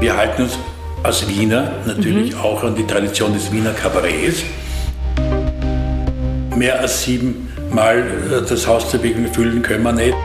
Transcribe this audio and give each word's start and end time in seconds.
Wir 0.00 0.16
halten 0.16 0.44
uns 0.44 0.58
als 1.02 1.28
Wiener 1.28 1.72
natürlich 1.86 2.32
mhm. 2.32 2.40
auch 2.40 2.64
an 2.64 2.74
die 2.74 2.86
Tradition 2.86 3.34
des 3.34 3.52
Wiener 3.52 3.74
Kabarets. 3.74 4.42
Mehr 6.56 6.80
als 6.80 7.02
siebenmal 7.02 7.98
äh, 7.98 8.48
das 8.48 8.66
Haus 8.66 8.90
der 8.90 8.98
Begegnung 8.98 9.30
füllen 9.32 9.60
können 9.60 9.82
wir 9.82 9.92
nicht. 9.92 10.16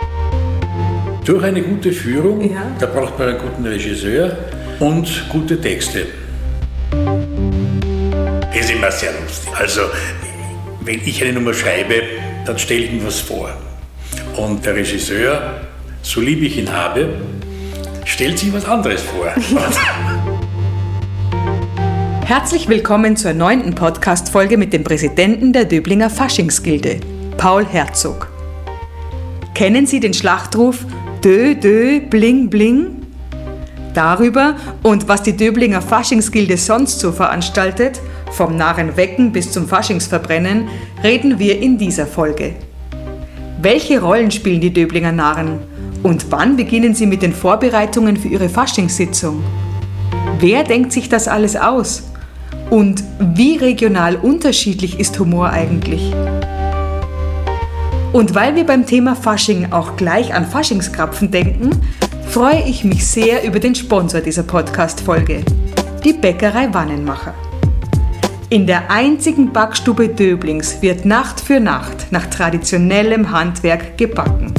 Durch 1.26 1.44
eine 1.44 1.62
gute 1.62 1.92
Führung, 1.92 2.50
ja. 2.50 2.62
da 2.80 2.86
braucht 2.86 3.20
man 3.20 3.28
einen 3.30 3.38
guten 3.40 3.66
Regisseur 3.66 4.38
und 4.80 5.26
gute 5.28 5.60
Texte. 5.60 6.06
Ist 8.58 8.72
immer 8.72 8.92
sehr 8.92 9.12
lustig. 9.22 9.50
Also, 9.60 9.82
wenn 10.82 11.02
ich 11.06 11.22
eine 11.22 11.34
Nummer 11.34 11.54
schreibe, 11.54 12.02
dann 12.46 12.58
stelle 12.58 12.82
ich 12.82 12.92
mir 12.94 13.06
was 13.08 13.20
vor. 13.20 13.50
Und 14.38 14.66
der 14.66 14.76
Regisseur, 14.76 15.56
so 16.02 16.22
lieb 16.22 16.42
ich 16.44 16.58
ihn 16.58 16.72
habe, 16.72 17.10
stellt 18.06 18.40
sich 18.40 18.54
was 18.54 18.66
anderes 18.66 19.02
vor. 19.02 19.28
Herzlich 22.26 22.70
willkommen 22.70 23.18
zur 23.18 23.34
neunten 23.34 23.76
Podcast-Folge 23.76 24.58
mit 24.58 24.72
dem 24.74 24.84
Präsidenten 24.84 25.52
der 25.52 25.66
Döblinger 25.66 26.10
Faschingsgilde, 26.10 27.00
Paul 27.38 27.66
Herzog. 27.66 28.32
Kennen 29.54 29.86
Sie 29.86 30.00
den 30.00 30.14
Schlachtruf 30.14 30.86
Dö, 31.24 31.56
Dö, 31.56 32.00
Bling, 32.00 32.50
Bling? 32.50 33.02
Darüber 33.94 34.56
und 34.84 35.08
was 35.08 35.24
die 35.24 35.36
Döblinger 35.36 35.82
Faschingsgilde 35.82 36.58
sonst 36.58 37.00
so 37.00 37.12
veranstaltet, 37.12 38.02
vom 38.32 38.56
Narrenwecken 38.58 39.32
bis 39.32 39.52
zum 39.52 39.68
Faschingsverbrennen, 39.68 40.68
reden 41.04 41.40
wir 41.40 41.60
in 41.60 41.78
dieser 41.78 42.06
Folge. 42.06 42.56
Welche 43.62 44.02
Rollen 44.02 44.32
spielen 44.32 44.62
die 44.62 44.74
Döblinger 44.74 45.12
Narren? 45.12 45.75
Und 46.06 46.32
wann 46.32 46.56
beginnen 46.56 46.94
sie 46.94 47.08
mit 47.08 47.24
den 47.24 47.34
Vorbereitungen 47.34 48.16
für 48.16 48.28
ihre 48.28 48.48
Faschingssitzung? 48.48 49.44
Wer 50.38 50.64
denkt 50.64 50.92
sich 50.92 51.10
das 51.10 51.28
alles 51.28 51.56
aus? 51.56 52.04
Und 52.70 53.04
wie 53.20 53.58
regional 53.58 54.16
unterschiedlich 54.16 55.00
ist 55.00 55.18
Humor 55.18 55.50
eigentlich? 55.50 56.14
Und 58.14 58.36
weil 58.36 58.56
wir 58.56 58.68
beim 58.68 58.86
Thema 58.86 59.16
Fasching 59.16 59.72
auch 59.72 59.96
gleich 59.96 60.32
an 60.32 60.46
Faschingskrapfen 60.46 61.32
denken, 61.32 61.72
freue 62.30 62.62
ich 62.68 62.84
mich 62.84 63.08
sehr 63.08 63.44
über 63.44 63.60
den 63.60 63.74
Sponsor 63.74 64.22
dieser 64.22 64.44
Podcast-Folge, 64.44 65.44
die 66.04 66.14
Bäckerei 66.14 66.72
Wannenmacher. 66.72 67.34
In 68.50 68.68
der 68.68 68.92
einzigen 68.92 69.52
Backstube 69.52 70.10
Döblings 70.10 70.84
wird 70.84 71.04
Nacht 71.04 71.42
für 71.42 71.60
Nacht 71.60 72.12
nach 72.12 72.28
traditionellem 72.28 73.32
Handwerk 73.32 73.98
gebacken. 73.98 74.54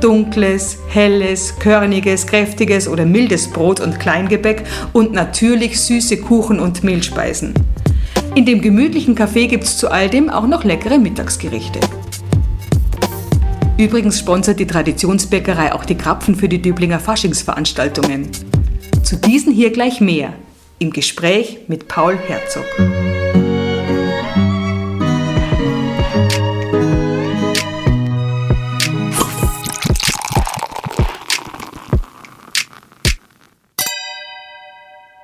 Dunkles, 0.00 0.78
helles, 0.88 1.58
körniges, 1.58 2.26
kräftiges 2.26 2.88
oder 2.88 3.04
mildes 3.04 3.48
Brot 3.48 3.80
und 3.80 4.00
Kleingebäck 4.00 4.64
und 4.92 5.12
natürlich 5.12 5.80
süße 5.80 6.18
Kuchen 6.18 6.58
und 6.58 6.82
Mehlspeisen. 6.82 7.54
In 8.34 8.46
dem 8.46 8.60
gemütlichen 8.60 9.16
Café 9.16 9.46
gibt 9.46 9.64
es 9.64 9.76
zu 9.76 9.90
all 9.90 10.08
dem 10.08 10.30
auch 10.30 10.46
noch 10.46 10.64
leckere 10.64 10.98
Mittagsgerichte. 10.98 11.80
Übrigens 13.76 14.18
sponsert 14.18 14.60
die 14.60 14.66
Traditionsbäckerei 14.66 15.72
auch 15.72 15.84
die 15.84 15.96
Krapfen 15.96 16.34
für 16.34 16.48
die 16.48 16.60
Düblinger 16.60 17.00
Faschingsveranstaltungen. 17.00 18.28
Zu 19.02 19.16
diesen 19.16 19.52
hier 19.52 19.70
gleich 19.70 20.00
mehr 20.00 20.34
im 20.78 20.90
Gespräch 20.90 21.60
mit 21.66 21.88
Paul 21.88 22.16
Herzog. 22.16 22.64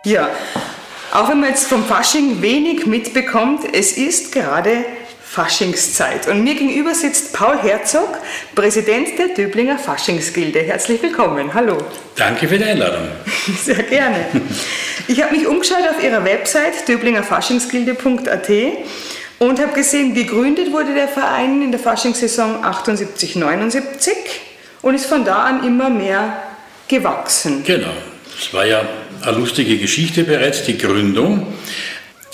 Ja, 0.07 0.31
auch 1.13 1.29
wenn 1.29 1.41
man 1.41 1.49
jetzt 1.49 1.67
vom 1.67 1.85
Fasching 1.85 2.41
wenig 2.41 2.87
mitbekommt, 2.87 3.63
es 3.73 3.97
ist 3.97 4.31
gerade 4.31 4.85
Faschingszeit. 5.21 6.29
Und 6.29 6.45
mir 6.45 6.55
gegenüber 6.55 6.95
sitzt 6.95 7.33
Paul 7.33 7.59
Herzog, 7.59 8.17
Präsident 8.55 9.19
der 9.19 9.31
Döblinger 9.35 9.81
Faschingsgilde. 9.81 10.61
Herzlich 10.61 11.03
willkommen. 11.03 11.53
Hallo. 11.53 11.79
Danke 12.15 12.47
für 12.47 12.57
die 12.57 12.63
Einladung. 12.63 13.09
Sehr 13.65 13.83
gerne. 13.83 14.27
Ich 15.09 15.21
habe 15.21 15.35
mich 15.35 15.45
umgeschaut 15.49 15.83
auf 15.91 16.01
Ihrer 16.01 16.25
Website 16.25 16.87
döblingerfaschingsgilde.at 16.87 18.51
und 19.41 19.61
habe 19.61 19.73
gesehen, 19.73 20.15
gegründet 20.15 20.71
wurde 20.71 20.95
der 20.95 21.09
Verein 21.09 21.63
in 21.63 21.73
der 21.73 21.81
Faschingssaison 21.81 22.65
78-79 22.65 23.83
und 24.83 24.95
ist 24.95 25.07
von 25.07 25.25
da 25.25 25.47
an 25.47 25.67
immer 25.67 25.91
mehr 25.91 26.45
gewachsen. 26.87 27.65
Genau. 27.65 27.91
Es 28.39 28.55
war 28.55 28.65
ja 28.67 28.83
eine 29.23 29.39
lustige 29.39 29.79
Geschichte 29.79 30.25
bereits, 30.25 30.65
die 30.65 30.79
Gründung. 30.79 31.47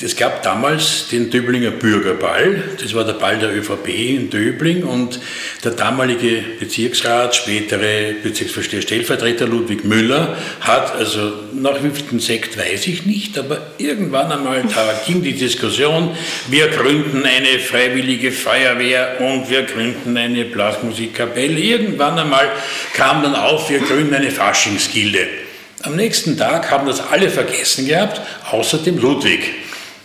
Es 0.05 0.17
gab 0.17 0.43
damals 0.43 1.09
den 1.13 1.31
Döblinger 1.31 1.71
Bürgerball, 1.71 2.61
das 2.83 2.93
war 2.93 3.05
der 3.05 3.13
Ball 3.13 3.39
der 3.39 3.55
ÖVP 3.55 3.89
in 3.89 4.31
Döbling 4.31 4.83
und 4.83 5.21
der 5.63 5.73
damalige 5.73 6.43
Bezirksrat, 6.59 7.37
spätere 7.37 8.15
Bezirksvorsteher 8.21 8.83
Stellvertreter 8.83 9.47
Ludwig 9.47 9.85
Müller 9.85 10.37
hat, 10.61 10.97
also 10.97 11.33
nach 11.53 11.85
wievielten 11.85 12.19
Sekt 12.19 12.59
weiß 12.59 12.89
ich 12.89 13.07
nicht, 13.07 13.39
aber 13.39 13.59
irgendwann 13.79 14.33
einmal, 14.33 14.65
da 14.75 15.01
ging 15.07 15.23
die 15.23 15.35
Diskussion, 15.35 16.17
wir 16.49 16.67
gründen 16.69 17.23
eine 17.25 17.61
freiwillige 17.61 18.33
Feuerwehr 18.33 19.21
und 19.21 19.49
wir 19.51 19.63
gründen 19.63 20.17
eine 20.17 20.47
Blasmusikkapelle. 20.47 21.61
Irgendwann 21.61 22.19
einmal 22.19 22.51
kam 22.95 23.23
dann 23.23 23.37
auf, 23.37 23.71
wir 23.71 23.79
gründen 23.79 24.15
eine 24.15 24.33
Faschingsgilde. 24.33 25.42
Am 25.83 25.97
nächsten 25.97 26.37
Tag 26.39 26.71
haben 26.71 26.87
das 26.87 27.01
alle 27.01 27.29
vergessen 27.29 27.87
gehabt, 27.87 28.21
außer 28.51 28.79
dem 28.79 28.99
Ludwig. 28.99 29.41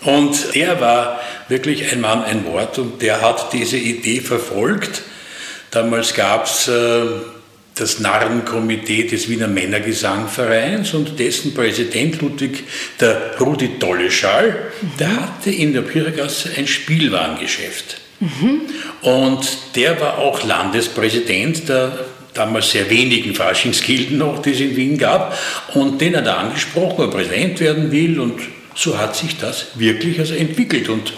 Und 0.02 0.56
der 0.56 0.80
war 0.80 1.20
wirklich 1.50 1.92
ein 1.92 2.02
Mann, 2.02 2.24
ein 2.24 2.46
Wort 2.46 2.80
und 2.80 3.02
der 3.02 3.22
hat 3.22 3.54
diese 3.54 3.78
Idee 3.78 4.22
verfolgt. 4.22 5.04
Damals 5.72 6.14
gab 6.14 6.46
es 6.46 6.68
äh, 6.68 7.02
das 7.76 8.00
Narrenkomitee 8.00 9.04
des 9.04 9.30
Wiener 9.30 9.48
Männergesangvereins 9.48 10.94
und 10.94 11.20
dessen 11.20 11.54
Präsident 11.54 12.22
Ludwig, 12.22 12.64
der 13.00 13.36
Rudi 13.40 13.78
Dolleschall, 13.80 14.72
der 15.00 15.22
hatte 15.22 15.52
in 15.52 15.74
der 15.74 15.82
Pyragasse 15.82 16.52
ein 16.58 16.68
Spielwarengeschäft. 16.68 17.98
Mhm. 18.20 18.62
Und 19.02 19.48
der 19.76 20.00
war 20.02 20.18
auch 20.18 20.44
Landespräsident 20.44 21.70
der 21.70 22.00
damals 22.38 22.72
sehr 22.72 22.90
wenigen 22.90 23.36
Faschingsgilden 23.36 24.18
noch, 24.18 24.42
die 24.42 24.52
es 24.52 24.60
in 24.60 24.76
Wien 24.76 24.98
gab. 24.98 25.38
Und 25.74 26.00
den 26.00 26.16
hat 26.16 26.26
er 26.26 26.38
angesprochen, 26.38 27.06
ob 27.06 27.14
er 27.14 27.20
Präsident 27.20 27.60
werden 27.60 27.92
will 27.92 28.20
und 28.20 28.40
so 28.76 28.98
hat 28.98 29.16
sich 29.16 29.38
das 29.38 29.68
wirklich 29.76 30.20
also 30.20 30.36
entwickelt. 30.36 30.88
Und 30.88 31.14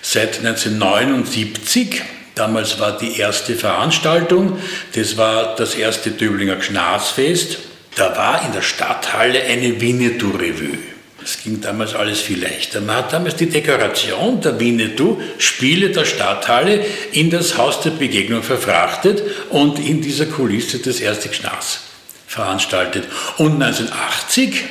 seit 0.00 0.38
1979, 0.38 2.02
damals 2.34 2.78
war 2.78 2.96
die 2.96 3.18
erste 3.18 3.54
Veranstaltung, 3.54 4.58
das 4.94 5.16
war 5.16 5.56
das 5.56 5.74
erste 5.74 6.12
Döblinger 6.12 6.56
Gnasfest, 6.56 7.58
da 7.96 8.16
war 8.16 8.46
in 8.46 8.52
der 8.52 8.62
Stadthalle 8.62 9.42
eine 9.42 9.80
Winnetou-Revue. 9.80 10.89
Es 11.22 11.42
ging 11.42 11.60
damals 11.60 11.94
alles 11.94 12.20
viel 12.20 12.42
leichter. 12.42 12.80
Man 12.80 12.96
hat 12.96 13.12
damals 13.12 13.36
die 13.36 13.48
Dekoration 13.48 14.40
der 14.40 14.58
Winnetou, 14.58 15.20
Spiele 15.38 15.90
der 15.90 16.04
Stadthalle, 16.04 16.84
in 17.12 17.30
das 17.30 17.58
Haus 17.58 17.80
der 17.82 17.90
Begegnung 17.90 18.42
verfrachtet 18.42 19.22
und 19.50 19.78
in 19.78 20.00
dieser 20.00 20.26
Kulisse 20.26 20.78
das 20.78 21.00
erste 21.00 21.28
Gschnas 21.28 21.80
veranstaltet. 22.26 23.04
Und 23.38 23.62
1980, 23.62 24.64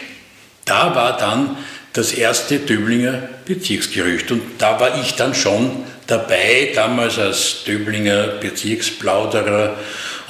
da 0.66 0.96
war 0.96 1.18
dann 1.18 1.58
das 1.94 2.14
erste 2.14 2.60
Döblinger 2.60 3.30
Bezirksgerücht. 3.46 4.32
Und 4.32 4.42
da 4.58 4.80
war 4.80 5.02
ich 5.02 5.16
dann 5.16 5.36
schon 5.36 5.84
dabei, 6.08 6.72
damals 6.74 7.20
als 7.20 7.64
Döblinger 7.66 8.28
Bezirksplauderer 8.40 9.76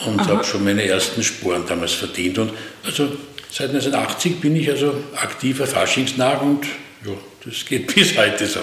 und 0.05 0.27
habe 0.27 0.43
schon 0.43 0.63
meine 0.63 0.83
ersten 0.85 1.23
Sporen 1.23 1.65
damals 1.67 1.93
verdient. 1.93 2.37
Und 2.37 2.51
also 2.85 3.09
seit 3.49 3.69
1980 3.69 4.39
bin 4.39 4.55
ich 4.55 4.69
also 4.69 4.95
aktiver 5.15 5.67
Faschingsnarr 5.67 6.41
und 6.41 6.65
ja, 7.05 7.13
das 7.45 7.65
geht 7.65 7.93
bis 7.95 8.17
heute 8.17 8.45
so. 8.45 8.61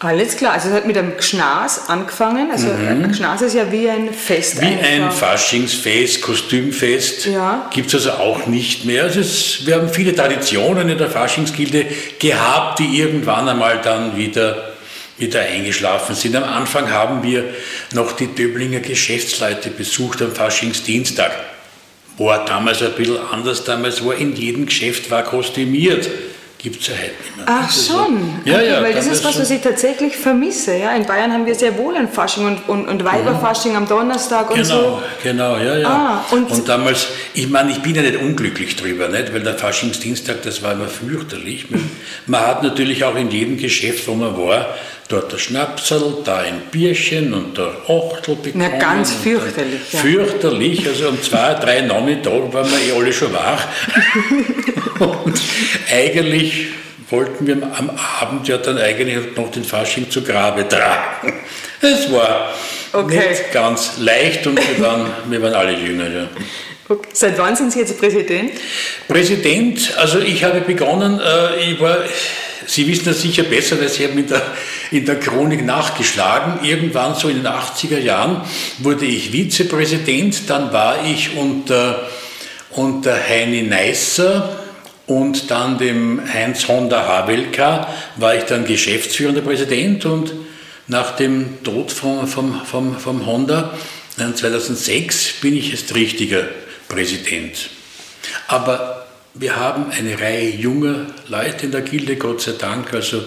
Alles 0.00 0.36
klar, 0.36 0.52
also 0.52 0.68
es 0.68 0.74
hat 0.74 0.86
mit 0.86 0.96
einem 0.96 1.16
Gschnas 1.16 1.88
angefangen. 1.88 2.52
Also 2.52 2.68
mhm. 2.68 3.04
ein 3.04 3.10
Gschnas 3.10 3.42
ist 3.42 3.54
ja 3.54 3.70
wie 3.72 3.90
ein 3.90 4.14
Fest. 4.14 4.60
Wie 4.60 4.66
einfach. 4.66 4.84
ein 4.84 5.10
Faschingsfest, 5.10 6.22
Kostümfest. 6.22 7.26
Ja. 7.26 7.68
Gibt 7.74 7.88
es 7.88 8.06
also 8.06 8.22
auch 8.22 8.46
nicht 8.46 8.84
mehr. 8.84 9.04
Also 9.04 9.18
es, 9.18 9.66
wir 9.66 9.74
haben 9.74 9.88
viele 9.88 10.14
Traditionen 10.14 10.88
in 10.88 10.98
der 10.98 11.10
Faschingsgilde 11.10 11.86
gehabt, 12.20 12.78
die 12.78 13.00
irgendwann 13.00 13.48
einmal 13.48 13.80
dann 13.82 14.16
wieder, 14.16 14.76
wieder 15.18 15.40
eingeschlafen 15.40 16.14
sind. 16.14 16.36
Am 16.36 16.44
Anfang 16.44 16.92
haben 16.92 17.24
wir 17.24 17.42
noch 17.92 18.12
die 18.12 18.28
Döblinger 18.28 18.78
Geschäftsleute 18.78 19.70
besucht 19.70 20.22
am 20.22 20.30
Faschingsdienstag. 20.30 21.32
War 22.18 22.44
damals 22.44 22.82
ein 22.82 22.92
bisschen 22.92 23.16
anders, 23.32 23.64
damals 23.64 24.04
war 24.04 24.14
in 24.16 24.34
jedem 24.34 24.66
Geschäft 24.66 25.10
war 25.10 25.22
kostümiert. 25.22 26.08
gibt 26.60 26.80
es 26.80 26.88
ja 26.88 26.94
heute 26.94 27.12
nicht 27.22 27.36
mehr. 27.36 27.46
Ach 27.48 27.70
schon, 27.70 28.40
ja, 28.44 28.56
okay, 28.56 28.66
ja, 28.68 28.82
weil 28.82 28.92
das 28.92 29.06
ist 29.06 29.24
was, 29.24 29.38
was 29.38 29.48
ich 29.48 29.60
tatsächlich 29.60 30.16
vermisse. 30.16 30.76
Ja? 30.76 30.90
In 30.96 31.06
Bayern 31.06 31.32
haben 31.32 31.46
wir 31.46 31.54
sehr 31.54 31.78
wohl 31.78 31.94
ein 31.96 32.08
Fasching 32.08 32.46
und, 32.46 32.68
und, 32.68 32.88
und 32.88 33.04
Weiberfasching 33.04 33.76
am 33.76 33.86
Donnerstag 33.86 34.50
und 34.50 34.56
Genau, 34.56 34.68
so. 34.68 35.02
genau, 35.22 35.56
ja, 35.56 35.78
ja. 35.78 35.88
Ah, 35.88 36.24
und- 36.34 36.50
und, 36.50 36.68
damals, 36.68 37.06
ich 37.34 37.48
meine, 37.48 37.70
ich 37.70 37.78
bin 37.78 37.94
ja 37.94 38.02
nicht 38.02 38.16
unglücklich 38.16 38.74
drüber, 38.74 39.06
nicht? 39.06 39.32
weil 39.32 39.42
der 39.44 39.54
Faschingsdienstag, 39.56 40.42
das 40.42 40.60
war 40.60 40.72
immer 40.72 40.88
fürchterlich. 40.88 41.66
Man 42.26 42.40
hat 42.40 42.64
natürlich 42.64 43.04
auch 43.04 43.14
in 43.14 43.30
jedem 43.30 43.56
Geschäft, 43.56 44.08
wo 44.08 44.14
man 44.14 44.36
war, 44.36 44.74
dort 45.08 45.32
ein 45.32 45.38
Schnapsel, 45.38 46.18
da 46.24 46.38
ein 46.38 46.60
Bierchen 46.70 47.32
und 47.34 47.56
da 47.56 47.74
Achtel 47.88 48.36
bekommen. 48.36 48.68
Na, 48.70 48.78
ganz 48.78 49.12
fürchterlich, 49.12 49.80
ja. 49.92 50.00
Fürchterlich, 50.00 50.86
also 50.86 51.08
um 51.08 51.22
zwei, 51.22 51.54
drei 51.54 51.80
Nachmittag 51.80 52.52
waren 52.52 52.70
wir 52.70 52.94
eh 52.94 52.96
alle 52.96 53.12
schon 53.12 53.32
wach. 53.32 53.66
und 55.24 55.40
eigentlich 55.90 56.66
wollten 57.10 57.46
wir 57.46 57.56
am 57.78 57.90
Abend 58.20 58.46
ja 58.48 58.58
dann 58.58 58.78
eigentlich 58.78 59.36
noch 59.36 59.50
den 59.50 59.64
Fasching 59.64 60.10
zu 60.10 60.22
Grabe 60.22 60.68
tragen. 60.68 61.32
Es 61.80 62.12
war 62.12 62.52
Okay. 62.92 63.28
nicht 63.28 63.52
ganz 63.52 63.98
leicht 63.98 64.46
und 64.46 64.56
wir 64.56 64.84
waren, 64.84 65.10
wir 65.28 65.42
waren 65.42 65.54
alle 65.54 65.72
jünger. 65.72 66.08
Ja. 66.08 66.28
Okay. 66.88 67.08
Seit 67.12 67.38
wann 67.38 67.54
sind 67.54 67.70
Sie 67.70 67.80
jetzt 67.80 67.98
Präsident? 67.98 68.52
Präsident, 69.06 69.92
also 69.98 70.20
ich 70.20 70.42
habe 70.42 70.62
begonnen, 70.62 71.20
äh, 71.20 71.70
ich 71.72 71.80
war, 71.80 71.98
Sie 72.66 72.86
wissen 72.86 73.04
das 73.04 73.22
sicher 73.22 73.44
besser, 73.44 73.80
weil 73.80 73.88
Sie 73.88 74.04
haben 74.04 74.18
in 74.18 74.26
der, 74.26 74.42
in 74.90 75.04
der 75.06 75.20
Chronik 75.20 75.64
nachgeschlagen. 75.64 76.64
Irgendwann 76.64 77.14
so 77.14 77.28
in 77.28 77.36
den 77.36 77.46
80er 77.46 77.98
Jahren 77.98 78.42
wurde 78.78 79.06
ich 79.06 79.32
Vizepräsident, 79.32 80.48
dann 80.48 80.72
war 80.72 81.04
ich 81.04 81.36
unter, 81.36 82.08
unter 82.70 83.16
Heini 83.16 83.62
Neisser 83.62 84.58
und 85.06 85.50
dann 85.50 85.78
dem 85.78 86.20
Heinz 86.32 86.68
Honda 86.68 87.06
Havelka 87.06 87.88
war 88.16 88.34
ich 88.34 88.44
dann 88.44 88.66
geschäftsführender 88.66 89.40
Präsident 89.40 90.04
und 90.04 90.32
nach 90.86 91.16
dem 91.16 91.62
Tod 91.64 91.92
vom, 91.92 92.26
vom, 92.26 92.64
vom, 92.64 92.98
vom 92.98 93.26
Honda 93.26 93.74
äh, 94.18 94.32
2006 94.32 95.34
bin 95.40 95.56
ich 95.56 95.70
jetzt 95.70 95.94
richtiger 95.94 96.44
Präsident. 96.88 97.70
Aber 98.48 98.97
wir 99.38 99.56
haben 99.56 99.86
eine 99.90 100.20
Reihe 100.20 100.48
junger 100.50 101.06
Leute 101.28 101.66
in 101.66 101.72
der 101.72 101.82
Gilde, 101.82 102.16
Gott 102.16 102.40
sei 102.42 102.52
Dank. 102.58 102.92
Also 102.92 103.22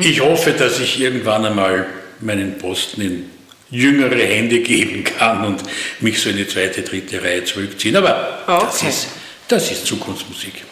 ich 0.00 0.20
hoffe, 0.20 0.52
dass 0.52 0.80
ich 0.80 1.00
irgendwann 1.00 1.44
einmal 1.44 1.86
meinen 2.20 2.58
Posten 2.58 3.00
in 3.02 3.30
jüngere 3.70 4.16
Hände 4.16 4.60
geben 4.60 5.02
kann 5.04 5.44
und 5.44 5.62
mich 6.00 6.20
so 6.20 6.30
in 6.30 6.36
die 6.36 6.46
zweite, 6.46 6.82
dritte 6.82 7.22
Reihe 7.22 7.44
zurückziehen. 7.44 7.96
Aber 7.96 8.40
das, 8.46 8.76
Okay. 8.76 8.88
ist, 8.88 9.06
das 9.48 9.70
ist 9.70 9.86
Zukunftsmusik. 9.86 10.62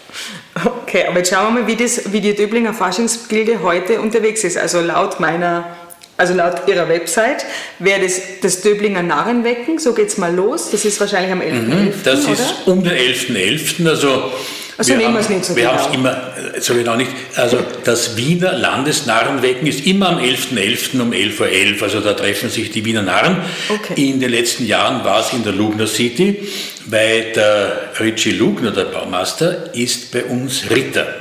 Okay, 0.64 1.04
aber 1.08 1.18
jetzt 1.18 1.30
schauen 1.30 1.54
wir 1.54 1.62
mal, 1.62 1.66
wie, 1.66 1.76
das, 1.76 2.12
wie 2.12 2.20
die 2.20 2.34
Döblinger 2.34 2.74
Faschingsgilde 2.74 3.62
heute 3.62 4.00
unterwegs 4.00 4.44
ist. 4.44 4.58
Also 4.58 4.80
laut 4.80 5.18
meiner, 5.20 5.76
also 6.16 6.34
laut 6.34 6.66
ihrer 6.68 6.88
Website 6.88 7.44
wäre 7.78 8.00
das 8.02 8.20
das 8.42 8.60
Döblinger 8.60 9.02
Narrenwecken, 9.02 9.78
so 9.78 9.94
geht's 9.94 10.18
mal 10.18 10.34
los. 10.34 10.70
Das 10.70 10.84
ist 10.84 11.00
wahrscheinlich 11.00 11.32
am 11.32 11.40
11.11., 11.40 11.52
Mhm, 11.60 11.92
Das 12.04 12.24
oder? 12.24 12.32
ist 12.32 12.54
um 12.66 12.82
den 12.82 12.92
11.11. 12.92 13.88
Also 13.88 14.32
Also 14.80 14.94
nehmen 14.94 15.12
wir 15.12 15.20
es 15.20 15.28
nicht 15.28 15.44
so 15.44 15.54
wir 15.54 15.64
genau. 15.64 15.74
haben 15.76 15.90
es 15.90 15.94
immer, 15.94 16.62
so 16.62 16.72
genau 16.72 16.96
nicht. 16.96 17.10
Also 17.36 17.58
das 17.84 18.16
Wiener 18.16 18.54
Landesnarrenwecken 18.54 19.66
ist 19.66 19.84
immer 19.84 20.08
am 20.08 20.18
11.11. 20.18 21.02
um 21.02 21.12
11.11 21.12 21.76
Uhr. 21.76 21.82
Also 21.82 22.00
da 22.00 22.14
treffen 22.14 22.48
sich 22.48 22.70
die 22.70 22.82
Wiener 22.86 23.02
Narren. 23.02 23.42
Okay. 23.68 24.08
In 24.08 24.20
den 24.20 24.30
letzten 24.30 24.64
Jahren 24.64 25.04
war 25.04 25.20
es 25.20 25.34
in 25.34 25.44
der 25.44 25.52
Lugner 25.52 25.86
City, 25.86 26.48
weil 26.86 27.32
der 27.34 27.90
Richie 28.00 28.30
Lugner, 28.30 28.70
der 28.70 28.84
Baumeister, 28.84 29.74
ist 29.74 30.12
bei 30.12 30.24
uns 30.24 30.70
Ritter. 30.70 31.14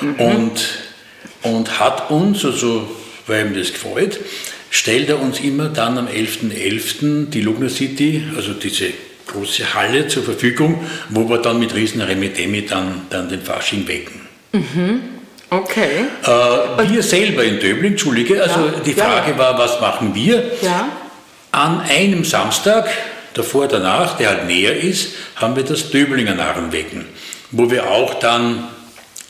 Mhm. 0.00 0.14
Und, 0.14 0.68
und 1.42 1.80
hat 1.80 2.08
uns, 2.08 2.44
also 2.44 2.88
weil 3.26 3.46
ihm 3.46 3.58
das 3.58 3.72
gefällt, 3.72 4.20
stellt 4.70 5.08
er 5.08 5.20
uns 5.20 5.40
immer 5.40 5.70
dann 5.70 5.98
am 5.98 6.06
11.11. 6.06 7.30
die 7.30 7.40
Lugner 7.40 7.68
City, 7.68 8.22
also 8.36 8.52
diese 8.52 8.90
große 9.32 9.74
Halle 9.74 10.08
zur 10.08 10.22
Verfügung, 10.22 10.86
wo 11.08 11.28
wir 11.28 11.38
dann 11.38 11.58
mit 11.58 11.74
riesen 11.74 12.00
Remetemi 12.00 12.66
dann, 12.66 13.02
dann 13.10 13.28
den 13.28 13.42
Fasching 13.42 13.86
wecken. 13.88 14.20
Okay. 15.50 16.06
Äh, 16.24 16.88
wir 16.90 17.02
selber 17.02 17.44
in 17.44 17.58
Döbling, 17.58 17.92
Entschuldige, 17.92 18.42
also 18.42 18.60
Ja, 18.60 18.80
die 18.84 18.94
Frage 18.94 19.32
ja. 19.32 19.38
war, 19.38 19.58
was 19.58 19.80
machen 19.80 20.14
wir? 20.14 20.42
Ja. 20.62 20.88
An 21.50 21.82
einem 21.82 22.24
Samstag, 22.24 22.88
davor, 23.34 23.68
danach, 23.68 24.16
der 24.16 24.30
halt 24.30 24.46
näher 24.46 24.74
ist, 24.76 25.14
haben 25.36 25.54
wir 25.56 25.62
das 25.62 25.90
Döblinger 25.90 26.34
Narrenwecken, 26.34 27.04
wo 27.50 27.70
wir 27.70 27.90
auch 27.90 28.14
dann 28.14 28.64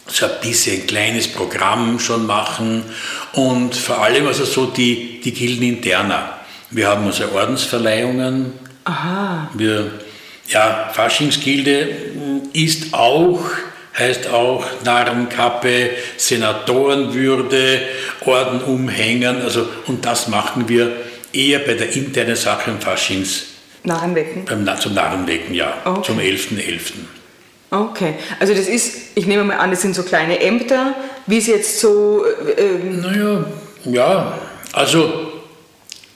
so 0.07 0.27
ein 0.27 0.33
bisschen 0.41 0.83
ein 0.83 0.87
kleines 0.87 1.29
Programm 1.29 1.99
schon 1.99 2.27
machen 2.27 2.85
und 3.33 3.75
vor 3.75 4.03
allem 4.03 4.27
also 4.27 4.45
so 4.45 4.67
die, 4.67 5.21
die 5.25 5.33
Gilden 5.33 5.65
interna. 5.65 6.39
Wir 6.71 6.89
haben 6.89 7.07
also 7.07 7.25
Ordensverleihungen, 7.35 8.53
Aha. 8.85 9.51
wir, 9.55 9.91
ja, 10.49 10.91
Faschingsgilde 10.93 11.89
ist 12.53 12.93
auch, 12.95 13.41
heißt 13.99 14.29
auch 14.29 14.65
Narrenkappe, 14.85 15.91
Senatorenwürde, 16.17 17.81
Orden 18.25 18.61
umhängen, 18.63 19.43
also, 19.43 19.67
und 19.87 20.05
das 20.05 20.29
machen 20.29 20.69
wir 20.69 20.93
eher 21.33 21.61
bei 21.61 21.75
der 21.75 21.93
internen 21.95 22.37
Sache 22.37 22.71
im 22.71 22.81
Faschings, 22.81 23.45
Narrenwecken. 23.85 24.45
beim, 24.45 24.79
zum 24.79 24.95
Narrenwecken, 24.95 25.55
ja, 25.55 25.75
Okay. 25.85 26.03
zum 26.05 26.19
11.11. 26.19 26.93
Okay. 27.71 28.15
Also 28.39 28.53
das 28.55 28.69
ist, 28.69 28.97
ich 29.15 29.27
nehme 29.27 29.45
mal 29.45 29.57
an, 29.57 29.71
das 29.71 29.81
sind 29.81 29.95
so 29.95 30.03
kleine 30.03 30.41
Ämter, 30.41 30.95
wie 31.27 31.39
es 31.39 31.47
jetzt 31.47 31.81
so, 31.81 32.23
äh, 32.57 32.61
ähm, 32.63 33.01
Naja, 33.01 33.45
ja, 33.87 34.39
also 34.73 35.33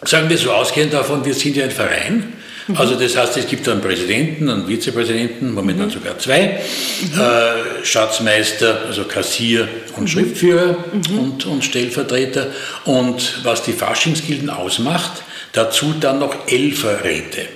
sagen 0.02 0.28
wir 0.28 0.36
so 0.36 0.52
ausgehend 0.52 0.92
davon, 0.92 1.24
wir 1.24 1.34
sind 1.34 1.56
ja 1.56 1.64
ein 1.64 1.70
Verein. 1.70 2.34
Also 2.74 2.96
das 2.96 3.16
heißt, 3.16 3.36
es 3.36 3.46
gibt 3.46 3.68
einen 3.68 3.80
Präsidenten, 3.80 4.48
einen 4.48 4.66
Vizepräsidenten, 4.66 5.54
momentan 5.54 5.88
sogar 5.88 6.18
zwei, 6.18 6.40
äh, 6.40 7.84
Schatzmeister, 7.84 8.86
also 8.86 9.04
Kassier 9.04 9.68
und 9.96 10.10
Schriftführer 10.10 10.76
und, 10.92 11.46
und 11.46 11.64
Stellvertreter. 11.64 12.48
Und 12.84 13.40
was 13.44 13.62
die 13.62 13.72
Faschingsgilden 13.72 14.50
ausmacht, 14.50 15.22
dazu 15.52 15.94
dann 16.00 16.18
noch 16.18 16.48
Elferräte. 16.48 17.46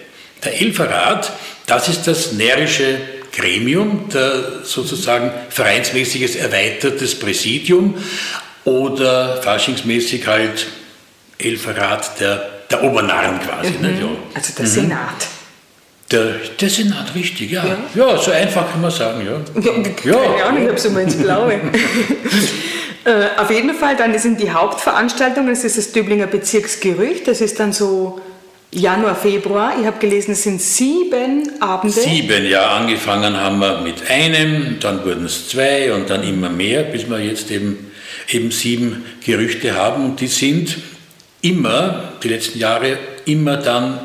Der 0.45 0.61
Elferrat, 0.61 1.33
das 1.67 1.89
ist 1.89 2.07
das 2.07 2.33
närrische 2.33 3.01
Gremium, 3.33 4.09
der 4.12 4.65
sozusagen 4.65 5.33
vereinsmäßiges 5.51 6.37
erweitertes 6.37 7.19
Präsidium 7.19 7.97
oder 8.65 9.41
faschingsmäßig 9.43 10.27
halt 10.27 10.67
Elferrat 11.39 12.21
der, 12.21 12.60
der 12.71 12.83
Obernarren 12.83 13.41
quasi. 13.41 13.73
Ne? 13.81 13.99
Ja. 14.01 14.09
also 14.35 14.53
der 14.57 14.67
Senat. 14.67 15.27
Der, 16.11 16.35
der 16.61 16.69
Senat, 16.69 17.15
richtig, 17.15 17.53
ja. 17.53 17.65
ja. 17.95 18.19
so 18.19 18.33
einfach 18.33 18.71
kann 18.71 18.81
man 18.81 18.91
sagen, 18.91 19.25
ja. 19.25 19.41
Ja, 20.05 20.17
keine 20.17 20.45
Ahnung, 20.45 20.63
ich 20.63 20.69
habe 20.69 20.77
es 20.77 20.85
immer 20.85 21.01
ins 21.01 21.17
Blaue. 21.17 21.53
äh, 23.05 23.41
auf 23.41 23.50
jeden 23.50 23.75
Fall, 23.75 23.95
dann 23.97 24.19
sind 24.19 24.41
die 24.41 24.50
Hauptveranstaltungen, 24.50 25.50
das 25.50 25.62
ist 25.62 25.79
das 25.79 25.93
Döblinger 25.93 26.27
Bezirksgerücht, 26.27 27.29
das 27.29 27.41
ist 27.41 27.61
dann 27.61 27.73
so 27.73 28.21
Januar, 28.73 29.15
Februar. 29.15 29.75
Ich 29.81 29.87
habe 29.87 29.99
gelesen, 29.99 30.33
es 30.33 30.43
sind 30.43 30.61
sieben 30.61 31.61
Abende. 31.61 31.95
Sieben, 31.95 32.47
ja, 32.47 32.71
angefangen 32.71 33.37
haben 33.37 33.59
wir 33.61 33.81
mit 33.81 34.09
einem, 34.11 34.79
dann 34.81 35.05
wurden 35.05 35.27
es 35.27 35.49
zwei 35.49 35.93
und 35.93 36.11
dann 36.11 36.25
immer 36.25 36.49
mehr, 36.49 36.83
bis 36.85 37.09
wir 37.09 37.21
jetzt 37.21 37.53
eben, 37.53 37.91
eben 38.29 38.50
sieben 38.50 39.05
Gerüchte 39.25 39.75
haben 39.75 40.05
und 40.05 40.21
die 40.21 40.29
sind 40.29 40.77
immer, 41.42 42.12
die 42.23 42.28
letzten 42.28 42.59
Jahre, 42.59 42.99
immer 43.26 43.56
dann 43.56 44.00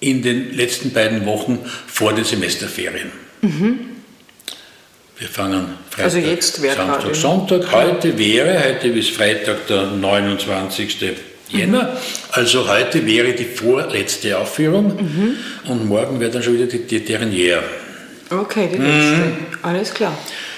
in 0.00 0.22
den 0.22 0.54
letzten 0.56 0.92
beiden 0.92 1.26
Wochen 1.26 1.58
vor 1.86 2.12
den 2.14 2.24
Semesterferien. 2.24 3.10
Wir 5.18 5.28
fangen 5.28 5.66
Freitag, 5.90 6.04
Also 6.04 6.18
jetzt 6.18 6.62
wäre 6.62 6.76
Samstag, 6.76 7.00
gerade- 7.02 7.14
Sonntag. 7.14 7.72
Heute 7.72 8.18
wäre, 8.18 8.58
heute 8.64 8.88
ist 8.88 9.10
Freitag 9.10 9.66
der 9.66 9.82
29. 9.90 10.96
Jänner, 11.50 11.96
also 12.32 12.68
heute 12.68 13.04
wäre 13.04 13.32
die 13.32 13.44
vorletzte 13.44 14.38
Aufführung 14.38 14.96
und 15.66 15.86
morgen 15.88 16.20
wäre 16.20 16.30
dann 16.30 16.42
schon 16.42 16.54
wieder 16.54 16.66
die, 16.66 16.78
die 16.86 17.00
Dernière. 17.00 17.60
Okay, 18.30 18.68
die 18.72 18.78
Mhm. 18.78 18.84
letzte. 18.86 19.22
Alles 19.62 19.92
klar. 19.92 20.16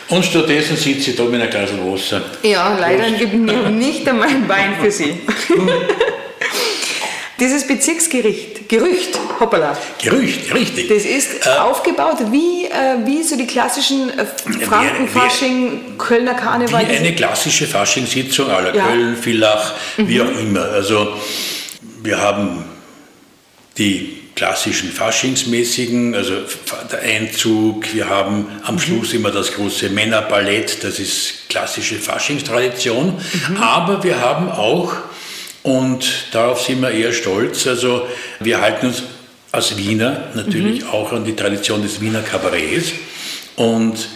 Und 0.09 0.25
stattdessen 0.25 0.77
sitze 0.77 1.11
ich 1.11 1.17
da 1.17 1.25
mit 1.25 1.41
einer 1.41 1.47
Glas 1.51 1.71
Wasser. 1.73 2.21
Ja, 2.43 2.77
leider 2.79 3.11
gibt 3.13 3.33
mir 3.33 3.71
nicht 3.71 4.07
einmal 4.07 4.29
ein 4.29 4.47
Wein 4.49 4.75
für 4.81 4.91
Sie. 4.91 5.15
Dieses 7.43 7.67
Bezirksgericht, 7.67 8.69
Gerücht, 8.69 9.19
hoppala, 9.41 9.77
Gerücht, 10.01 10.55
richtig. 10.55 10.87
das 10.87 11.05
ist 11.05 11.49
aufgebaut 11.49 12.19
wie, 12.31 12.67
äh, 12.67 13.05
wie 13.05 13.25
so 13.25 13.37
die 13.37 13.49
klassischen 13.49 14.17
äh, 14.17 14.25
Frankenfasching, 14.65 15.99
Kölner 15.99 16.37
Wie 16.37 16.41
Karneval. 16.41 16.85
eine 16.85 17.13
klassische 17.17 17.67
Faschingssitzung 17.67 18.49
aller 18.49 18.73
Ja. 18.73 18.87
Köln, 18.87 19.17
Villach, 19.17 19.75
wie 19.97 20.21
auch 20.21 20.31
immer. 20.31 20.67
Also 20.67 21.15
wir 22.05 22.19
haben 22.19 22.65
die 23.77 24.19
klassischen 24.37 24.93
Faschingsmäßigen, 24.93 26.15
also 26.15 26.35
der 26.93 27.01
Einzug, 27.01 27.93
wir 27.93 28.09
haben 28.09 28.47
am 28.63 28.77
mhm. 28.77 28.79
Schluss 28.79 29.15
immer 29.15 29.33
das 29.33 29.53
große 29.53 29.89
Männerballett, 29.89 30.85
das 30.85 31.01
ist 31.01 31.49
klassische 31.49 31.97
Faschingstradition, 31.97 33.17
mhm. 33.49 33.57
aber 33.57 34.05
wir 34.05 34.21
haben 34.21 34.49
auch, 34.49 34.95
und 35.63 36.27
darauf 36.33 36.61
sind 36.61 36.81
wir 36.81 36.91
eher 36.91 37.13
stolz, 37.13 37.67
also 37.67 38.07
wir 38.41 38.61
halten 38.61 38.87
uns 38.89 39.03
als 39.53 39.77
Wiener 39.77 40.29
natürlich 40.35 40.83
mhm. 40.83 40.89
auch 40.89 41.13
an 41.13 41.25
die 41.25 41.37
Tradition 41.37 41.83
des 41.83 42.01
Wiener 42.01 42.23
Kabarets 42.23 42.93
und 43.57 44.09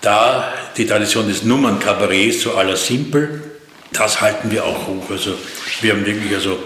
da 0.00 0.52
die 0.76 0.86
Tradition 0.86 1.28
des 1.28 1.44
Nummernkabarets 1.44 2.42
so 2.42 2.52
aller 2.52 2.76
simpel, 2.76 3.42
das 3.92 4.20
halten 4.20 4.50
wir 4.50 4.64
auch 4.64 4.86
hoch. 4.86 5.10
Also 5.10 5.34
wir 5.80 5.92
haben 5.92 6.04
wirklich 6.04 6.34
also 6.34 6.58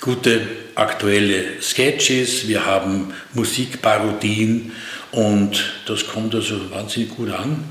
gute 0.00 0.40
aktuelle 0.74 1.60
Sketches, 1.62 2.48
wir 2.48 2.64
haben 2.64 3.12
Musikparodien 3.34 4.72
und 5.12 5.72
das 5.86 6.06
kommt 6.06 6.34
also 6.34 6.70
wahnsinnig 6.70 7.16
gut 7.16 7.30
an. 7.30 7.64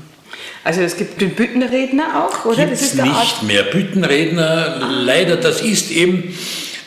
Also 0.64 0.82
es 0.82 0.96
gibt 0.96 1.20
den 1.20 1.30
Büttenredner 1.30 2.24
auch, 2.24 2.44
oder? 2.44 2.66
Gibt's 2.66 2.80
das 2.80 2.88
ist 2.90 3.02
nicht 3.02 3.14
Art 3.14 3.42
mehr 3.42 3.62
Büttenredner. 3.62 4.80
Ah. 4.80 4.90
Leider, 4.90 5.36
das 5.36 5.62
ist 5.62 5.90
eben 5.90 6.34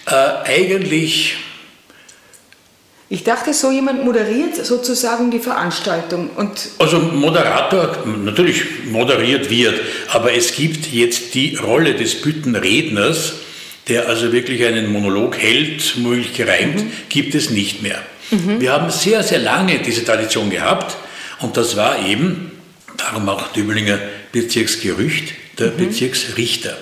äh, 0.05 0.13
eigentlich 0.45 1.35
ich 3.13 3.25
dachte, 3.25 3.53
so 3.53 3.71
jemand 3.71 4.05
moderiert 4.05 4.65
sozusagen 4.65 5.31
die 5.31 5.39
Veranstaltung. 5.39 6.29
Und 6.37 6.69
also 6.79 6.97
Moderator, 6.97 7.97
natürlich 8.05 8.63
moderiert 8.89 9.49
wird, 9.49 9.81
aber 10.13 10.33
es 10.33 10.55
gibt 10.55 10.87
jetzt 10.93 11.35
die 11.35 11.57
Rolle 11.57 11.93
des 11.93 12.21
Büttenredners, 12.21 13.33
der 13.89 14.07
also 14.07 14.31
wirklich 14.31 14.63
einen 14.63 14.89
Monolog 14.93 15.37
hält, 15.37 15.97
möglich 15.97 16.33
gereimt, 16.33 16.85
mhm. 16.85 16.91
gibt 17.09 17.35
es 17.35 17.49
nicht 17.49 17.81
mehr. 17.81 18.01
Mhm. 18.29 18.61
Wir 18.61 18.71
haben 18.71 18.89
sehr, 18.89 19.23
sehr 19.23 19.39
lange 19.39 19.79
diese 19.79 20.05
Tradition 20.05 20.49
gehabt 20.49 20.95
und 21.39 21.57
das 21.57 21.75
war 21.75 22.07
eben, 22.07 22.50
darum 23.01 23.29
auch 23.29 23.47
Döblinger 23.49 23.99
Bezirksgerücht, 24.31 25.33
der 25.59 25.71
mhm. 25.71 25.77
Bezirksrichter. 25.77 26.77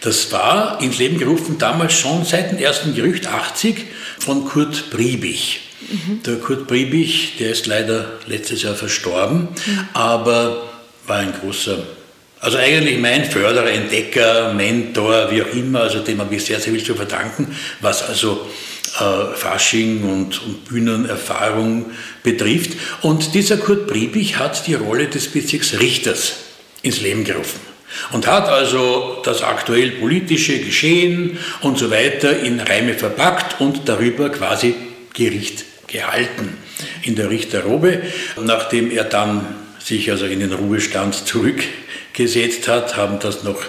Das 0.00 0.32
war 0.32 0.80
ins 0.82 0.98
Leben 0.98 1.18
gerufen 1.18 1.58
damals 1.58 1.94
schon 1.94 2.24
seit 2.24 2.50
dem 2.50 2.58
ersten 2.58 2.94
Gerücht 2.94 3.26
80 3.26 3.84
von 4.18 4.44
Kurt 4.44 4.90
Briebig. 4.90 5.60
Mhm. 5.88 6.22
Der 6.24 6.36
Kurt 6.36 6.66
Briebig, 6.66 7.36
der 7.38 7.52
ist 7.52 7.66
leider 7.66 8.18
letztes 8.26 8.62
Jahr 8.62 8.74
verstorben, 8.74 9.48
mhm. 9.66 9.88
aber 9.92 10.68
war 11.06 11.18
ein 11.18 11.32
großer, 11.32 11.84
also 12.40 12.58
eigentlich 12.58 12.98
mein 12.98 13.24
Förderer, 13.24 13.70
Entdecker, 13.70 14.52
Mentor, 14.54 15.30
wie 15.30 15.42
auch 15.42 15.54
immer, 15.54 15.82
also 15.82 16.00
dem 16.00 16.20
habe 16.20 16.34
ich 16.34 16.44
sehr, 16.44 16.60
sehr 16.60 16.72
viel 16.72 16.84
zu 16.84 16.94
verdanken, 16.94 17.54
was 17.80 18.02
also 18.02 18.48
äh, 18.98 19.34
Fasching 19.34 20.02
und, 20.04 20.42
und 20.42 20.64
Bühnenerfahrung 20.66 21.90
betrifft. 22.22 22.78
Und 23.02 23.34
dieser 23.34 23.56
Kurt 23.56 23.86
Briebig 23.86 24.38
hat 24.38 24.66
die 24.66 24.74
Rolle 24.74 25.06
des 25.06 25.28
Bezirksrichters 25.28 26.34
ins 26.82 27.00
Leben 27.00 27.24
gerufen 27.24 27.60
und 28.12 28.26
hat 28.26 28.48
also 28.48 29.20
das 29.24 29.42
aktuell 29.42 29.92
politische 29.92 30.58
Geschehen 30.58 31.38
und 31.60 31.78
so 31.78 31.90
weiter 31.90 32.40
in 32.40 32.60
Reime 32.60 32.94
verpackt 32.94 33.60
und 33.60 33.88
darüber 33.88 34.30
quasi 34.30 34.74
Gericht 35.14 35.64
gehalten 35.86 36.56
in 37.02 37.14
der 37.14 37.30
Richterrobe. 37.30 38.02
Nachdem 38.42 38.90
er 38.90 39.04
dann 39.04 39.46
sich 39.78 40.10
also 40.10 40.26
in 40.26 40.40
den 40.40 40.52
Ruhestand 40.52 41.14
zurückgesetzt 41.14 42.68
hat, 42.68 42.96
haben 42.96 43.18
das 43.20 43.42
noch 43.42 43.62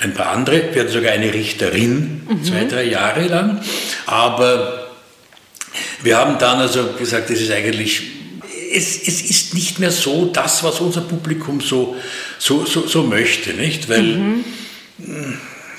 ein 0.00 0.14
paar 0.14 0.28
andere. 0.28 0.74
Wir 0.74 0.82
hatten 0.82 0.92
sogar 0.92 1.12
eine 1.12 1.32
Richterin, 1.32 2.22
mhm. 2.28 2.44
zwei, 2.44 2.64
drei 2.64 2.84
Jahre 2.84 3.26
lang. 3.26 3.60
Aber 4.06 4.88
wir 6.02 6.16
haben 6.16 6.38
dann 6.38 6.58
also 6.58 6.92
gesagt, 6.98 7.30
es 7.30 7.40
ist 7.40 7.50
eigentlich, 7.50 8.02
es, 8.72 8.96
es 8.96 9.22
ist 9.22 9.54
nicht 9.54 9.78
mehr 9.78 9.90
so 9.90 10.26
das, 10.26 10.62
was 10.62 10.80
unser 10.80 11.00
Publikum 11.00 11.60
so, 11.60 11.96
so, 12.38 12.64
so, 12.64 12.86
so 12.86 13.02
möchte, 13.02 13.54
nicht? 13.54 13.88
Weil 13.88 14.02
mhm. 14.02 14.44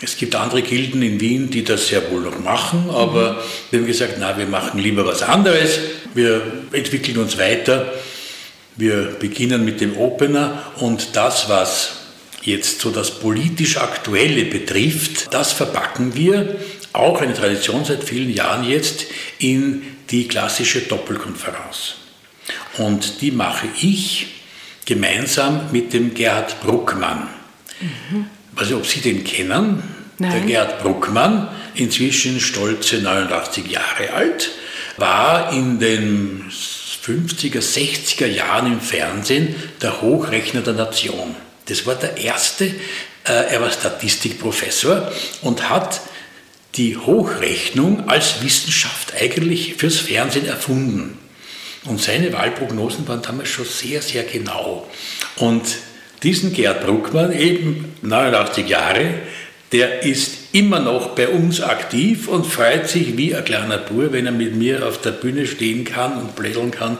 es 0.01 0.17
gibt 0.17 0.35
andere 0.35 0.61
Gilden 0.61 1.01
in 1.01 1.19
Wien, 1.19 1.49
die 1.49 1.63
das 1.63 1.87
sehr 1.87 2.11
wohl 2.11 2.21
noch 2.21 2.39
machen, 2.39 2.89
aber 2.89 3.33
mhm. 3.33 3.37
wir 3.71 3.79
haben 3.79 3.87
gesagt, 3.87 4.15
na, 4.19 4.37
wir 4.37 4.47
machen 4.47 4.79
lieber 4.79 5.05
was 5.05 5.23
anderes. 5.23 5.79
Wir 6.13 6.41
entwickeln 6.71 7.17
uns 7.19 7.37
weiter. 7.37 7.93
Wir 8.75 9.15
beginnen 9.19 9.63
mit 9.63 9.81
dem 9.81 9.97
Opener 9.97 10.63
und 10.77 11.15
das, 11.15 11.49
was 11.49 11.98
jetzt 12.43 12.81
so 12.81 12.91
das 12.91 13.19
politisch 13.19 13.77
Aktuelle 13.77 14.45
betrifft, 14.45 15.33
das 15.33 15.51
verpacken 15.51 16.15
wir, 16.15 16.57
auch 16.93 17.21
eine 17.21 17.33
Tradition 17.33 17.85
seit 17.85 18.03
vielen 18.03 18.33
Jahren 18.33 18.63
jetzt, 18.63 19.05
in 19.37 19.83
die 20.09 20.27
klassische 20.27 20.81
Doppelkonferenz. 20.81 21.95
Und 22.77 23.21
die 23.21 23.31
mache 23.31 23.67
ich 23.81 24.27
gemeinsam 24.85 25.71
mit 25.71 25.93
dem 25.93 26.13
Gerhard 26.13 26.61
Bruckmann. 26.61 27.27
Mhm. 27.79 28.25
Nicht, 28.59 28.73
ob 28.73 28.85
Sie 28.85 29.01
den 29.01 29.23
kennen. 29.23 29.83
Nein. 30.17 30.31
Der 30.31 30.41
Gerhard 30.41 30.83
Bruckmann, 30.83 31.47
inzwischen 31.75 32.39
stolze 32.39 32.97
89 32.97 33.67
Jahre 33.67 34.13
alt, 34.13 34.49
war 34.97 35.53
in 35.53 35.79
den 35.79 36.45
50er, 37.05 37.61
60er 37.61 38.25
Jahren 38.25 38.73
im 38.73 38.81
Fernsehen 38.81 39.55
der 39.81 40.01
Hochrechner 40.01 40.61
der 40.61 40.73
Nation. 40.73 41.35
Das 41.69 41.85
war 41.85 41.95
der 41.95 42.17
erste, 42.17 42.65
äh, 42.65 42.73
er 43.25 43.61
war 43.61 43.71
Statistikprofessor 43.71 45.11
und 45.41 45.69
hat 45.69 46.01
die 46.75 46.97
Hochrechnung 46.97 48.09
als 48.09 48.43
Wissenschaft 48.43 49.13
eigentlich 49.19 49.75
fürs 49.75 49.97
Fernsehen 49.97 50.47
erfunden. 50.47 51.17
Und 51.85 52.01
seine 52.01 52.33
Wahlprognosen 52.33 53.07
waren 53.07 53.21
damals 53.21 53.49
schon 53.49 53.65
sehr, 53.65 54.01
sehr 54.01 54.23
genau. 54.23 54.89
Und 55.37 55.63
diesen 56.23 56.53
Gerd 56.53 56.85
Bruckmann, 56.85 57.31
eben 57.31 57.95
89 58.01 58.67
Jahre, 58.67 59.13
der 59.71 60.03
ist 60.03 60.31
immer 60.51 60.79
noch 60.79 61.09
bei 61.09 61.29
uns 61.29 61.61
aktiv 61.61 62.27
und 62.27 62.45
freut 62.45 62.89
sich 62.89 63.15
wie 63.17 63.35
ein 63.35 63.45
kleiner 63.45 63.77
Bur, 63.77 64.11
wenn 64.11 64.25
er 64.25 64.31
mit 64.31 64.55
mir 64.55 64.85
auf 64.87 64.99
der 64.99 65.11
Bühne 65.11 65.45
stehen 65.45 65.85
kann 65.85 66.17
und 66.17 66.35
plädeln 66.35 66.71
kann. 66.71 66.97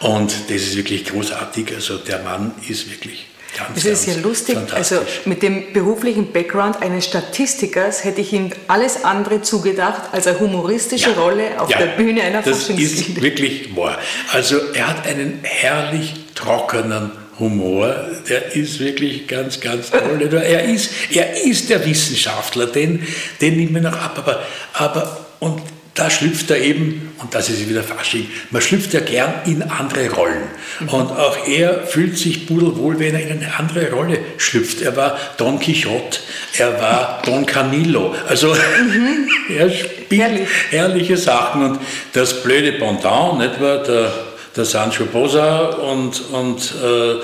Und 0.00 0.32
das 0.48 0.56
ist 0.56 0.76
wirklich 0.76 1.04
großartig. 1.04 1.74
Also 1.74 1.96
der 1.96 2.18
Mann 2.22 2.52
ist 2.68 2.90
wirklich 2.90 3.26
Ganz, 3.56 3.74
das 3.74 3.84
ist 3.84 4.06
ja 4.06 4.14
lustig. 4.22 4.56
Also 4.74 4.96
mit 5.24 5.42
dem 5.42 5.72
beruflichen 5.72 6.32
Background 6.32 6.82
eines 6.82 7.06
Statistikers 7.06 8.04
hätte 8.04 8.20
ich 8.20 8.32
ihm 8.32 8.50
alles 8.68 9.04
andere 9.04 9.42
zugedacht 9.42 10.12
als 10.12 10.26
eine 10.26 10.38
humoristische 10.38 11.10
ja, 11.10 11.16
Rolle 11.16 11.60
auf 11.60 11.70
ja, 11.70 11.78
der 11.78 11.86
Bühne 11.86 12.22
einer 12.22 12.42
Das 12.42 12.68
ist 12.68 13.20
wirklich 13.20 13.74
wahr. 13.74 13.98
Also 14.32 14.58
er 14.74 14.88
hat 14.88 15.06
einen 15.06 15.40
herrlich 15.42 16.14
trockenen 16.34 17.10
Humor, 17.38 17.94
der 18.28 18.54
ist 18.54 18.80
wirklich 18.80 19.26
ganz, 19.28 19.60
ganz 19.60 19.90
toll. 19.90 20.28
Er 20.32 20.64
ist, 20.64 20.90
er 21.10 21.44
ist 21.44 21.70
der 21.70 21.84
Wissenschaftler, 21.86 22.66
den, 22.66 23.06
den 23.40 23.56
nimmt 23.56 23.72
man 23.72 23.82
noch 23.84 24.00
ab. 24.00 24.18
Aber, 24.18 24.42
aber 24.72 25.26
und 25.38 25.62
da 25.98 26.08
schlüpft 26.10 26.50
er 26.50 26.60
eben, 26.60 27.12
und 27.18 27.34
das 27.34 27.50
ist 27.50 27.68
wieder 27.68 27.82
Fasching, 27.82 28.28
man 28.50 28.62
schlüpft 28.62 28.94
ja 28.94 29.00
gern 29.00 29.34
in 29.46 29.62
andere 29.62 30.10
Rollen. 30.10 30.44
Mhm. 30.80 30.88
Und 30.90 31.10
auch 31.10 31.48
er 31.48 31.86
fühlt 31.86 32.16
sich 32.16 32.46
pudelwohl, 32.46 32.98
wenn 33.00 33.14
er 33.14 33.22
in 33.22 33.32
eine 33.32 33.58
andere 33.58 33.90
Rolle 33.90 34.20
schlüpft. 34.36 34.80
Er 34.80 34.94
war 34.96 35.18
Don 35.36 35.58
Quixote, 35.58 36.20
er 36.56 36.80
war 36.80 37.22
Don 37.24 37.44
Camillo. 37.44 38.14
Also 38.28 38.54
mhm. 38.54 39.28
er 39.56 39.70
spielt 39.70 40.22
Herrlich. 40.22 40.48
herrliche 40.70 41.16
Sachen. 41.16 41.64
Und 41.64 41.80
das 42.12 42.42
blöde 42.42 42.72
Pendant, 42.72 43.38
nicht 43.38 43.60
wahr, 43.60 43.82
der, 43.82 44.12
der 44.54 44.64
Sancho 44.64 45.06
Posa 45.06 45.66
und, 45.66 46.20
und 46.30 46.74
äh, 46.82 47.16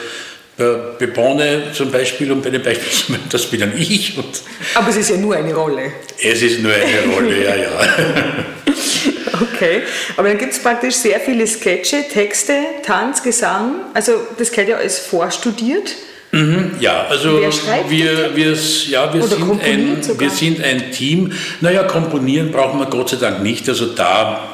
Bebone 0.56 1.72
zum 1.72 1.90
Beispiel, 1.90 2.30
und 2.30 2.42
bei 2.42 2.50
dem 2.50 2.62
Beispiel, 2.62 3.18
das 3.30 3.46
bin 3.46 3.60
dann 3.60 3.72
ich. 3.76 4.16
Aber 4.74 4.88
es 4.88 4.96
ist 4.96 5.10
ja 5.10 5.16
nur 5.16 5.34
eine 5.34 5.52
Rolle. 5.54 5.92
Es 6.22 6.42
ist 6.42 6.60
nur 6.60 6.72
eine 6.72 7.12
Rolle, 7.12 7.44
ja, 7.44 7.54
ja. 7.56 7.70
Okay, 9.40 9.82
aber 10.16 10.28
dann 10.28 10.38
gibt 10.38 10.52
es 10.52 10.60
praktisch 10.60 10.94
sehr 10.94 11.18
viele 11.18 11.44
Sketche, 11.46 12.04
Texte, 12.08 12.54
Tanz, 12.84 13.20
Gesang. 13.20 13.86
Also 13.92 14.12
das 14.38 14.52
gehört 14.52 14.68
ja 14.68 14.76
alles 14.76 15.00
vorstudiert. 15.00 15.96
Mhm, 16.30 16.76
ja, 16.78 17.06
also 17.08 17.40
wir, 17.88 18.30
wir, 18.36 18.56
ja, 18.88 19.14
wir, 19.14 19.22
sind 19.22 19.62
ein, 19.62 20.18
wir 20.18 20.30
sind 20.30 20.62
ein 20.62 20.92
Team. 20.92 21.32
Naja, 21.60 21.82
komponieren 21.84 22.52
brauchen 22.52 22.78
wir 22.78 22.86
Gott 22.86 23.10
sei 23.10 23.16
Dank 23.16 23.42
nicht. 23.42 23.68
Also 23.68 23.86
da 23.86 24.53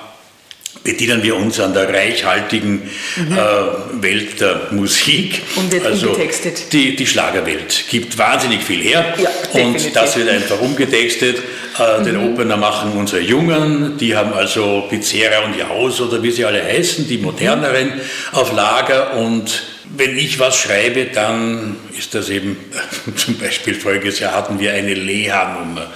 bedienen 0.82 1.22
wir 1.22 1.36
uns 1.36 1.60
an 1.60 1.74
der 1.74 1.88
reichhaltigen 1.92 2.82
mhm. 3.16 3.32
äh, 3.32 4.02
Welt 4.02 4.40
der 4.40 4.68
Musik. 4.70 5.42
Und 5.56 5.70
wird 5.72 5.84
also 5.84 6.08
umgetextet. 6.08 6.72
Die, 6.72 6.96
die 6.96 7.06
Schlagerwelt 7.06 7.84
gibt 7.90 8.16
wahnsinnig 8.16 8.62
viel 8.62 8.80
her 8.80 9.14
ja, 9.18 9.30
und 9.60 9.94
das 9.94 10.16
wird 10.16 10.28
einfach 10.28 10.60
umgetextet. 10.60 11.38
Äh, 11.78 12.00
mhm. 12.00 12.04
Den 12.04 12.16
Opener 12.16 12.56
machen 12.56 12.92
unsere 12.92 13.20
Jungen, 13.20 13.98
die 13.98 14.16
haben 14.16 14.32
also 14.32 14.86
Pizzeria 14.88 15.44
und 15.44 15.56
Jaus 15.56 16.00
oder 16.00 16.22
wie 16.22 16.30
sie 16.30 16.44
alle 16.44 16.64
heißen, 16.64 17.06
die 17.06 17.18
moderneren 17.18 17.88
mhm. 17.88 18.00
auf 18.32 18.52
Lager 18.52 19.16
und 19.16 19.64
wenn 19.96 20.16
ich 20.16 20.38
was 20.38 20.56
schreibe, 20.56 21.06
dann 21.06 21.76
ist 21.98 22.14
das 22.14 22.28
eben, 22.28 22.56
zum 23.16 23.38
Beispiel 23.38 23.74
voriges 23.74 24.20
Jahr 24.20 24.34
hatten 24.34 24.60
wir 24.60 24.72
eine 24.72 24.94
Leha-Nummer. 24.94 25.90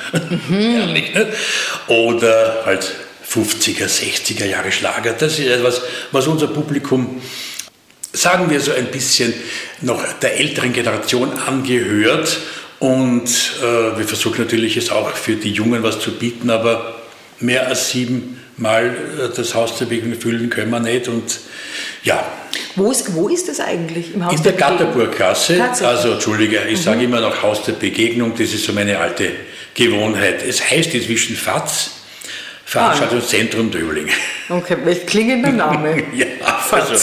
Mhm. 0.49 0.77
Ehrlich, 0.81 1.15
nicht? 1.15 1.27
Oder 1.87 2.63
halt 2.67 2.93
50er, 3.31 3.87
60er 3.87 4.47
Jahre 4.47 4.73
Schlager. 4.73 5.13
Das 5.13 5.39
ist 5.39 5.47
etwas, 5.47 5.83
was 6.13 6.27
unser 6.27 6.49
Publikum, 6.49 7.21
sagen 8.13 8.51
wir 8.51 8.61
so 8.61 8.73
ein 8.73 8.87
bisschen, 8.87 9.35
noch 9.81 10.03
der 10.21 10.39
älteren 10.39 10.73
Generation 10.73 11.33
angehört. 11.39 12.39
Und 12.79 13.29
äh, 13.63 13.99
wir 13.99 14.05
versuchen 14.07 14.41
natürlich 14.41 14.77
es 14.77 14.91
auch 14.91 15.11
für 15.11 15.37
die 15.37 15.51
Jungen 15.51 15.83
was 15.83 16.01
zu 16.01 16.13
bieten, 16.13 16.51
aber 16.51 17.03
mehr 17.41 17.67
als 17.67 17.91
sieben 17.91 18.41
Mal 18.57 18.87
äh, 18.87 19.35
das 19.35 19.55
Haus 19.55 19.79
der 19.79 19.87
Begegnung 19.87 20.21
füllen 20.21 20.51
können 20.51 20.71
wir 20.71 20.81
nicht. 20.81 21.09
Und 21.09 21.41
ja. 22.03 22.25
Wo 22.77 22.91
ist, 22.91 23.15
wo 23.15 23.29
ist 23.29 23.49
das 23.49 23.61
eigentlich? 23.61 24.15
Im 24.15 24.25
Haus 24.25 24.35
In 24.35 24.43
der, 24.43 24.53
der 24.53 24.61
Gatterburggasse. 24.61 25.63
Also, 25.83 26.13
Entschuldige, 26.13 26.61
ich 26.69 26.79
mhm. 26.81 26.83
sage 26.83 27.05
immer 27.05 27.21
noch 27.21 27.43
Haus 27.43 27.63
der 27.65 27.73
Begegnung, 27.73 28.33
das 28.33 28.53
ist 28.53 28.65
so 28.65 28.73
meine 28.73 28.99
alte 28.99 29.31
Gewohnheit. 29.75 30.43
Es 30.47 30.71
heißt 30.71 30.95
inzwischen 30.95 31.37
FATS, 31.37 31.91
Veranstaltungszentrum 32.75 33.71
Döbling. 33.71 34.09
Okay, 34.49 34.77
welch 34.83 35.07
klingender 35.07 35.53
Name. 35.53 36.03
ja, 36.15 36.27
FATS. 36.59 36.91
Also, 36.91 36.95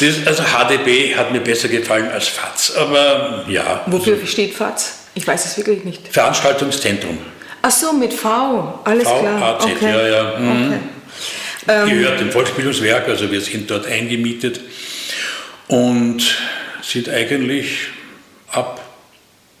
das, 0.00 0.26
also 0.26 0.42
HDB 0.42 1.14
hat 1.14 1.30
mir 1.30 1.40
besser 1.40 1.68
gefallen 1.68 2.08
als 2.10 2.26
FATS, 2.26 2.74
aber 2.74 3.44
ja. 3.48 3.84
Wofür 3.86 4.14
also, 4.14 4.26
steht 4.26 4.54
FATS? 4.54 5.06
Ich 5.14 5.24
weiß 5.24 5.46
es 5.46 5.56
wirklich 5.56 5.84
nicht. 5.84 6.08
Veranstaltungszentrum. 6.08 7.18
Ach 7.62 7.70
so, 7.70 7.92
mit 7.92 8.12
V, 8.12 8.80
alles 8.84 9.08
v, 9.08 9.20
klar. 9.20 9.42
AZ, 9.42 9.64
okay. 9.64 9.90
ja, 9.90 10.06
ja. 10.08 10.38
Mhm. 10.38 10.74
Okay. 11.68 11.90
Gehört 11.90 12.20
dem 12.20 12.30
Volksbildungswerk, 12.32 13.08
also 13.08 13.30
wir 13.30 13.40
sind 13.40 13.70
dort 13.70 13.86
eingemietet 13.86 14.60
und 15.68 16.36
sind 16.82 17.08
eigentlich 17.08 17.88
ab 18.50 18.80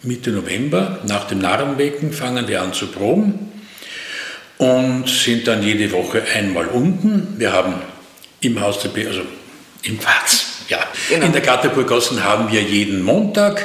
Mitte 0.02 0.30
November, 0.30 1.00
nach 1.06 1.24
dem 1.26 1.38
Narrenbecken, 1.38 2.12
fangen 2.12 2.46
wir 2.46 2.62
an 2.62 2.72
zu 2.72 2.88
proben 2.88 3.55
und 4.58 5.08
sind 5.08 5.46
dann 5.46 5.62
jede 5.62 5.90
Woche 5.92 6.22
einmal 6.34 6.66
unten. 6.66 7.34
Wir 7.38 7.52
haben 7.52 7.74
im 8.40 8.60
Haus 8.60 8.80
der 8.80 8.90
B, 8.90 9.06
also 9.06 9.22
im 9.82 9.98
Watz, 9.98 10.46
ja, 10.68 10.84
genau. 11.08 11.26
in 11.26 11.32
der 11.32 11.42
Gatterburgassen 11.42 12.24
haben 12.24 12.50
wir 12.50 12.62
jeden 12.62 13.02
Montag, 13.02 13.64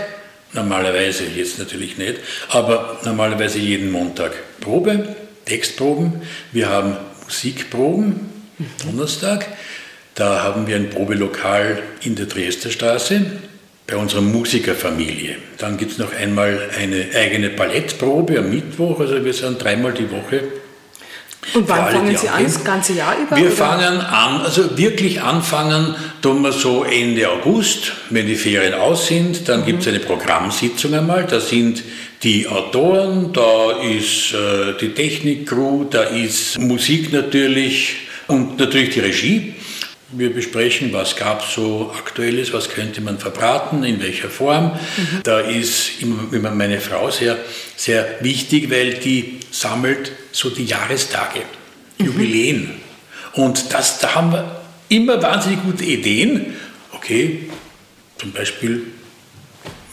normalerweise 0.54 1.24
jetzt 1.26 1.60
natürlich 1.60 1.98
nicht, 1.98 2.16
aber 2.50 3.00
normalerweise 3.04 3.60
jeden 3.60 3.92
Montag 3.92 4.34
Probe, 4.60 5.16
Textproben. 5.46 6.22
Wir 6.52 6.70
haben 6.70 6.98
Musikproben, 7.26 8.30
mhm. 8.58 8.66
Donnerstag. 8.86 9.48
Da 10.16 10.44
haben 10.44 10.68
wir 10.68 10.76
ein 10.76 10.90
Probelokal 10.90 11.82
in 12.02 12.16
der 12.16 12.26
Dresder 12.26 12.70
Straße 12.70 13.26
bei 13.88 13.96
unserer 13.96 14.22
Musikerfamilie. 14.22 15.36
Dann 15.58 15.78
gibt 15.78 15.94
es 15.94 15.98
noch 15.98 16.14
einmal 16.14 16.70
eine 16.78 17.08
eigene 17.16 17.50
Ballettprobe 17.50 18.40
am 18.40 18.50
Mittwoch, 18.50 19.00
also 19.00 19.24
wir 19.24 19.34
sind 19.34 19.64
dreimal 19.64 19.94
die 19.94 20.12
Woche. 20.12 20.44
Und 21.56 21.68
wann 21.68 21.80
alle, 21.80 21.92
fangen 21.92 22.18
Sie 22.18 22.30
an, 22.30 22.44
das 22.44 22.64
ganze 22.64 22.94
Jahr 22.94 23.16
über? 23.18 23.36
Wir 23.36 23.48
oder? 23.48 23.56
fangen 23.56 24.00
an, 24.00 24.42
also 24.42 24.78
wirklich 24.78 25.22
anfangen 25.22 25.96
tun 26.22 26.44
wir 26.44 26.52
so 26.52 26.84
Ende 26.84 27.30
August, 27.30 27.94
wenn 28.12 28.28
die 28.28 28.36
Ferien 28.36 28.76
aus 28.76 29.08
sind, 29.08 29.50
dann 29.50 29.62
mhm. 29.62 29.66
gibt 29.66 29.82
es 29.82 29.88
eine 29.88 30.00
Programmsitzung 30.00 30.94
einmal, 30.94 31.26
da 31.26 31.40
sind 31.40 31.84
die 32.22 32.48
Autoren, 32.48 33.34
da 33.34 33.72
ist 33.82 34.34
äh, 34.34 34.74
die 34.80 34.90
Technik-Crew, 34.90 35.86
da 35.90 36.04
ist 36.04 36.60
Musik 36.60 37.12
natürlich 37.12 37.96
und 38.28 38.60
natürlich 38.60 38.92
die 38.92 39.00
Regie. 39.00 39.54
Wir 40.14 40.34
besprechen, 40.34 40.92
was 40.92 41.16
gab 41.16 41.44
es 41.44 41.54
so 41.54 41.94
Aktuelles, 41.98 42.52
was 42.52 42.70
könnte 42.70 43.02
man 43.02 43.18
verbraten, 43.18 43.84
in 43.84 44.02
welcher 44.02 44.30
Form. 44.30 44.74
Mhm. 44.74 45.24
Da 45.24 45.40
ist 45.40 46.02
immer 46.02 46.52
meine 46.52 46.80
Frau 46.82 47.10
sehr, 47.12 47.38
sehr 47.78 48.18
wichtig, 48.20 48.70
weil 48.70 48.96
die 48.96 49.40
sammelt 49.52 50.12
so 50.32 50.50
die 50.50 50.66
Jahrestage, 50.66 51.42
mhm. 51.98 52.06
Jubiläen. 52.06 52.72
Und 53.34 53.74
das, 53.74 54.00
da 54.00 54.16
haben 54.16 54.34
wir 54.34 54.62
immer 54.90 55.22
wahnsinnig 55.22 55.64
gute 55.64 55.86
Ideen. 55.86 56.56
Okay, 56.92 57.50
zum 58.18 58.32
Beispiel 58.34 58.84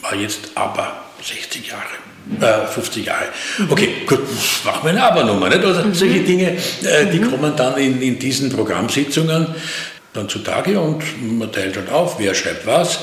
war 0.01 0.15
jetzt 0.15 0.51
aber 0.55 1.05
60 1.23 1.67
Jahre. 1.67 1.83
Äh, 2.39 2.67
50 2.67 3.05
Jahre. 3.05 3.25
Mhm. 3.57 3.71
Okay, 3.71 3.89
gut, 4.05 4.19
machen 4.63 4.81
wir 4.83 4.89
eine 4.91 5.03
Aber-Nummer. 5.03 5.49
Nicht? 5.49 5.63
Also 5.63 5.81
mhm. 5.81 5.93
solche 5.95 6.19
Dinge, 6.19 6.57
äh, 6.83 7.07
die 7.11 7.19
mhm. 7.19 7.31
kommen 7.31 7.55
dann 7.55 7.77
in, 7.77 8.01
in 8.01 8.19
diesen 8.19 8.51
Programmsitzungen 8.51 9.47
dann 10.13 10.29
zutage 10.29 10.79
und 10.79 11.03
man 11.37 11.51
teilt 11.51 11.75
dann 11.75 11.89
auf, 11.89 12.19
wer 12.19 12.33
schreibt 12.33 12.65
was. 12.65 12.99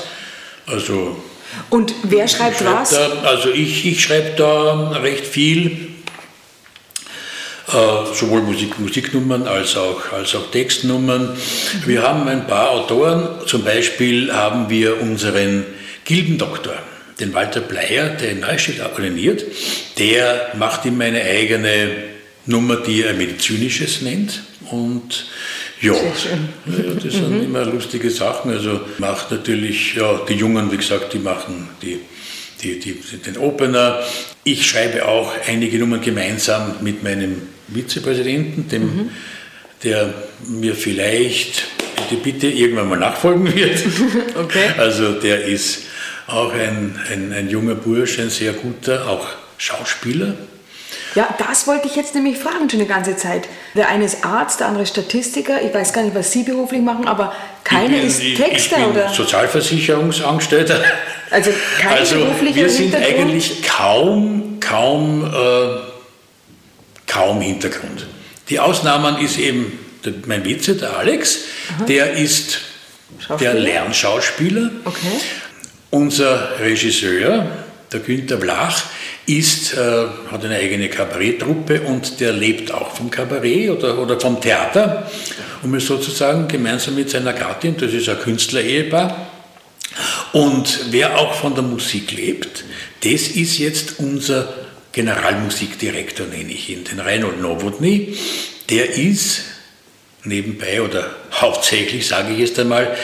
Also, 0.65 1.21
und 1.69 1.93
wer 2.03 2.27
schreibt 2.27 2.63
was? 2.65 2.89
Da, 2.89 3.09
also 3.23 3.51
ich, 3.51 3.85
ich 3.85 4.03
schreibe 4.03 4.31
da 4.35 4.91
recht 5.01 5.25
viel, 5.25 5.87
äh, 7.67 8.13
sowohl 8.13 8.41
Musik, 8.41 8.79
Musiknummern 8.79 9.47
als 9.47 9.75
auch, 9.77 10.11
als 10.11 10.35
auch 10.35 10.51
Textnummern. 10.51 11.37
Wir 11.85 12.03
haben 12.03 12.27
ein 12.27 12.47
paar 12.47 12.71
Autoren, 12.71 13.45
zum 13.45 13.63
Beispiel 13.63 14.33
haben 14.33 14.69
wir 14.69 15.01
unseren 15.01 15.65
Gilbendoktor, 16.05 16.75
den 17.19 17.33
Walter 17.33 17.61
Bleier, 17.61 18.09
der 18.09 18.31
in 18.31 18.39
Neustadt 18.41 18.79
abonniert, 18.81 19.43
der 19.97 20.51
macht 20.57 20.85
ihm 20.85 20.99
eine 21.01 21.21
eigene 21.21 21.89
Nummer, 22.45 22.77
die 22.77 23.03
er 23.03 23.13
medizinisches 23.13 24.01
nennt 24.01 24.43
und 24.71 25.27
ja, 25.81 25.93
ja 25.93 26.93
das 26.93 27.13
sind 27.13 27.31
mhm. 27.31 27.43
immer 27.43 27.65
lustige 27.65 28.09
Sachen. 28.09 28.51
Also 28.51 28.81
macht 28.97 29.31
natürlich, 29.31 29.95
ja, 29.95 30.21
die 30.27 30.33
Jungen, 30.33 30.71
wie 30.71 30.77
gesagt, 30.77 31.13
die 31.13 31.19
machen 31.19 31.69
die, 31.81 31.99
die, 32.61 32.79
die, 32.79 32.93
den 33.17 33.37
Opener. 33.37 33.99
Ich 34.43 34.67
schreibe 34.67 35.07
auch 35.07 35.33
einige 35.47 35.77
Nummern 35.77 36.01
gemeinsam 36.01 36.75
mit 36.81 37.03
meinem 37.03 37.43
Vizepräsidenten, 37.67 38.67
dem, 38.69 38.81
mhm. 38.81 39.09
der 39.83 40.13
mir 40.47 40.75
vielleicht, 40.75 41.65
bitte, 41.95 42.21
bitte, 42.23 42.47
irgendwann 42.47 42.89
mal 42.89 42.99
nachfolgen 42.99 43.45
wird. 43.55 43.79
Okay. 44.35 44.69
Also 44.77 45.13
der 45.13 45.45
ist 45.45 45.83
auch 46.27 46.53
ein, 46.53 46.99
ein, 47.11 47.33
ein 47.33 47.49
junger 47.49 47.75
Bursch, 47.75 48.19
ein 48.19 48.29
sehr 48.29 48.53
guter, 48.53 49.07
auch 49.07 49.27
Schauspieler. 49.57 50.35
Ja, 51.15 51.33
das 51.37 51.67
wollte 51.67 51.87
ich 51.87 51.95
jetzt 51.95 52.15
nämlich 52.15 52.37
fragen 52.37 52.69
schon 52.69 52.79
die 52.79 52.85
ganze 52.87 53.15
Zeit. 53.15 53.47
Der 53.75 53.89
eine 53.89 54.05
ist 54.05 54.23
Arzt, 54.23 54.59
der 54.59 54.67
andere 54.67 54.85
Statistiker. 54.85 55.61
Ich 55.61 55.73
weiß 55.73 55.93
gar 55.93 56.03
nicht, 56.03 56.15
was 56.15 56.31
Sie 56.31 56.43
beruflich 56.43 56.81
machen, 56.81 57.07
aber 57.07 57.33
keiner 57.63 58.01
ist 58.01 58.19
Texter 58.19 58.77
ich 58.77 58.83
bin 58.83 58.91
oder? 58.91 59.09
Sozialversicherungsangestellter. 59.09 60.83
Also 61.29 61.51
kein 61.79 61.97
also 61.97 62.15
wir 62.53 62.69
sind 62.69 62.95
eigentlich 62.95 63.63
kaum, 63.63 64.59
kaum, 64.59 65.25
äh, 65.25 65.79
kaum 67.05 67.41
Hintergrund. 67.41 68.07
Die 68.49 68.59
Ausnahmen 68.59 69.17
ist 69.17 69.37
eben 69.37 69.77
der, 70.05 70.13
mein 70.25 70.45
Vize, 70.45 70.75
der 70.75 70.97
Alex, 70.97 71.39
Aha. 71.75 71.85
der 71.85 72.13
ist 72.13 72.59
der 73.39 73.53
Lernschauspieler. 73.55 74.71
Okay. 74.85 75.07
Unser 75.89 76.59
Regisseur, 76.59 77.45
der 77.91 77.99
Günther 77.99 78.37
Blach, 78.37 78.83
ist, 79.27 79.73
äh, 79.73 80.05
hat 80.31 80.43
eine 80.45 80.55
eigene 80.55 80.87
Kabaretttruppe 80.89 81.81
und 81.81 82.19
der 82.19 82.31
lebt 82.31 82.71
auch 82.71 82.95
vom 82.95 83.11
Kabarett 83.11 83.69
oder, 83.69 83.99
oder 83.99 84.19
vom 84.19 84.39
Theater 84.41 85.11
und 85.61 85.73
ist 85.75 85.87
sozusagen 85.87 86.47
gemeinsam 86.47 86.95
mit 86.95 87.09
seiner 87.09 87.33
Gattin, 87.33 87.75
das 87.77 87.93
ist 87.93 88.09
ein 88.09 88.19
Künstler-Ehepaar. 88.19 89.27
Und 90.31 90.91
wer 90.91 91.17
auch 91.17 91.33
von 91.33 91.55
der 91.55 91.63
Musik 91.63 92.11
lebt, 92.13 92.63
das 93.03 93.27
ist 93.27 93.57
jetzt 93.57 93.99
unser 93.99 94.53
Generalmusikdirektor, 94.93 96.27
nenne 96.27 96.51
ich 96.51 96.69
ihn, 96.69 96.83
den 96.85 96.99
Reinhold 96.99 97.41
Nowotny. 97.41 98.15
Der 98.69 98.95
ist 98.95 99.41
nebenbei 100.23 100.81
oder 100.81 101.09
hauptsächlich, 101.33 102.07
sage 102.07 102.33
ich 102.33 102.39
jetzt 102.39 102.59
einmal, 102.59 102.95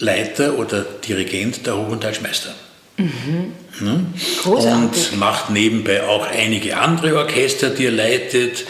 Leiter 0.00 0.58
oder 0.58 0.82
Dirigent 0.82 1.64
der 1.66 1.76
Hohentalschmeister. 1.76 2.54
Mhm. 2.96 3.52
Ne? 3.80 4.06
Und 4.44 5.16
macht 5.18 5.50
nebenbei 5.50 6.04
auch 6.04 6.26
einige 6.26 6.76
andere 6.76 7.16
Orchester, 7.16 7.70
die 7.70 7.86
er 7.86 7.92
leitet. 7.92 8.64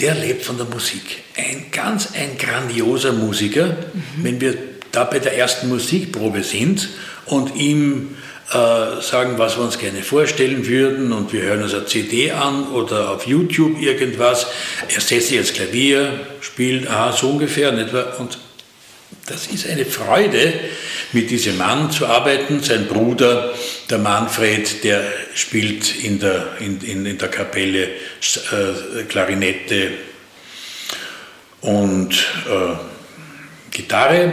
Der 0.00 0.14
lebt 0.14 0.44
von 0.44 0.56
der 0.56 0.66
Musik. 0.66 1.24
Ein 1.36 1.66
ganz 1.72 2.10
ein 2.14 2.36
grandioser 2.38 3.12
Musiker. 3.12 3.66
Mhm. 3.66 4.02
Wenn 4.18 4.40
wir 4.40 4.54
da 4.92 5.04
bei 5.04 5.18
der 5.18 5.36
ersten 5.36 5.68
Musikprobe 5.68 6.42
sind 6.42 6.88
und 7.26 7.56
ihm 7.56 8.16
äh, 8.52 9.02
sagen, 9.02 9.38
was 9.38 9.56
wir 9.56 9.64
uns 9.64 9.78
gerne 9.78 10.02
vorstellen 10.02 10.66
würden 10.66 11.12
und 11.12 11.32
wir 11.32 11.42
hören 11.42 11.64
uns 11.64 11.74
eine 11.74 11.86
CD 11.86 12.30
an 12.30 12.68
oder 12.68 13.10
auf 13.10 13.26
YouTube 13.26 13.80
irgendwas. 13.80 14.46
Er 14.88 15.00
setzt 15.00 15.28
sich 15.28 15.36
ans 15.36 15.52
Klavier, 15.52 16.20
spielt, 16.40 16.88
aha, 16.88 17.12
so 17.12 17.30
ungefähr, 17.30 17.72
nicht 17.72 17.92
wahr? 17.92 18.20
Und 18.20 18.38
das 19.26 19.48
ist 19.48 19.68
eine 19.68 19.84
Freude, 19.84 20.54
mit 21.12 21.30
diesem 21.30 21.58
Mann 21.58 21.90
zu 21.90 22.06
arbeiten. 22.06 22.62
Sein 22.62 22.86
Bruder, 22.86 23.52
der 23.90 23.98
Manfred, 23.98 24.84
der 24.84 25.02
spielt 25.34 25.96
in 25.96 26.20
der, 26.20 26.56
in, 26.60 26.80
in, 26.80 27.06
in 27.06 27.18
der 27.18 27.28
Kapelle 27.28 27.88
äh, 27.88 29.02
Klarinette 29.08 29.90
und 31.60 32.12
äh, 32.14 32.76
Gitarre. 33.72 34.32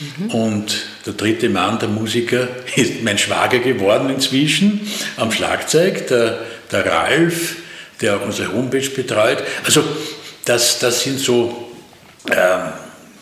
Mhm. 0.00 0.30
Und 0.30 0.86
der 1.04 1.12
dritte 1.12 1.50
Mann, 1.50 1.78
der 1.78 1.88
Musiker, 1.88 2.48
ist 2.76 3.02
mein 3.02 3.18
Schwager 3.18 3.58
geworden 3.58 4.08
inzwischen 4.08 4.90
am 5.16 5.30
Schlagzeug, 5.32 6.06
der, 6.08 6.38
der 6.72 6.86
Ralf, 6.86 7.56
der 8.00 8.16
auch 8.16 8.24
unsere 8.24 8.52
Homepage 8.54 8.88
betreut. 8.88 9.42
Also 9.64 9.84
das, 10.46 10.78
das 10.78 11.02
sind 11.02 11.20
so, 11.20 11.70
ähm, 12.30 12.72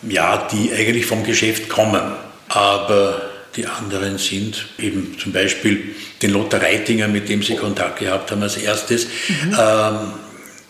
ja, 0.07 0.47
die 0.51 0.71
eigentlich 0.71 1.05
vom 1.05 1.23
Geschäft 1.23 1.69
kommen. 1.69 2.01
Aber 2.47 3.21
die 3.55 3.65
anderen 3.65 4.17
sind 4.17 4.67
eben 4.77 5.17
zum 5.19 5.31
Beispiel 5.31 5.95
den 6.21 6.31
Lothar 6.31 6.61
Reitinger, 6.61 7.07
mit 7.07 7.29
dem 7.29 7.43
Sie 7.43 7.55
Kontakt 7.55 7.99
gehabt 7.99 8.31
haben 8.31 8.41
als 8.41 8.57
erstes. 8.57 9.05
Mhm. 9.05 9.57
Ähm, 9.57 10.13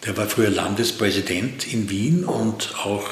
der 0.06 0.16
war 0.16 0.28
früher 0.28 0.50
Landespräsident 0.50 1.72
in 1.72 1.90
Wien 1.90 2.24
und 2.24 2.74
auch 2.84 3.06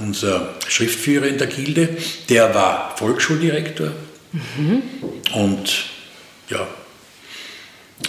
unser 0.00 0.54
Schriftführer 0.68 1.26
in 1.26 1.38
der 1.38 1.48
Gilde. 1.48 1.96
Der 2.28 2.54
war 2.54 2.96
Volksschuldirektor. 2.96 3.92
Mhm. 4.32 4.82
Und 5.34 5.86
ja, 6.48 6.66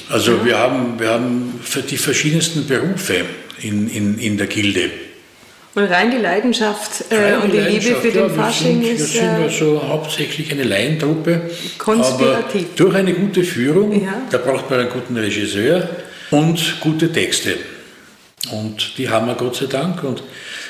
also 0.09 0.37
ja. 0.37 0.45
wir 0.45 0.57
haben, 0.57 0.99
wir 0.99 1.09
haben 1.09 1.59
für 1.63 1.81
die 1.81 1.97
verschiedensten 1.97 2.67
Berufe 2.67 3.25
in, 3.61 3.89
in, 3.89 4.19
in 4.19 4.37
der 4.37 4.47
Gilde. 4.47 4.91
Und 5.75 5.83
rein 5.83 6.09
die 6.09 6.17
Leidenschaft 6.17 7.11
äh, 7.11 7.15
rein 7.15 7.41
und 7.41 7.53
die, 7.53 7.59
Liebe 7.59 7.95
für 7.97 8.07
ja, 8.07 8.27
den 8.27 8.35
Fasching 8.35 8.81
sind, 8.81 8.95
ist. 8.95 9.13
Wir 9.13 9.21
sind 9.21 9.43
also 9.43 9.83
hauptsächlich 9.85 10.49
eine 10.51 10.63
Laientruppe. 10.63 11.49
Konspirativ. 11.77 12.61
Aber 12.61 12.75
durch 12.77 12.95
eine 12.95 13.13
gute 13.13 13.43
Führung, 13.43 14.01
ja. 14.01 14.21
da 14.31 14.37
braucht 14.37 14.69
man 14.69 14.79
einen 14.79 14.89
guten 14.89 15.17
Regisseur 15.17 15.89
und 16.31 16.79
gute 16.79 17.11
Texte. 17.11 17.57
Und 18.51 18.97
die 18.97 19.09
haben 19.09 19.27
wir 19.27 19.35
Gott 19.35 19.57
sei 19.57 19.65
Dank. 19.65 20.01
Und 20.03 20.23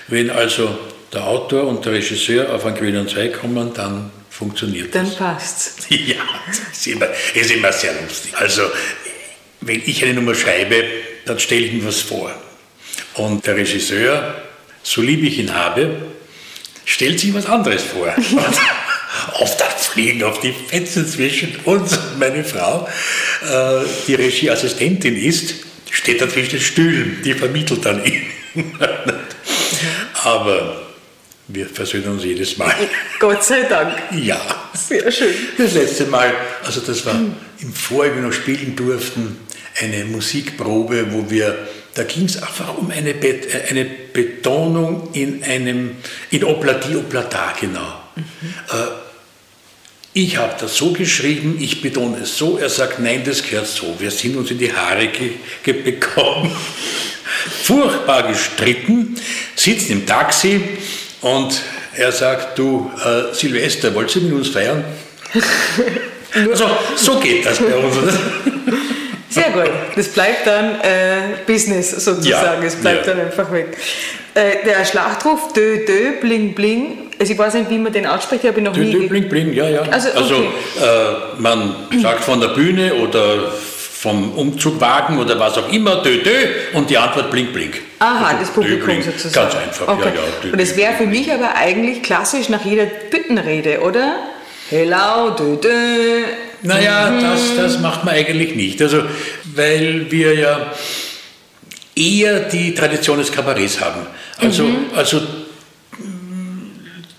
wenn 0.08 0.32
also 0.32 0.76
der 1.14 1.26
Autor 1.28 1.68
und 1.68 1.86
der 1.86 1.94
Regisseur 1.94 2.54
auf 2.54 2.66
einen 2.66 2.76
grünen 2.76 3.08
Zweig 3.08 3.40
kommen, 3.40 3.72
dann 3.76 4.10
funktioniert 4.30 4.94
dann 4.94 5.06
das. 5.06 5.18
Dann 5.18 5.36
passt 5.36 5.74
Ja, 5.90 6.16
das 6.48 6.60
ist 6.80 6.88
immer, 6.88 7.08
ist 7.34 7.52
immer 7.52 7.72
sehr 7.72 7.94
lustig. 8.02 8.34
Also, 8.36 8.64
wenn 9.62 9.82
ich 9.86 10.04
eine 10.04 10.16
Nummer 10.16 10.34
schreibe, 10.34 10.84
dann 11.26 11.38
stelle 11.40 11.62
ich 11.62 11.74
mir 11.74 11.86
was 11.86 12.02
vor. 12.02 12.32
Und 13.16 13.46
der 13.46 13.56
Regisseur, 13.56 14.36
so 14.86 15.02
lieb 15.02 15.24
ich 15.24 15.40
ihn 15.40 15.54
habe, 15.54 15.98
stellt 16.86 17.20
sich 17.20 17.34
was 17.34 17.48
anderes 17.48 17.84
vor. 17.84 18.08
auf 19.34 19.58
dann 19.58 19.72
fliegen 19.78 20.24
auf 20.24 20.40
die 20.42 20.54
Fetzen 20.54 21.08
zwischen 21.08 21.56
uns 21.64 21.98
und 21.98 22.20
meine 22.20 22.44
Frau, 22.44 22.88
äh, 23.44 23.86
die 24.08 24.16
Regieassistentin 24.16 25.16
ist, 25.16 25.56
steht 25.90 26.22
da 26.22 26.30
zwischen 26.30 26.52
den 26.52 26.62
Stühlen, 26.62 27.22
die 27.24 27.34
vermittelt 27.34 27.86
dann 27.86 28.04
ihn. 28.06 28.22
Aber 30.24 30.82
wir 31.48 31.68
versöhnen 31.68 32.10
uns 32.10 32.24
jedes 32.24 32.58
Mal. 32.58 32.74
Gott 33.20 33.44
sei 33.44 33.64
Dank. 33.64 33.98
Ja. 34.12 34.40
Sehr 34.74 35.12
schön. 35.12 35.34
Das 35.58 35.74
letzte 35.74 36.06
Mal, 36.06 36.34
also 36.64 36.82
das 36.82 37.06
war 37.06 37.16
im 37.60 37.74
Vorjahr, 37.74 38.16
wir 38.16 38.22
noch 38.22 38.34
spielen 38.34 38.76
durften, 38.76 39.38
eine 39.82 40.06
Musikprobe, 40.06 41.12
wo 41.12 41.30
wir, 41.30 41.68
da 41.96 42.04
ging 42.04 42.26
es 42.26 42.42
einfach 42.42 42.78
um 42.78 42.92
eine, 42.92 43.14
Bet, 43.14 43.48
eine 43.70 43.86
Betonung 43.86 45.10
in 45.14 45.44
einem, 45.44 45.96
in 46.30 46.44
Oplati 46.44 46.96
Oplata, 46.96 47.54
genau. 47.60 48.02
Mhm. 48.16 48.24
Äh, 48.70 49.06
ich 50.14 50.38
habe 50.38 50.54
das 50.60 50.78
so 50.78 50.92
geschrieben, 50.92 51.58
ich 51.60 51.82
betone 51.82 52.20
es 52.24 52.38
so, 52.38 52.58
er 52.58 52.70
sagt, 52.70 53.00
nein, 53.00 53.24
das 53.26 53.44
gehört 53.44 53.68
so. 53.68 53.96
Wir 53.98 54.12
sind 54.12 54.36
uns 54.38 54.52
in 54.52 54.58
die 54.58 54.72
Haare 54.72 55.08
ge, 55.08 55.32
ge 55.64 55.74
bekommen, 55.74 56.52
furchtbar 57.64 58.28
gestritten, 58.28 59.16
sitzen 59.56 59.94
im 59.94 60.06
Taxi 60.06 60.62
und 61.22 61.62
er 61.96 62.12
sagt, 62.12 62.60
du 62.60 62.92
äh, 63.04 63.34
Silvester, 63.34 63.96
wolltest 63.96 64.18
du 64.18 64.22
mit 64.22 64.34
uns 64.34 64.50
feiern? 64.50 64.84
also, 66.34 66.70
so 66.98 67.20
geht 67.22 67.46
das 67.46 67.58
bei 67.58 67.74
uns. 67.74 67.96
Sehr 69.36 69.52
gut. 69.52 69.72
Das 69.96 70.08
bleibt 70.10 70.48
dann 70.48 70.80
äh, 70.82 71.38
Business 71.46 71.92
sozusagen. 71.92 72.62
Ja, 72.62 72.68
es 72.68 72.76
bleibt 72.76 73.06
ja. 73.06 73.14
dann 73.14 73.26
einfach 73.26 73.52
weg. 73.52 73.78
Äh, 74.34 74.66
der 74.66 74.86
Schlachtruf 74.86 75.54
Dö 75.54 75.86
Dö 75.86 76.20
Bling 76.22 76.54
Bling. 76.54 77.10
Also 77.20 77.34
ich 77.34 77.40
weiß 77.40 77.54
nicht, 77.54 77.70
wie 77.70 77.78
man 77.78 77.94
den 77.94 78.06
ausspricht, 78.06 78.44
habe 78.44 78.60
ich 78.60 78.64
noch 78.66 78.74
Dö, 78.74 78.82
nie. 78.82 78.92
Dö 78.92 79.08
Bling 79.08 79.30
Bling, 79.30 79.54
ja, 79.54 79.70
ja. 79.70 79.82
Also, 79.92 80.10
okay. 80.10 80.18
also 80.18 80.36
äh, 80.36 81.40
man 81.40 81.76
sagt 82.02 82.24
von 82.24 82.42
der 82.42 82.50
Bühne 82.50 82.94
oder 82.96 83.52
vom 84.06 84.34
Umzugwagen 84.34 85.18
oder 85.18 85.40
was 85.40 85.58
auch 85.58 85.72
immer, 85.72 86.04
dö, 86.04 86.22
dö, 86.22 86.32
und 86.74 86.90
die 86.90 86.98
Antwort 86.98 87.32
blink, 87.32 87.54
blink. 87.54 87.82
Aha, 87.98 88.28
also, 88.28 88.40
das 88.42 88.50
Publikum 88.52 88.88
dö, 88.88 89.02
sozusagen. 89.02 89.50
Ganz 89.50 89.56
einfach, 89.56 89.88
okay. 89.88 90.10
ja, 90.10 90.22
ja. 90.22 90.22
Dö, 90.44 90.52
und 90.52 90.62
das 90.62 90.78
wäre 90.78 90.94
für 90.94 91.08
mich 91.08 91.32
aber 91.32 91.56
eigentlich 91.56 92.04
klassisch 92.04 92.50
nach 92.50 92.64
jeder 92.64 92.86
Büttenrede, 92.86 93.80
oder? 93.82 94.18
Hello, 94.70 95.30
dö, 95.38 95.58
dö. 95.58 96.24
Naja, 96.64 97.12
mhm. 97.12 97.22
das, 97.22 97.42
das 97.56 97.80
macht 97.80 98.04
man 98.04 98.16
eigentlich 98.16 98.56
nicht. 98.56 98.82
Also, 98.82 99.04
weil 99.54 100.10
wir 100.10 100.34
ja 100.34 100.72
eher 101.96 102.40
die 102.42 102.74
Tradition 102.74 103.20
des 103.20 103.32
Kabarets 103.32 103.80
haben. 103.80 104.08
Also, 104.40 104.64
mhm. 104.64 104.88
also 104.96 105.22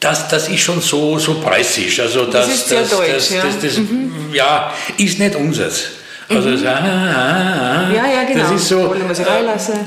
das, 0.00 0.28
das 0.28 0.48
ist 0.48 0.60
schon 0.60 0.80
so, 0.80 1.18
so 1.18 1.34
preußisch. 1.40 2.00
Also 2.00 2.26
das, 2.26 2.46
das 2.46 2.54
ist 2.56 2.68
sehr 2.68 2.80
das, 2.80 2.90
deutsch, 2.90 3.12
das, 3.12 3.30
ja. 3.30 3.42
Das, 3.42 3.60
das, 3.60 3.78
mhm. 3.78 4.12
ja, 4.32 4.72
ist 4.98 5.18
nicht 5.18 5.34
unseres. 5.36 5.84
Also 6.28 6.48
mhm. 6.48 6.62
das, 6.62 6.64
ah, 6.64 6.78
ah, 6.78 7.88
ah, 7.88 7.92
ja, 7.94 8.06
ja, 8.06 8.24
genau. 8.24 8.42
Das 8.42 8.60
ist 8.60 8.68
so, 8.68 8.94
äh, 8.94 8.98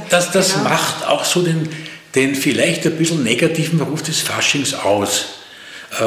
das, 0.10 0.32
das 0.32 0.54
genau. 0.54 0.70
macht 0.70 1.06
auch 1.06 1.26
so 1.26 1.42
den, 1.42 1.68
den 2.16 2.36
vielleicht 2.36 2.86
ein 2.86 2.98
bisschen 2.98 3.24
negativen 3.24 3.82
Ruf 3.82 4.02
des 4.02 4.22
Faschings 4.22 4.74
aus. 4.74 5.26
Äh, 6.00 6.04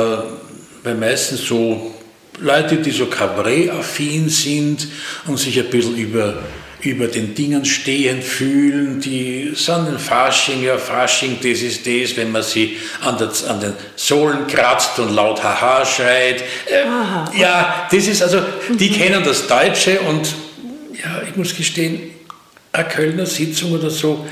weil 0.83 0.95
meistens 0.95 1.47
so 1.47 1.95
Leute, 2.39 2.77
die 2.77 2.91
so 2.91 3.07
Kabarett-affin 3.07 4.29
sind 4.29 4.89
und 5.27 5.39
sich 5.39 5.59
ein 5.59 5.71
bisschen 5.71 5.97
über, 5.97 6.43
über 6.81 7.07
den 7.07 7.35
Dingen 7.35 7.65
stehen 7.65 8.23
fühlen, 8.23 9.01
die 9.01 9.53
sagen 9.55 9.99
Fasching, 9.99 10.63
ja 10.63 10.79
Fasching, 10.79 11.39
das 11.43 11.61
ist 11.61 11.87
das, 11.87 12.17
wenn 12.17 12.33
man 12.33 12.43
sie 12.43 12.79
an, 13.03 13.19
der, 13.19 13.31
an 13.49 13.61
den 13.61 13.75
Sohlen 13.97 14.47
kratzt 14.47 14.99
und 14.99 15.15
laut 15.15 15.43
Haha 15.43 15.85
schreit. 15.85 16.43
Äh, 16.67 17.39
ja, 17.39 17.87
das 17.91 18.07
ist 18.07 18.23
also, 18.23 18.43
die 18.71 18.91
mhm. 18.91 18.95
kennen 18.95 19.25
das 19.25 19.47
Deutsche 19.47 20.01
und 20.01 20.27
ja, 21.03 21.23
ich 21.29 21.37
muss 21.37 21.55
gestehen, 21.55 22.01
eine 22.73 22.89
Kölner 22.89 23.27
Sitzung 23.27 23.73
oder 23.73 23.91
so, 23.91 24.27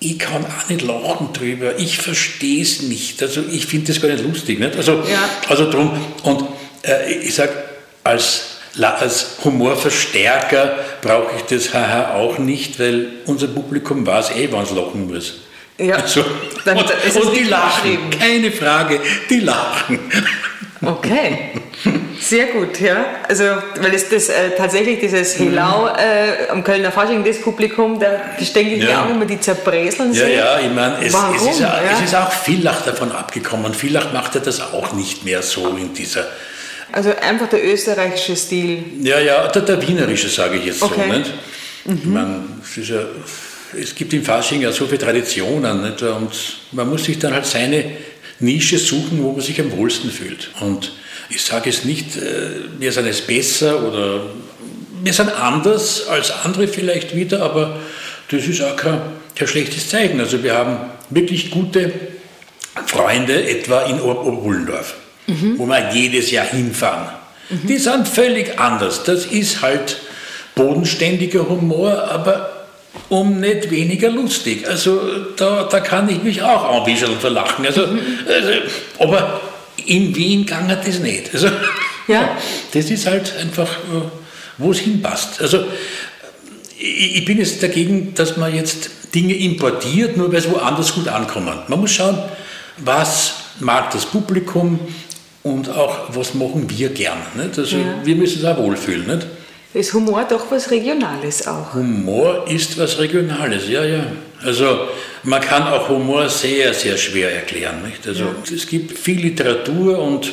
ich 0.00 0.18
kann 0.18 0.44
auch 0.44 0.68
nicht 0.68 0.82
lachen 0.82 1.32
drüber, 1.32 1.76
ich 1.78 1.98
verstehe 1.98 2.62
es 2.62 2.82
nicht, 2.82 3.20
also 3.22 3.42
ich 3.50 3.66
finde 3.66 3.92
das 3.92 4.00
gar 4.00 4.08
nicht 4.08 4.24
lustig. 4.24 4.58
Nicht? 4.58 4.76
Also, 4.76 4.92
ja. 5.10 5.28
also 5.48 5.70
drum, 5.70 5.90
und 6.22 6.44
äh, 6.82 7.12
ich 7.14 7.34
sage, 7.34 7.52
als, 8.04 8.58
als 8.80 9.36
Humorverstärker 9.44 10.78
brauche 11.02 11.36
ich 11.36 11.42
das 11.42 11.74
Haha 11.74 12.14
auch 12.14 12.38
nicht, 12.38 12.78
weil 12.78 13.08
unser 13.26 13.48
Publikum 13.48 14.06
weiß 14.06 14.30
eh, 14.36 14.48
wann 14.50 14.64
es 14.64 14.70
lachen 14.70 15.12
muss. 15.12 15.34
Ja, 15.78 15.96
also, 15.96 16.24
dann, 16.64 16.78
und, 16.78 16.86
und 16.86 17.36
die 17.36 17.44
lachen, 17.44 18.10
keine 18.10 18.50
Frage, 18.50 19.00
die 19.30 19.40
lachen. 19.40 19.98
Okay, 20.80 21.50
sehr 22.28 22.46
gut, 22.46 22.80
ja. 22.80 23.04
Also, 23.28 23.44
weil 23.80 23.94
es 23.94 24.08
das 24.08 24.28
äh, 24.28 24.50
tatsächlich 24.56 25.00
dieses 25.00 25.38
Helau 25.38 25.88
äh, 25.88 26.48
am 26.50 26.62
Kölner 26.62 26.92
Fasching, 26.92 27.24
das 27.24 27.40
Publikum, 27.40 27.98
da 27.98 28.20
denke 28.38 28.74
ich 28.74 28.84
ja. 28.84 29.04
auch 29.04 29.10
immer, 29.10 29.24
die 29.24 29.40
zerbreseln. 29.40 30.12
Ja, 30.12 30.26
ja, 30.26 30.60
ich 30.60 30.72
meine, 30.72 30.96
es, 31.00 31.14
es, 31.14 31.50
ist, 31.50 31.60
ja? 31.60 31.80
es 31.92 32.04
ist 32.04 32.14
auch 32.14 32.30
Villach 32.30 32.82
davon 32.82 33.12
abgekommen. 33.12 33.74
Villach 33.74 34.12
macht 34.12 34.34
ja 34.34 34.40
das 34.40 34.60
auch 34.60 34.92
nicht 34.92 35.24
mehr 35.24 35.42
so 35.42 35.68
in 35.76 35.94
dieser 35.94 36.26
also 36.90 37.10
einfach 37.20 37.48
der 37.48 37.64
österreichische 37.64 38.34
Stil. 38.34 38.82
Ja, 39.02 39.20
ja, 39.20 39.46
der, 39.48 39.62
der 39.62 39.86
wienerische 39.86 40.28
sage 40.28 40.56
ich 40.56 40.66
jetzt 40.66 40.82
okay. 40.82 41.02
so. 41.06 41.18
Nicht? 41.18 42.04
Mhm. 42.04 42.12
Man, 42.12 42.62
es, 42.62 42.88
ja, 42.88 43.00
es, 43.78 43.94
gibt 43.94 44.12
im 44.14 44.24
Fasching 44.24 44.62
ja 44.62 44.72
so 44.72 44.86
viele 44.86 44.98
Traditionen 44.98 45.82
nicht? 45.82 46.02
und 46.02 46.30
man 46.72 46.88
muss 46.88 47.04
sich 47.04 47.18
dann 47.18 47.34
halt 47.34 47.46
seine 47.46 47.84
Nische 48.40 48.78
suchen, 48.78 49.22
wo 49.22 49.32
man 49.32 49.40
sich 49.40 49.60
am 49.60 49.70
wohlsten 49.72 50.10
fühlt. 50.10 50.50
Und 50.60 50.92
ich 51.30 51.42
sage 51.42 51.70
es 51.70 51.84
nicht, 51.84 52.16
äh, 52.16 52.50
wir 52.78 52.92
sind 52.92 53.06
es 53.06 53.20
besser 53.20 53.82
oder 53.82 54.22
wir 55.02 55.12
sind 55.12 55.30
anders 55.30 56.06
als 56.08 56.30
andere 56.44 56.68
vielleicht 56.68 57.14
wieder, 57.14 57.42
aber 57.42 57.78
das 58.30 58.46
ist 58.46 58.62
auch 58.62 58.76
kein, 58.76 59.00
kein 59.34 59.48
schlechtes 59.48 59.88
Zeichen. 59.88 60.20
Also 60.20 60.42
wir 60.42 60.54
haben 60.54 60.78
wirklich 61.10 61.50
gute 61.50 61.92
Freunde, 62.86 63.48
etwa 63.48 63.82
in 63.82 64.00
Oberbullendorf 64.00 64.94
mhm. 65.28 65.58
wo 65.58 65.66
wir 65.66 65.90
jedes 65.92 66.30
Jahr 66.30 66.46
hinfahren. 66.46 67.08
Mhm. 67.50 67.66
Die 67.66 67.76
sind 67.76 68.08
völlig 68.08 68.58
anders. 68.58 69.04
Das 69.04 69.26
ist 69.26 69.62
halt 69.62 69.98
bodenständiger 70.54 71.48
Humor, 71.48 72.08
aber 72.10 72.66
um 73.08 73.38
nicht 73.38 73.70
weniger 73.70 74.10
lustig. 74.10 74.66
Also 74.66 75.00
da, 75.36 75.64
da 75.64 75.80
kann 75.80 76.08
ich 76.08 76.22
mich 76.22 76.42
auch 76.42 76.74
ein 76.74 76.84
bisschen 76.84 77.18
verlachen. 77.20 77.64
Also, 77.64 77.86
mhm. 77.86 78.00
also, 78.26 78.50
aber 78.98 79.40
in 79.86 80.14
Wien 80.14 80.46
kann 80.46 80.68
das 80.68 80.98
nicht. 80.98 81.32
Also, 81.32 81.48
ja. 82.06 82.36
Das 82.72 82.90
ist 82.90 83.06
halt 83.06 83.34
einfach, 83.40 83.68
äh, 83.68 84.02
wo 84.58 84.70
es 84.72 84.78
hinpasst. 84.78 85.40
Also 85.40 85.64
ich 86.78 87.24
bin 87.24 87.38
jetzt 87.38 87.62
dagegen, 87.62 88.14
dass 88.14 88.36
man 88.36 88.54
jetzt 88.54 88.90
Dinge 89.14 89.34
importiert, 89.34 90.16
nur 90.16 90.30
weil 90.30 90.38
es 90.38 90.50
woanders 90.50 90.94
gut 90.94 91.08
ankommen. 91.08 91.58
Man 91.68 91.80
muss 91.80 91.92
schauen, 91.92 92.18
was 92.78 93.34
mag 93.60 93.90
das 93.90 94.06
Publikum, 94.06 94.78
und 95.42 95.68
auch, 95.70 96.14
was 96.14 96.34
machen 96.34 96.68
wir 96.68 96.90
gern. 96.90 97.18
Nicht? 97.34 97.58
Also, 97.58 97.76
ja. 97.76 98.00
Wir 98.04 98.16
müssen 98.16 98.44
uns 98.44 98.44
auch 98.44 98.62
wohlfühlen. 98.62 99.06
Nicht? 99.06 99.26
Ist 99.74 99.92
Humor 99.92 100.24
doch 100.28 100.50
was 100.50 100.70
Regionales 100.70 101.46
auch? 101.46 101.74
Humor 101.74 102.46
ist 102.48 102.78
was 102.78 102.98
Regionales, 102.98 103.68
ja, 103.68 103.84
ja. 103.84 104.04
Also 104.42 104.88
man 105.24 105.40
kann 105.40 105.64
auch 105.64 105.88
Humor 105.88 106.28
sehr, 106.28 106.72
sehr 106.74 106.96
schwer 106.96 107.34
erklären. 107.34 107.82
Nicht? 107.82 108.06
Also 108.06 108.24
ja. 108.24 108.54
es 108.54 108.66
gibt 108.66 108.96
viel 108.98 109.20
Literatur 109.20 109.98
und 109.98 110.30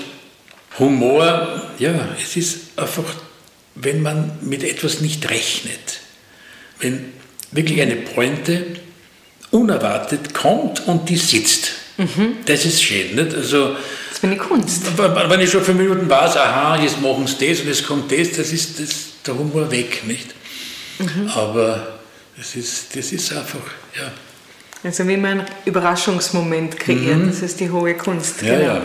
Humor, 0.79 1.61
ja, 1.79 2.09
es 2.21 2.35
ist 2.35 2.77
einfach, 2.77 3.05
wenn 3.75 4.01
man 4.01 4.37
mit 4.41 4.63
etwas 4.63 4.99
nicht 4.99 5.29
rechnet, 5.29 6.01
wenn 6.79 7.13
wirklich 7.51 7.81
eine 7.81 7.95
Pointe 7.95 8.65
unerwartet 9.51 10.33
kommt 10.33 10.85
und 10.87 11.07
die 11.09 11.15
sitzt. 11.15 11.71
Mhm. 11.97 12.37
Das 12.45 12.65
ist 12.65 12.83
schön. 12.83 13.15
Nicht? 13.15 13.33
Also, 13.33 13.75
das 14.09 14.19
bin 14.19 14.31
die 14.31 14.37
Kunst. 14.37 14.81
Wenn 14.97 15.39
ich 15.39 15.49
schon 15.49 15.63
fünf 15.63 15.77
Minuten 15.77 16.09
weiß, 16.09 16.35
aha, 16.35 16.81
jetzt 16.81 17.01
machen 17.01 17.25
sie 17.25 17.47
das 17.47 17.61
und 17.61 17.67
jetzt 17.67 17.87
kommt 17.87 18.11
das, 18.11 18.31
das 18.33 18.51
ist 18.51 18.79
das, 18.79 18.95
der 19.25 19.37
Humor 19.37 19.71
weg. 19.71 20.03
Nicht? 20.05 20.35
Mhm. 20.99 21.29
Aber 21.29 21.94
das 22.37 22.55
ist, 22.55 22.95
das 22.95 23.11
ist 23.11 23.31
einfach, 23.31 23.59
ja. 23.97 24.11
Also 24.85 25.07
wie 25.07 25.17
man 25.17 25.39
einen 25.39 25.45
Überraschungsmoment 25.65 26.79
kreiert, 26.79 27.17
mhm. 27.17 27.29
das 27.29 27.41
ist 27.41 27.59
die 27.59 27.71
hohe 27.71 27.95
Kunst. 27.95 28.43
Ja, 28.43 28.55
genau. 28.55 28.73
ja. 28.75 28.81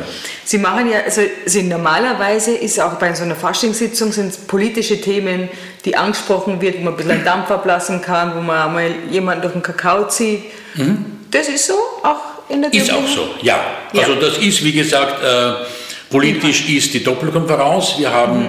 Sie 0.47 0.57
machen 0.57 0.91
ja, 0.91 1.01
also 1.01 1.21
Sie 1.45 1.63
normalerweise 1.63 2.53
ist 2.53 2.81
auch 2.81 2.95
bei 2.95 3.15
so 3.15 3.25
einer 3.25 3.37
Faschingssitzung 3.37 4.11
sind 4.11 4.47
politische 4.47 4.99
Themen, 4.99 5.51
die 5.85 5.95
angesprochen 5.95 6.59
wird, 6.63 6.79
wo 6.79 6.85
man 6.85 6.95
ein 6.95 6.97
bisschen 6.97 7.23
Dampf 7.23 7.51
ablassen 7.51 8.01
kann, 8.01 8.35
wo 8.35 8.41
man 8.41 8.69
einmal 8.69 8.95
jemanden 9.11 9.43
durch 9.43 9.53
den 9.53 9.63
Kakao 9.63 10.09
zieht. 10.09 10.45
Mhm. 10.75 11.05
Das 11.31 11.49
ist 11.49 11.67
so, 11.67 11.75
auch 12.03 12.49
in 12.49 12.63
der 12.63 12.73
Ist 12.73 12.91
auch 12.91 13.07
so, 13.07 13.35
ja. 13.43 13.61
ja. 13.93 14.01
Also 14.01 14.15
das 14.15 14.39
ist, 14.39 14.65
wie 14.65 14.73
gesagt, 14.73 15.23
äh, 15.23 15.67
politisch 16.09 16.67
ja. 16.67 16.79
ist 16.79 16.95
die 16.95 17.05
Doppelkonferenz. 17.05 17.97
Wir 17.99 18.11
haben 18.11 18.41
mhm. 18.41 18.49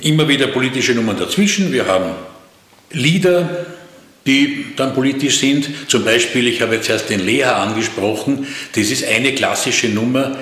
immer 0.00 0.28
wieder 0.28 0.46
politische 0.46 0.94
Nummern 0.94 1.18
dazwischen. 1.18 1.72
Wir 1.72 1.86
haben 1.86 2.12
Lieder, 2.92 3.66
die 4.28 4.66
dann 4.76 4.94
politisch 4.94 5.38
sind. 5.38 5.68
Zum 5.88 6.04
Beispiel, 6.04 6.46
ich 6.46 6.62
habe 6.62 6.76
jetzt 6.76 6.88
erst 6.88 7.10
den 7.10 7.24
Leha 7.24 7.62
angesprochen, 7.62 8.46
das 8.74 8.90
ist 8.90 9.04
eine 9.04 9.34
klassische 9.34 9.88
Nummer, 9.88 10.36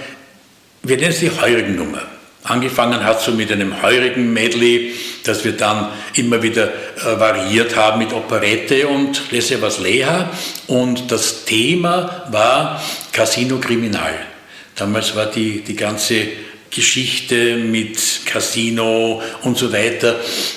wir 0.82 0.96
nennen 0.96 1.10
es 1.10 1.20
die 1.20 1.30
heurigen 1.30 1.76
Nummer. 1.76 2.02
Angefangen 2.44 3.02
hat 3.02 3.20
so 3.20 3.32
mit 3.32 3.50
einem 3.50 3.82
heurigen 3.82 4.32
Medley, 4.32 4.92
das 5.24 5.44
wir 5.44 5.52
dann 5.52 5.88
immer 6.14 6.42
wieder 6.42 6.68
äh, 6.68 7.18
variiert 7.18 7.74
haben 7.74 7.98
mit 7.98 8.12
Operette 8.12 8.86
und 8.86 9.20
Laissez 9.32 9.60
was 9.60 9.80
Leha. 9.80 10.30
Und 10.68 11.10
das 11.10 11.44
Thema 11.44 12.26
war 12.30 12.80
Casino 13.12 13.58
Kriminal. 13.58 14.14
Damals 14.76 15.16
war 15.16 15.26
die, 15.26 15.62
die 15.62 15.74
ganze 15.74 16.28
Geschichte 16.70 17.56
mit 17.56 17.98
Casino 18.26 19.22
und 19.42 19.56
so 19.56 19.72
weiter. 19.72 20.16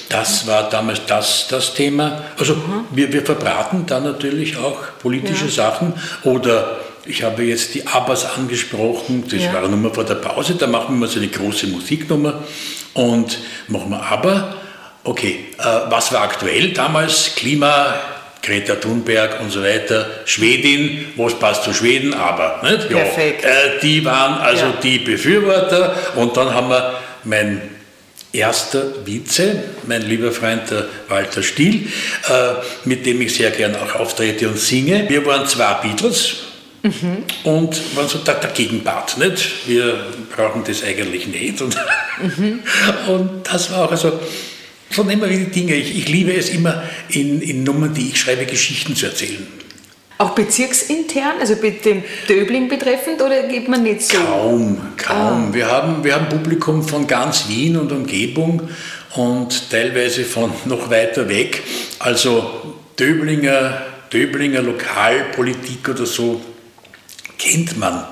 Das 0.09 0.47
war 0.47 0.69
damals 0.69 1.05
das, 1.05 1.47
das 1.49 1.73
Thema. 1.73 2.23
Also 2.37 2.55
mhm. 2.55 2.85
wir, 2.91 3.13
wir 3.13 3.25
verbraten 3.25 3.85
da 3.85 3.99
natürlich 3.99 4.57
auch 4.57 4.77
politische 4.99 5.45
ja. 5.45 5.51
Sachen 5.51 5.93
oder 6.23 6.79
ich 7.05 7.23
habe 7.23 7.43
jetzt 7.43 7.73
die 7.73 7.87
Abbas 7.87 8.37
angesprochen, 8.37 9.23
das 9.29 9.41
ja. 9.41 9.53
war 9.53 9.59
eine 9.59 9.69
Nummer 9.69 9.93
vor 9.93 10.03
der 10.03 10.15
Pause, 10.15 10.55
da 10.55 10.67
machen 10.67 10.95
wir 10.95 11.07
mal 11.07 11.09
so 11.09 11.19
eine 11.19 11.27
große 11.27 11.67
Musiknummer 11.67 12.43
und 12.93 13.39
machen 13.67 13.89
wir 13.89 14.03
aber, 14.03 14.55
okay, 15.03 15.45
äh, 15.57 15.63
was 15.89 16.11
war 16.11 16.21
aktuell 16.21 16.71
damals? 16.71 17.33
Klima, 17.35 17.95
Greta 18.41 18.75
Thunberg 18.75 19.41
und 19.41 19.51
so 19.51 19.61
weiter, 19.61 20.07
Schwedin, 20.25 21.05
was 21.15 21.37
passt 21.37 21.63
zu 21.63 21.73
Schweden, 21.73 22.13
aber 22.13 22.61
nicht? 22.63 22.89
Ja, 22.89 22.97
Perfekt. 22.97 23.45
Äh, 23.45 23.79
die 23.81 24.03
waren 24.05 24.39
also 24.39 24.65
ja. 24.65 24.73
die 24.81 24.99
Befürworter 24.99 25.95
und 26.15 26.35
dann 26.37 26.53
haben 26.53 26.69
wir 26.69 26.99
mein 27.23 27.61
erster 28.31 29.05
Vize, 29.05 29.63
mein 29.87 30.03
lieber 30.03 30.31
Freund 30.31 30.69
der 30.69 30.85
Walter 31.07 31.43
Stiel, 31.43 31.87
äh, 32.29 32.53
mit 32.85 33.05
dem 33.05 33.21
ich 33.21 33.35
sehr 33.35 33.51
gern 33.51 33.75
auch 33.75 33.95
auftrete 33.95 34.47
und 34.47 34.57
singe. 34.57 35.09
Wir 35.09 35.25
waren 35.25 35.47
zwei 35.47 35.73
Beatles, 35.75 36.37
Mhm. 36.81 37.25
Und 37.43 37.95
waren 37.97 38.07
so 38.07 38.19
der, 38.19 38.35
der 38.35 38.51
Gegenpart, 38.51 39.17
nicht? 39.17 39.67
Wir 39.67 39.99
brauchen 40.33 40.63
das 40.65 40.83
eigentlich 40.83 41.27
nicht. 41.27 41.61
Und, 41.61 41.75
mhm. 42.21 42.61
und 43.07 43.29
das 43.51 43.71
war 43.71 43.85
auch, 43.85 43.91
also 43.91 44.17
von 44.91 45.09
immer 45.09 45.29
wieder 45.29 45.45
Dinge. 45.45 45.75
Ich, 45.75 45.97
ich 45.97 46.07
liebe 46.09 46.33
es 46.33 46.49
immer, 46.49 46.83
in, 47.09 47.41
in 47.41 47.63
Nummern, 47.63 47.93
die 47.93 48.09
ich 48.09 48.19
schreibe, 48.19 48.45
Geschichten 48.45 48.95
zu 48.95 49.07
erzählen. 49.07 49.47
Auch 50.17 50.31
bezirksintern, 50.31 51.39
also 51.39 51.55
den 51.55 52.03
Döbling 52.27 52.67
betreffend, 52.67 53.21
oder 53.21 53.43
geht 53.43 53.69
man 53.69 53.83
nicht 53.83 54.01
so? 54.01 54.17
Kaum, 54.17 54.77
kaum. 54.97 55.49
Ah. 55.49 55.53
Wir, 55.53 55.67
haben, 55.67 56.03
wir 56.03 56.13
haben 56.13 56.27
Publikum 56.27 56.83
von 56.83 57.07
ganz 57.07 57.47
Wien 57.47 57.77
und 57.77 57.91
Umgebung 57.91 58.69
und 59.15 59.71
teilweise 59.71 60.25
von 60.25 60.51
noch 60.65 60.89
weiter 60.89 61.29
weg. 61.29 61.63
Also 61.99 62.75
Döblinger, 62.99 63.81
Döblinger 64.11 64.61
Lokalpolitik 64.61 65.87
oder 65.87 66.05
so 66.05 66.41
kennt 67.37 67.77
man 67.77 68.03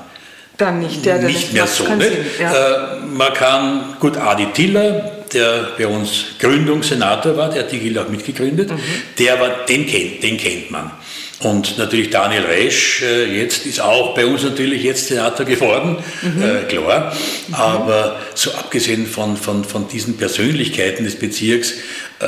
dann 0.58 0.80
nicht, 0.80 1.06
der 1.06 1.20
nicht 1.20 1.54
mehr 1.54 1.68
so. 1.68 1.88
Nicht? 1.96 2.40
Ja. 2.40 2.96
Äh, 2.96 3.00
man 3.06 3.34
kann, 3.34 3.96
gut, 4.00 4.18
Adi 4.18 4.48
Tiller, 4.54 5.17
der 5.34 5.72
bei 5.78 5.88
uns 5.88 6.26
Gründungssenator 6.40 7.36
war, 7.38 7.50
der 7.50 7.64
hat 7.64 7.72
die 7.72 7.80
Gilde 7.80 8.02
auch 8.02 8.10
mitgegründet, 8.10 8.72
mhm. 8.72 8.80
der 9.20 9.40
war, 9.40 9.66
den 9.68 9.86
kennt, 9.86 10.24
den 10.24 10.38
kennt 10.38 10.72
man. 10.72 10.92
Und 11.40 11.78
natürlich 11.78 12.10
Daniel 12.10 12.44
Resch 12.46 13.04
äh, 13.04 13.26
jetzt 13.26 13.68
ist 13.68 13.80
auch 13.80 14.16
bei 14.16 14.26
uns 14.26 14.44
natürlich 14.44 14.82
jetzt 14.84 15.08
Senator 15.08 15.46
geworden, 15.46 15.98
mhm. 16.24 16.42
äh, 16.42 16.64
klar. 16.64 17.14
Mhm. 17.48 17.54
Aber 17.54 18.20
so 18.34 18.52
abgesehen 18.54 19.06
von, 19.06 19.38
von, 19.38 19.64
von 19.64 19.88
diesen 19.88 20.18
Persönlichkeiten 20.18 21.06
des 21.06 21.18
Bezirks, 21.18 21.74
äh, 22.20 22.26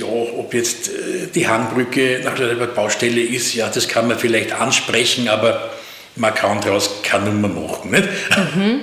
ja, 0.00 0.06
ob 0.06 0.54
jetzt 0.54 0.88
äh, 0.88 1.28
die 1.34 1.46
Hangbrücke 1.46 2.22
nach 2.24 2.36
der 2.36 2.54
Baustelle 2.66 3.20
ist, 3.20 3.54
ja, 3.54 3.68
das 3.68 3.86
kann 3.86 4.08
man 4.08 4.18
vielleicht 4.18 4.52
ansprechen, 4.52 5.28
aber 5.28 5.70
man 6.16 6.34
kann 6.34 6.60
daraus 6.62 7.02
keine 7.02 7.30
Nummer 7.30 7.48
machen. 7.48 7.90
Nicht? 7.90 8.08
Mhm. 8.54 8.80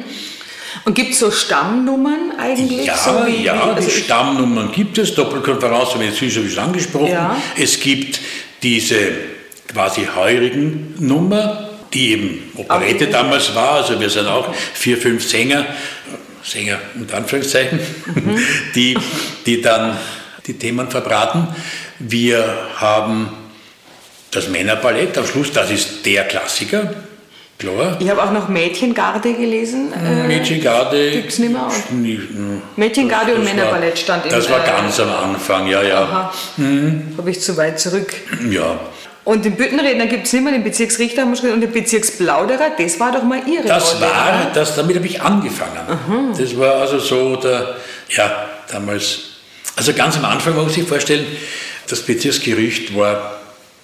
Und 0.86 0.96
gibt 0.96 1.14
es 1.14 1.20
so 1.20 1.32
Stammnummern 1.32 2.34
eigentlich? 2.38 2.86
Ja, 2.86 2.98
so 2.98 3.26
wie, 3.26 3.44
ja 3.44 3.62
also 3.62 3.88
die 3.88 3.96
Stammnummern 3.96 4.72
gibt 4.72 4.98
es. 4.98 5.14
Doppelkonferenz 5.16 5.94
habe 5.94 6.06
ich 6.06 6.20
jetzt 6.20 6.54
schon 6.54 6.64
angesprochen. 6.64 7.08
Ja. 7.08 7.36
Es 7.58 7.80
gibt 7.80 8.20
diese 8.62 9.12
quasi 9.68 10.08
heurigen 10.16 10.96
Nummer, 11.00 11.70
die 11.94 12.12
eben 12.12 12.52
Operette 12.56 13.08
damals 13.08 13.54
war. 13.56 13.74
Also 13.74 14.00
wir 14.00 14.10
sind 14.10 14.28
auch 14.28 14.54
vier, 14.74 14.98
fünf 14.98 15.28
Sänger, 15.28 15.66
Sänger 16.44 16.80
mit 16.96 17.14
Anführungszeichen, 17.14 17.80
mhm. 18.14 18.40
die, 18.76 18.98
die 19.46 19.62
dann 19.62 19.98
die 20.46 20.54
Themen 20.54 20.90
verbraten. 20.90 21.48
Wir 22.00 22.70
haben 22.76 23.30
das 24.32 24.50
Männerballett 24.50 25.18
am 25.18 25.26
Schluss, 25.26 25.52
das 25.52 25.72
ist 25.72 26.06
der 26.06 26.26
Klassiker. 26.26 26.94
Klar. 27.64 27.96
Ich 27.98 28.10
habe 28.10 28.22
auch 28.22 28.32
noch 28.32 28.50
Mädchengarde 28.50 29.34
gelesen. 29.34 29.94
Äh, 29.94 30.28
Mädchengarde. 30.28 31.12
Gibt 31.12 31.32
es 31.32 31.40
nicht 31.40 31.54
mehr. 31.54 31.70
Mädchengarde 32.76 33.32
das, 33.32 33.40
und 33.40 33.46
Männerballett 33.46 33.98
stand 33.98 34.26
im 34.26 34.32
Das 34.32 34.50
war 34.50 34.64
äh, 34.64 34.68
ganz 34.68 35.00
am 35.00 35.10
Anfang, 35.10 35.68
ja, 35.68 35.82
ja. 35.82 36.34
Mhm. 36.58 37.14
Habe 37.18 37.32
ich 37.32 37.40
zu 37.40 37.56
weit 37.56 37.80
zurück. 37.80 38.14
Ja. 38.50 38.80
Und 39.24 39.46
den 39.46 39.56
Büttenredner 39.56 40.08
gibt 40.08 40.28
es 40.28 40.34
nicht 40.34 40.44
mehr, 40.44 40.52
den 40.52 40.66
Bezirksrichter 40.66 41.24
und 41.26 41.42
den 41.42 41.72
Bezirksplauderer, 41.72 42.72
das 42.78 43.00
war 43.00 43.14
doch 43.14 43.24
mal 43.24 43.42
Ihre 43.48 43.66
Das 43.66 43.96
Rolle, 43.96 44.02
war, 44.02 44.52
das, 44.54 44.76
damit 44.76 44.98
habe 44.98 45.08
ich 45.08 45.22
angefangen. 45.22 45.80
Aha. 45.88 46.34
Das 46.38 46.60
war 46.60 46.76
also 46.76 47.00
so 47.00 47.38
der, 47.38 47.78
ja, 48.10 48.50
damals, 48.70 49.20
also 49.78 49.94
ganz 49.94 50.18
am 50.18 50.26
Anfang, 50.26 50.54
man 50.54 50.66
muss 50.66 50.74
sich 50.74 50.86
vorstellen, 50.86 51.26
das 51.88 52.02
Bezirksgerücht 52.02 52.98
war 52.98 53.40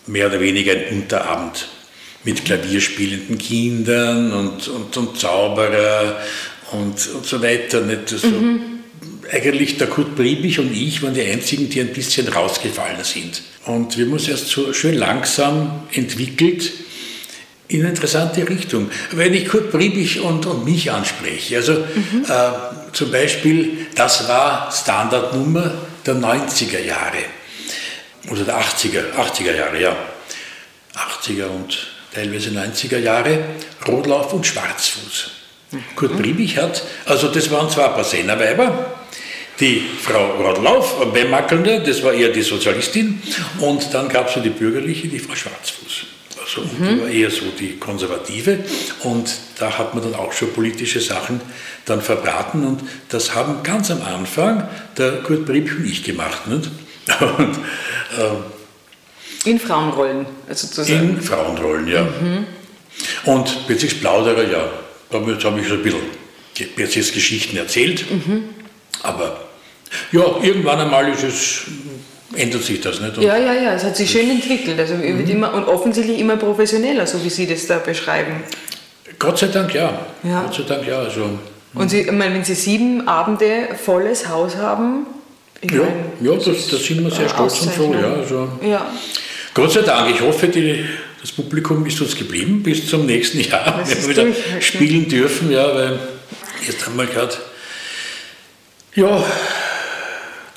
mehr 0.07 0.27
oder 0.27 0.41
weniger 0.41 0.73
ein 0.73 0.83
Unterabend 0.91 1.69
mit 2.23 2.45
klavierspielenden 2.45 3.37
Kindern 3.37 4.31
und, 4.31 4.67
und, 4.67 4.97
und 4.97 5.19
Zauberer 5.19 6.19
und, 6.71 7.07
und 7.07 7.25
so 7.25 7.41
weiter. 7.41 7.81
Nicht? 7.81 8.11
Also 8.11 8.27
mhm. 8.27 8.61
Eigentlich 9.31 9.77
der 9.77 9.87
Kurt 9.87 10.15
Briebig 10.15 10.59
und 10.59 10.73
ich 10.75 11.03
waren 11.03 11.13
die 11.13 11.21
einzigen, 11.21 11.69
die 11.69 11.81
ein 11.81 11.93
bisschen 11.93 12.27
rausgefallen 12.27 13.03
sind. 13.03 13.43
Und 13.65 13.95
wir 13.97 14.05
haben 14.05 14.13
uns 14.13 14.27
erst 14.27 14.47
so 14.47 14.73
schön 14.73 14.95
langsam 14.95 15.83
entwickelt 15.91 16.71
in 17.67 17.81
eine 17.81 17.89
interessante 17.89 18.49
Richtung. 18.49 18.89
Wenn 19.11 19.33
ich 19.35 19.47
Kurt 19.47 19.71
Briebig 19.71 20.19
und, 20.21 20.47
und 20.47 20.65
mich 20.65 20.91
anspreche, 20.91 21.57
also 21.57 21.73
mhm. 21.73 22.25
äh, 22.27 22.93
zum 22.93 23.11
Beispiel, 23.11 23.85
das 23.93 24.27
war 24.27 24.71
Standardnummer 24.71 25.75
der 26.05 26.15
90er 26.15 26.79
Jahre 26.79 27.23
oder 28.31 28.43
der 28.43 28.59
80er, 28.59 29.13
80er 29.15 29.55
Jahre, 29.55 29.79
ja. 29.79 29.95
80er 30.95 31.45
und 31.45 31.77
teilweise 32.13 32.49
90er 32.49 32.97
Jahre, 32.97 33.39
Rotlauf 33.87 34.33
und 34.33 34.45
Schwarzfuß. 34.45 35.31
Mhm. 35.71 35.83
Kurt 35.95 36.17
Briebig 36.17 36.57
hat, 36.57 36.83
also 37.05 37.27
das 37.27 37.49
waren 37.51 37.69
zwar 37.69 37.89
ein 37.89 37.95
paar 37.95 38.03
Sennerweiber, 38.03 38.97
die 39.59 39.83
Frau 40.01 40.31
Rodlauf, 40.41 41.11
Bemackelnde, 41.11 41.83
das 41.85 42.01
war 42.03 42.13
eher 42.13 42.29
die 42.29 42.41
Sozialistin, 42.41 43.21
und 43.59 43.93
dann 43.93 44.09
gab 44.09 44.29
es 44.29 44.35
so 44.35 44.39
die 44.39 44.49
bürgerliche, 44.49 45.07
die 45.07 45.19
Frau 45.19 45.35
Schwarzfuß. 45.35 46.05
Also 46.41 46.61
mhm. 46.61 46.87
die 46.87 47.01
war 47.01 47.09
eher 47.09 47.29
so 47.29 47.45
die 47.59 47.77
Konservative 47.77 48.59
und 49.03 49.31
da 49.59 49.77
hat 49.77 49.93
man 49.93 50.03
dann 50.03 50.15
auch 50.15 50.31
schon 50.31 50.51
politische 50.53 50.99
Sachen 51.01 51.41
dann 51.85 52.01
verbraten 52.01 52.65
und 52.65 52.81
das 53.09 53.35
haben 53.35 53.61
ganz 53.61 53.91
am 53.91 54.01
Anfang 54.01 54.67
der 54.97 55.21
Kurt 55.21 55.45
Briebig 55.45 55.77
und 55.77 55.85
ich 55.85 56.03
gemacht. 56.03 56.47
Nicht? 56.47 56.71
Und, 57.37 57.55
äh, 58.17 58.58
In 59.45 59.59
Frauenrollen 59.59 60.25
also 60.47 60.67
sozusagen. 60.67 61.17
In 61.17 61.21
Frauenrollen, 61.21 61.87
ja. 61.87 62.03
Mhm. 62.03 62.45
Und 63.25 63.67
Bezirksplauderer, 63.67 64.43
ja, 64.49 64.69
damit 65.09 65.43
habe 65.43 65.61
ich 65.61 65.67
so 65.67 65.75
ein 65.75 65.83
bisschen 65.83 66.01
Bezirksgeschichten 66.75 67.57
erzählt. 67.57 68.05
Mhm. 68.11 68.49
Aber 69.03 69.39
ja, 70.11 70.23
irgendwann 70.41 70.79
einmal 70.79 71.09
ist 71.09 71.23
es, 71.23 71.61
ändert 72.35 72.63
sich 72.63 72.81
das 72.81 72.99
nicht. 72.99 73.17
Und 73.17 73.23
ja, 73.23 73.37
ja, 73.37 73.53
ja, 73.53 73.73
es 73.73 73.83
hat 73.83 73.95
sich 73.95 74.09
schön 74.11 74.29
entwickelt. 74.29 74.79
Also 74.79 74.95
mhm. 74.95 75.19
wird 75.19 75.29
immer, 75.29 75.53
und 75.53 75.65
offensichtlich 75.65 76.19
immer 76.19 76.37
professioneller, 76.37 77.07
so 77.07 77.23
wie 77.23 77.29
Sie 77.29 77.47
das 77.47 77.65
da 77.67 77.79
beschreiben. 77.79 78.43
Gott 79.17 79.37
sei 79.37 79.47
Dank 79.47 79.73
ja. 79.73 80.05
ja. 80.23 80.43
Gott 80.43 80.55
sei 80.55 80.63
Dank 80.63 80.87
ja. 80.87 80.99
Also, 80.99 81.29
und 81.73 81.89
Sie, 81.89 82.01
ich 82.01 82.11
meine, 82.11 82.35
wenn 82.35 82.43
Sie 82.43 82.55
sieben 82.55 83.07
Abende 83.07 83.69
volles 83.83 84.27
Haus 84.27 84.55
haben, 84.57 85.05
ja, 85.61 85.81
meine, 85.81 85.91
ja 86.21 86.35
das, 86.35 86.45
das, 86.45 86.67
das 86.69 86.83
sind 86.83 87.03
wir 87.03 87.11
sehr 87.11 87.29
stolz 87.29 87.61
und 87.61 87.71
froh. 87.71 87.93
Ja, 87.93 88.13
also. 88.13 88.49
ja. 88.61 88.91
Gott 89.53 89.71
sei 89.71 89.81
Dank, 89.81 90.13
ich 90.13 90.21
hoffe, 90.21 90.47
die, 90.47 90.85
das 91.21 91.31
Publikum 91.31 91.85
ist 91.85 91.99
uns 92.01 92.15
geblieben 92.15 92.63
bis 92.63 92.87
zum 92.87 93.05
nächsten 93.05 93.41
Jahr, 93.41 93.81
wenn 93.85 94.01
wir 94.01 94.09
wieder 94.09 94.61
spielen 94.61 95.07
dürfen, 95.07 95.51
ja, 95.51 95.73
weil 95.73 95.99
jetzt 96.65 96.85
haben 96.85 96.97
wir 96.97 97.05
gerade, 97.05 97.35
ja, 98.95 99.23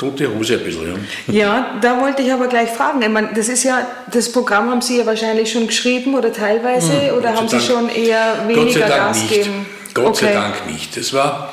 tote 0.02 0.34
Hose 0.34 0.54
ein 0.54 0.64
bisschen. 0.64 1.06
Ja. 1.28 1.32
ja, 1.32 1.78
da 1.80 2.00
wollte 2.00 2.22
ich 2.22 2.32
aber 2.32 2.48
gleich 2.48 2.70
fragen. 2.70 3.00
Ich 3.02 3.08
meine, 3.08 3.30
das 3.34 3.48
ist 3.48 3.62
ja, 3.62 3.86
das 4.10 4.32
Programm 4.32 4.70
haben 4.70 4.82
Sie 4.82 4.98
ja 4.98 5.06
wahrscheinlich 5.06 5.52
schon 5.52 5.66
geschrieben 5.66 6.14
oder 6.14 6.32
teilweise 6.32 7.10
hm, 7.10 7.18
oder 7.18 7.34
haben 7.34 7.48
Sie 7.48 7.56
Dank, 7.56 7.68
schon 7.68 7.88
eher 7.88 8.44
weniger 8.48 8.88
Gas 8.88 9.22
gegeben? 9.28 9.66
Gott 9.94 10.06
okay. 10.06 10.26
sei 10.26 10.32
Dank 10.32 10.66
nicht. 10.66 10.96
Es 10.96 11.12
war, 11.12 11.52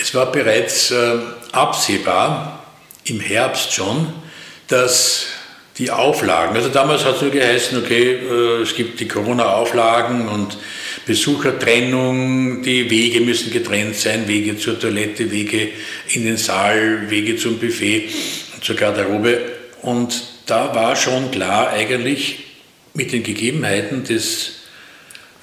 es 0.00 0.14
war 0.14 0.32
bereits 0.32 0.90
äh, 0.90 1.18
absehbar, 1.52 2.64
im 3.04 3.20
Herbst 3.20 3.72
schon, 3.72 4.12
dass 4.66 5.26
die 5.78 5.90
Auflagen, 5.90 6.54
also 6.54 6.68
damals 6.68 7.04
hat 7.04 7.16
es 7.16 7.22
nur 7.22 7.30
geheißen, 7.32 7.78
okay, 7.78 8.12
äh, 8.12 8.62
es 8.62 8.76
gibt 8.76 9.00
die 9.00 9.08
Corona-Auflagen 9.08 10.28
und 10.28 10.56
Besuchertrennung, 11.04 12.62
die 12.62 12.88
Wege 12.88 13.20
müssen 13.20 13.52
getrennt 13.52 13.96
sein, 13.96 14.28
Wege 14.28 14.56
zur 14.56 14.78
Toilette, 14.78 15.30
Wege 15.30 15.68
in 16.10 16.24
den 16.24 16.36
Saal, 16.36 17.10
Wege 17.10 17.36
zum 17.36 17.58
Buffet 17.58 18.08
und 18.54 18.64
zur 18.64 18.76
Garderobe. 18.76 19.40
Und 19.82 20.22
da 20.46 20.74
war 20.74 20.94
schon 20.94 21.30
klar 21.30 21.70
eigentlich 21.70 22.44
mit 22.94 23.12
den 23.12 23.22
Gegebenheiten 23.22 24.04
des 24.04 24.60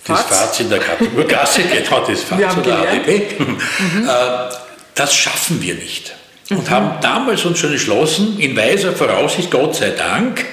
das 0.08 0.22
Faz 0.24 0.60
in 0.60 0.70
der 0.70 0.80
Kategorgasse, 0.80 1.62
genau 1.74 2.06
das 2.08 2.24
Faz 2.24 2.58
oder 2.58 2.80
ADB, 2.80 3.38
mhm. 3.38 3.62
Das 4.96 5.16
schaffen 5.16 5.62
wir 5.62 5.76
nicht 5.76 6.14
und 6.52 6.70
haben 6.70 7.00
damals 7.02 7.46
uns 7.46 7.60
schon 7.60 7.72
entschlossen, 7.72 8.40
in 8.40 8.56
weiser 8.56 8.94
Voraussicht, 8.94 9.50
Gott 9.50 9.76
sei 9.76 9.92
Dank, 9.92 10.46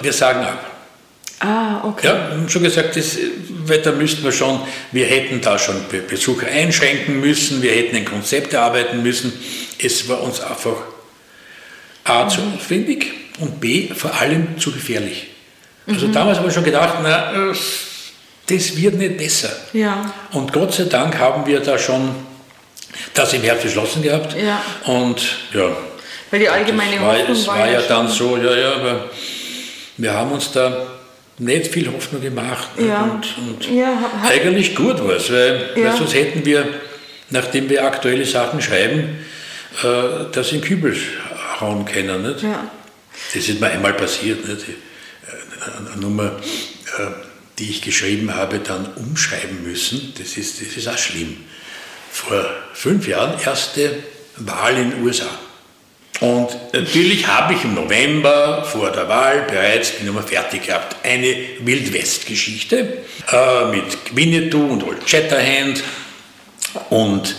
wir 0.00 0.12
sagen 0.12 0.44
ab. 0.44 0.64
Ah, 1.40 1.84
okay. 1.84 2.08
Ja, 2.08 2.30
haben 2.32 2.48
schon 2.48 2.64
gesagt, 2.64 2.96
das, 2.96 3.16
weil 3.64 3.80
da 3.80 3.92
müssten 3.92 4.24
wir 4.24 4.32
schon, 4.32 4.60
wir 4.90 5.06
hätten 5.06 5.40
da 5.40 5.58
schon 5.58 5.76
Besucher 6.08 6.48
einschränken 6.48 7.20
müssen, 7.20 7.62
wir 7.62 7.72
hätten 7.72 7.96
ein 7.96 8.04
Konzept 8.04 8.52
erarbeiten 8.52 9.02
müssen. 9.02 9.32
Es 9.78 10.08
war 10.08 10.20
uns 10.22 10.40
einfach 10.40 10.76
A, 12.04 12.24
mhm. 12.24 12.30
zu 12.30 12.40
aufwendig 12.56 13.12
und 13.38 13.60
B, 13.60 13.88
vor 13.94 14.14
allem 14.14 14.58
zu 14.58 14.72
gefährlich. 14.72 15.28
Also 15.86 16.08
mhm. 16.08 16.12
damals 16.12 16.38
haben 16.38 16.46
wir 16.46 16.52
schon 16.52 16.64
gedacht, 16.64 16.94
na, 17.02 17.52
das 18.46 18.76
wird 18.76 18.94
nicht 18.94 19.16
besser. 19.16 19.50
Ja. 19.72 20.12
Und 20.32 20.52
Gott 20.52 20.74
sei 20.74 20.84
Dank 20.84 21.18
haben 21.18 21.46
wir 21.46 21.60
da 21.60 21.78
schon 21.78 22.14
das 23.14 23.32
im 23.32 23.42
Herbst 23.42 23.64
beschlossen 23.64 24.02
gehabt. 24.02 24.36
Ja. 24.36 24.62
Und 24.84 25.20
ja. 25.52 25.76
Weil 26.30 26.40
die 26.40 26.48
allgemeine 26.48 27.00
war, 27.00 27.18
Hoffnung 27.18 27.36
es 27.36 27.46
war, 27.46 27.58
war 27.58 27.66
ja, 27.66 27.80
ja 27.80 27.86
dann 27.86 28.08
so, 28.08 28.36
ja, 28.36 28.54
ja, 28.56 28.72
aber 28.74 29.10
wir 29.96 30.12
haben 30.12 30.32
uns 30.32 30.52
da 30.52 30.86
nicht 31.38 31.68
viel 31.68 31.90
Hoffnung 31.92 32.20
gemacht. 32.20 32.68
Ja. 32.78 33.02
Und, 33.02 33.26
und 33.38 33.70
ja, 33.70 34.10
eigentlich 34.24 34.74
gut 34.74 35.02
war 35.02 35.16
es, 35.16 35.30
weil, 35.30 35.70
weil, 35.74 35.96
sonst 35.96 36.14
hätten 36.14 36.44
wir, 36.44 36.66
nachdem 37.30 37.68
wir 37.70 37.84
aktuelle 37.84 38.26
Sachen 38.26 38.60
schreiben, 38.60 39.18
äh, 39.82 40.26
das 40.32 40.52
in 40.52 40.60
Kübel 40.60 40.96
hauen 41.60 41.84
können. 41.84 42.22
Nicht? 42.22 42.44
Das 43.34 43.48
ist 43.48 43.60
mir 43.60 43.68
einmal 43.68 43.94
passiert. 43.94 44.46
Nicht? 44.46 44.64
Eine 45.92 46.00
Nummer, 46.00 46.36
äh, 46.98 47.02
die 47.58 47.70
ich 47.70 47.82
geschrieben 47.82 48.34
habe, 48.34 48.58
dann 48.58 48.86
umschreiben 48.96 49.62
müssen, 49.62 50.14
das 50.18 50.36
ist, 50.36 50.60
das 50.60 50.76
ist 50.76 50.88
auch 50.88 50.98
schlimm 50.98 51.36
vor 52.18 52.44
fünf 52.74 53.06
Jahren 53.06 53.40
erste 53.44 54.02
Wahl 54.36 54.76
in 54.76 54.90
den 54.90 55.02
USA. 55.02 55.28
Und 56.20 56.48
natürlich 56.72 57.26
habe 57.28 57.54
ich 57.54 57.62
im 57.62 57.74
November 57.74 58.64
vor 58.64 58.90
der 58.90 59.08
Wahl 59.08 59.42
bereits 59.42 59.98
die 59.98 60.04
Nummer 60.04 60.22
fertig 60.22 60.66
gehabt. 60.66 60.96
Eine 61.04 61.34
Wildwest-Geschichte 61.60 62.98
äh, 63.30 63.64
mit 63.70 64.16
Winnetou 64.16 64.66
und 64.66 64.82
Old 64.82 65.08
Shatterhand 65.08 65.82
und 66.90 67.36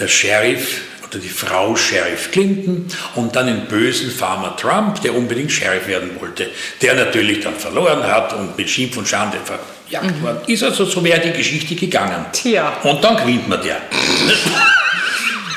der 0.00 0.08
Sheriff 0.08 0.80
oder 1.08 1.20
die 1.20 1.28
Frau 1.28 1.76
Sheriff 1.76 2.32
Clinton 2.32 2.88
und 3.14 3.36
dann 3.36 3.46
den 3.46 3.66
bösen 3.66 4.10
Farmer 4.10 4.56
Trump, 4.56 5.00
der 5.02 5.14
unbedingt 5.14 5.52
Sheriff 5.52 5.86
werden 5.86 6.10
wollte, 6.20 6.50
der 6.82 6.94
natürlich 6.94 7.40
dann 7.40 7.54
verloren 7.54 8.02
hat 8.02 8.32
und 8.32 8.58
mit 8.58 8.68
Schimpf 8.68 8.96
und 8.96 9.06
Schande 9.06 9.38
verjagt 9.44 9.77
mhm. 9.90 10.22
worden 10.22 10.40
ist. 10.46 10.62
Also 10.62 10.84
so 10.84 11.02
wäre 11.04 11.20
die 11.20 11.32
Geschichte 11.32 11.74
gegangen. 11.74 12.26
Tja. 12.32 12.78
Und 12.82 13.02
dann 13.02 13.16
gewinnt 13.16 13.48
man 13.48 13.62
der. 13.62 13.76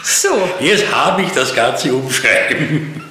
So. 0.04 0.30
Jetzt 0.60 0.91
habe 0.94 1.24
ich 1.24 1.30
das 1.32 1.54
Ganze 1.54 1.94
umschreiben. 1.94 3.02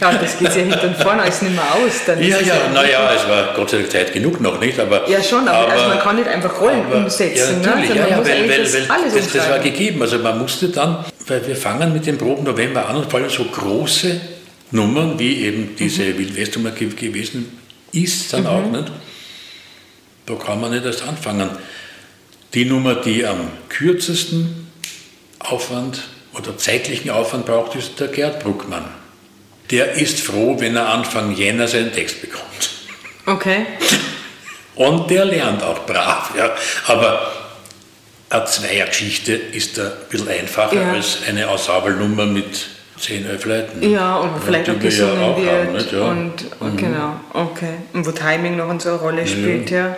Ja, 0.00 0.12
das 0.12 0.38
geht 0.38 0.48
ja 0.48 0.54
hinten 0.54 0.88
und 0.88 0.96
vorne 0.96 1.22
alles 1.22 1.42
nicht 1.42 1.54
mehr 1.54 1.64
aus. 1.74 1.92
Dann 2.06 2.22
ja, 2.22 2.40
ja, 2.40 2.54
naja, 2.72 3.12
es 3.14 3.28
war 3.28 3.54
Gott 3.54 3.70
sei 3.70 3.78
Dank 3.78 3.90
Zeit 3.90 4.12
genug 4.12 4.40
noch 4.40 4.60
nicht, 4.60 4.78
aber... 4.78 5.08
Ja, 5.08 5.22
schon, 5.22 5.48
aber, 5.48 5.58
aber 5.58 5.72
also 5.72 5.88
man 5.88 5.98
kann 5.98 6.16
nicht 6.16 6.28
einfach 6.28 6.60
Rollen 6.60 6.86
aber, 6.86 6.96
umsetzen. 6.96 7.62
Ja, 7.62 7.70
natürlich, 7.70 7.90
ne? 7.90 7.96
ja, 7.96 8.08
ja, 8.08 8.18
weil, 8.18 8.48
weil, 8.48 8.62
das, 8.62 8.74
weil 8.74 9.10
das, 9.14 9.32
das, 9.32 9.50
war 9.50 9.58
gegeben. 9.58 10.02
Also 10.02 10.18
man 10.18 10.38
musste 10.38 10.68
dann, 10.68 11.04
weil 11.26 11.46
wir 11.46 11.56
fangen 11.56 11.92
mit 11.92 12.06
dem 12.06 12.18
Proben 12.18 12.44
November 12.44 12.88
an 12.88 12.96
und 12.96 13.10
vor 13.10 13.20
allem 13.20 13.30
so 13.30 13.44
große 13.44 14.20
Nummern, 14.70 15.18
wie 15.18 15.44
eben 15.44 15.74
diese 15.78 16.02
mhm. 16.02 16.18
Wildwestnummer 16.18 16.70
gewesen 16.72 17.58
ist, 17.92 18.32
dann 18.32 18.42
mhm. 18.42 18.46
auch 18.46 18.70
nicht. 18.70 18.92
Da 20.26 20.34
kann 20.34 20.60
man 20.60 20.70
nicht 20.70 20.84
erst 20.84 21.02
anfangen. 21.02 21.50
Die 22.54 22.64
Nummer, 22.64 22.94
die 22.94 23.26
am 23.26 23.50
kürzesten 23.68 24.70
Aufwand 25.38 26.02
oder 26.32 26.56
zeitlichen 26.56 27.10
Aufwand 27.10 27.46
braucht, 27.46 27.74
ist 27.74 28.00
der 28.00 28.08
Gerd 28.08 28.42
Bruckmann. 28.42 28.84
Der 29.70 29.92
ist 29.92 30.20
froh, 30.20 30.56
wenn 30.58 30.76
er 30.76 30.88
Anfang 30.88 31.34
Jänner 31.34 31.68
seinen 31.68 31.92
Text 31.92 32.20
bekommt. 32.20 32.70
Okay. 33.26 33.66
Und 34.74 35.10
der 35.10 35.24
lernt 35.24 35.62
auch 35.62 35.86
brav. 35.86 36.32
Ja. 36.36 36.54
Aber 36.86 37.32
eine 38.30 38.44
Zweiergeschichte 38.44 39.32
ist 39.32 39.78
ein 39.78 39.92
bisschen 40.10 40.28
einfacher 40.28 40.74
ja. 40.74 40.92
als 40.92 41.18
eine 41.26 41.44
Ensemble-Nummer 41.44 42.26
mit 42.26 42.66
zehn, 42.98 43.26
elf 43.26 43.44
Leuten. 43.44 43.90
Ja, 43.90 44.16
und 44.16 44.30
vielleicht 44.44 44.70
auch 44.70 44.78
gesungen 44.78 45.20
ja 45.20 45.26
auch 45.26 45.38
wird. 45.38 45.92
Haben, 45.92 45.98
ja. 45.98 46.08
Und, 46.08 46.32
und 46.60 46.74
mhm. 46.74 46.76
genau, 46.76 47.20
okay. 47.32 47.74
Und 47.92 48.06
wo 48.06 48.12
Timing 48.12 48.56
noch 48.56 48.80
so 48.80 48.90
eine 48.90 48.98
Rolle 48.98 49.26
spielt, 49.26 49.70
ja. 49.70 49.96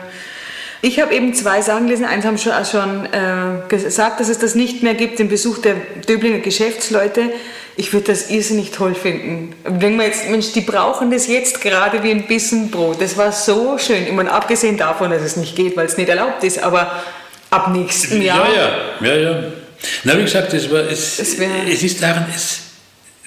Ich 0.82 1.00
habe 1.00 1.14
eben 1.14 1.34
zwei 1.34 1.62
Sachen 1.62 1.86
gelesen. 1.86 2.04
Eins 2.04 2.24
haben 2.24 2.38
schon, 2.38 2.52
schon 2.64 3.06
äh, 3.06 3.66
gesagt, 3.68 4.20
dass 4.20 4.28
es 4.28 4.38
das 4.38 4.54
nicht 4.54 4.82
mehr 4.82 4.94
gibt, 4.94 5.18
den 5.18 5.28
Besuch 5.28 5.58
der 5.58 5.74
Döblinger 6.06 6.38
Geschäftsleute. 6.38 7.32
Ich 7.76 7.92
würde 7.92 8.06
das 8.06 8.30
irrsinnig 8.30 8.70
toll 8.70 8.94
finden. 8.94 9.54
Wenn 9.64 9.96
man 9.96 10.06
jetzt, 10.06 10.30
Mensch, 10.30 10.52
die 10.52 10.60
brauchen 10.60 11.10
das 11.10 11.26
jetzt 11.26 11.60
gerade 11.60 12.02
wie 12.02 12.10
ein 12.10 12.26
Bissen 12.26 12.70
Brot. 12.70 13.00
Das 13.00 13.16
war 13.16 13.32
so 13.32 13.78
schön. 13.78 14.06
Ich 14.06 14.12
meine, 14.12 14.30
abgesehen 14.30 14.76
davon, 14.76 15.10
dass 15.10 15.22
es 15.22 15.36
nicht 15.36 15.56
geht, 15.56 15.76
weil 15.76 15.86
es 15.86 15.96
nicht 15.96 16.08
erlaubt 16.08 16.44
ist, 16.44 16.62
aber 16.62 17.02
ab 17.50 17.70
nächsten 17.72 18.22
Jahr. 18.22 18.46
Ja, 18.48 18.70
ja, 19.00 19.14
ja, 19.14 19.30
ja. 19.30 19.42
Na, 20.04 20.16
wie 20.16 20.22
gesagt, 20.22 20.54
es, 20.54 20.70
war, 20.70 20.80
es, 20.80 21.18
es, 21.18 21.36
es 21.38 21.82
ist 21.82 22.02
daran, 22.02 22.26
es, 22.34 22.60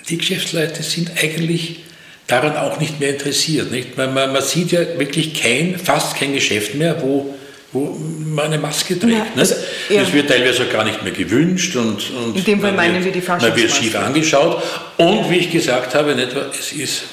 die 0.10 0.18
Geschäftsleute 0.18 0.84
sind 0.84 1.12
eigentlich 1.22 1.82
daran 2.28 2.58
auch 2.58 2.80
nicht 2.80 3.00
mehr 3.00 3.10
interessiert. 3.10 3.72
Nicht? 3.72 3.98
Man, 3.98 4.14
man, 4.14 4.32
man 4.32 4.42
sieht 4.42 4.72
ja 4.72 4.82
wirklich 4.98 5.34
kein, 5.34 5.78
fast 5.78 6.16
kein 6.18 6.34
Geschäft 6.34 6.76
mehr, 6.76 7.02
wo 7.02 7.34
wo 7.72 7.96
man 8.26 8.46
eine 8.46 8.58
Maske 8.58 9.00
trägt. 9.00 9.14
Ja, 9.14 9.26
also, 9.36 9.56
ja. 9.90 10.02
Das 10.02 10.12
wird 10.12 10.28
teilweise 10.28 10.66
gar 10.66 10.84
nicht 10.84 11.04
mehr 11.04 11.12
gewünscht 11.12 11.76
und, 11.76 12.10
und 12.12 12.36
in 12.36 12.44
dem 12.44 12.62
Fall 12.62 12.72
meinen 12.72 13.04
wir 13.04 13.12
die 13.12 13.22
Man 13.22 13.56
wird 13.56 13.72
schief 13.72 13.96
angeschaut 13.96 14.64
und 14.98 15.30
wie 15.30 15.38
ich 15.38 15.52
gesagt 15.52 15.94
habe, 15.94 16.12
es 16.60 16.72
ist 16.72 17.04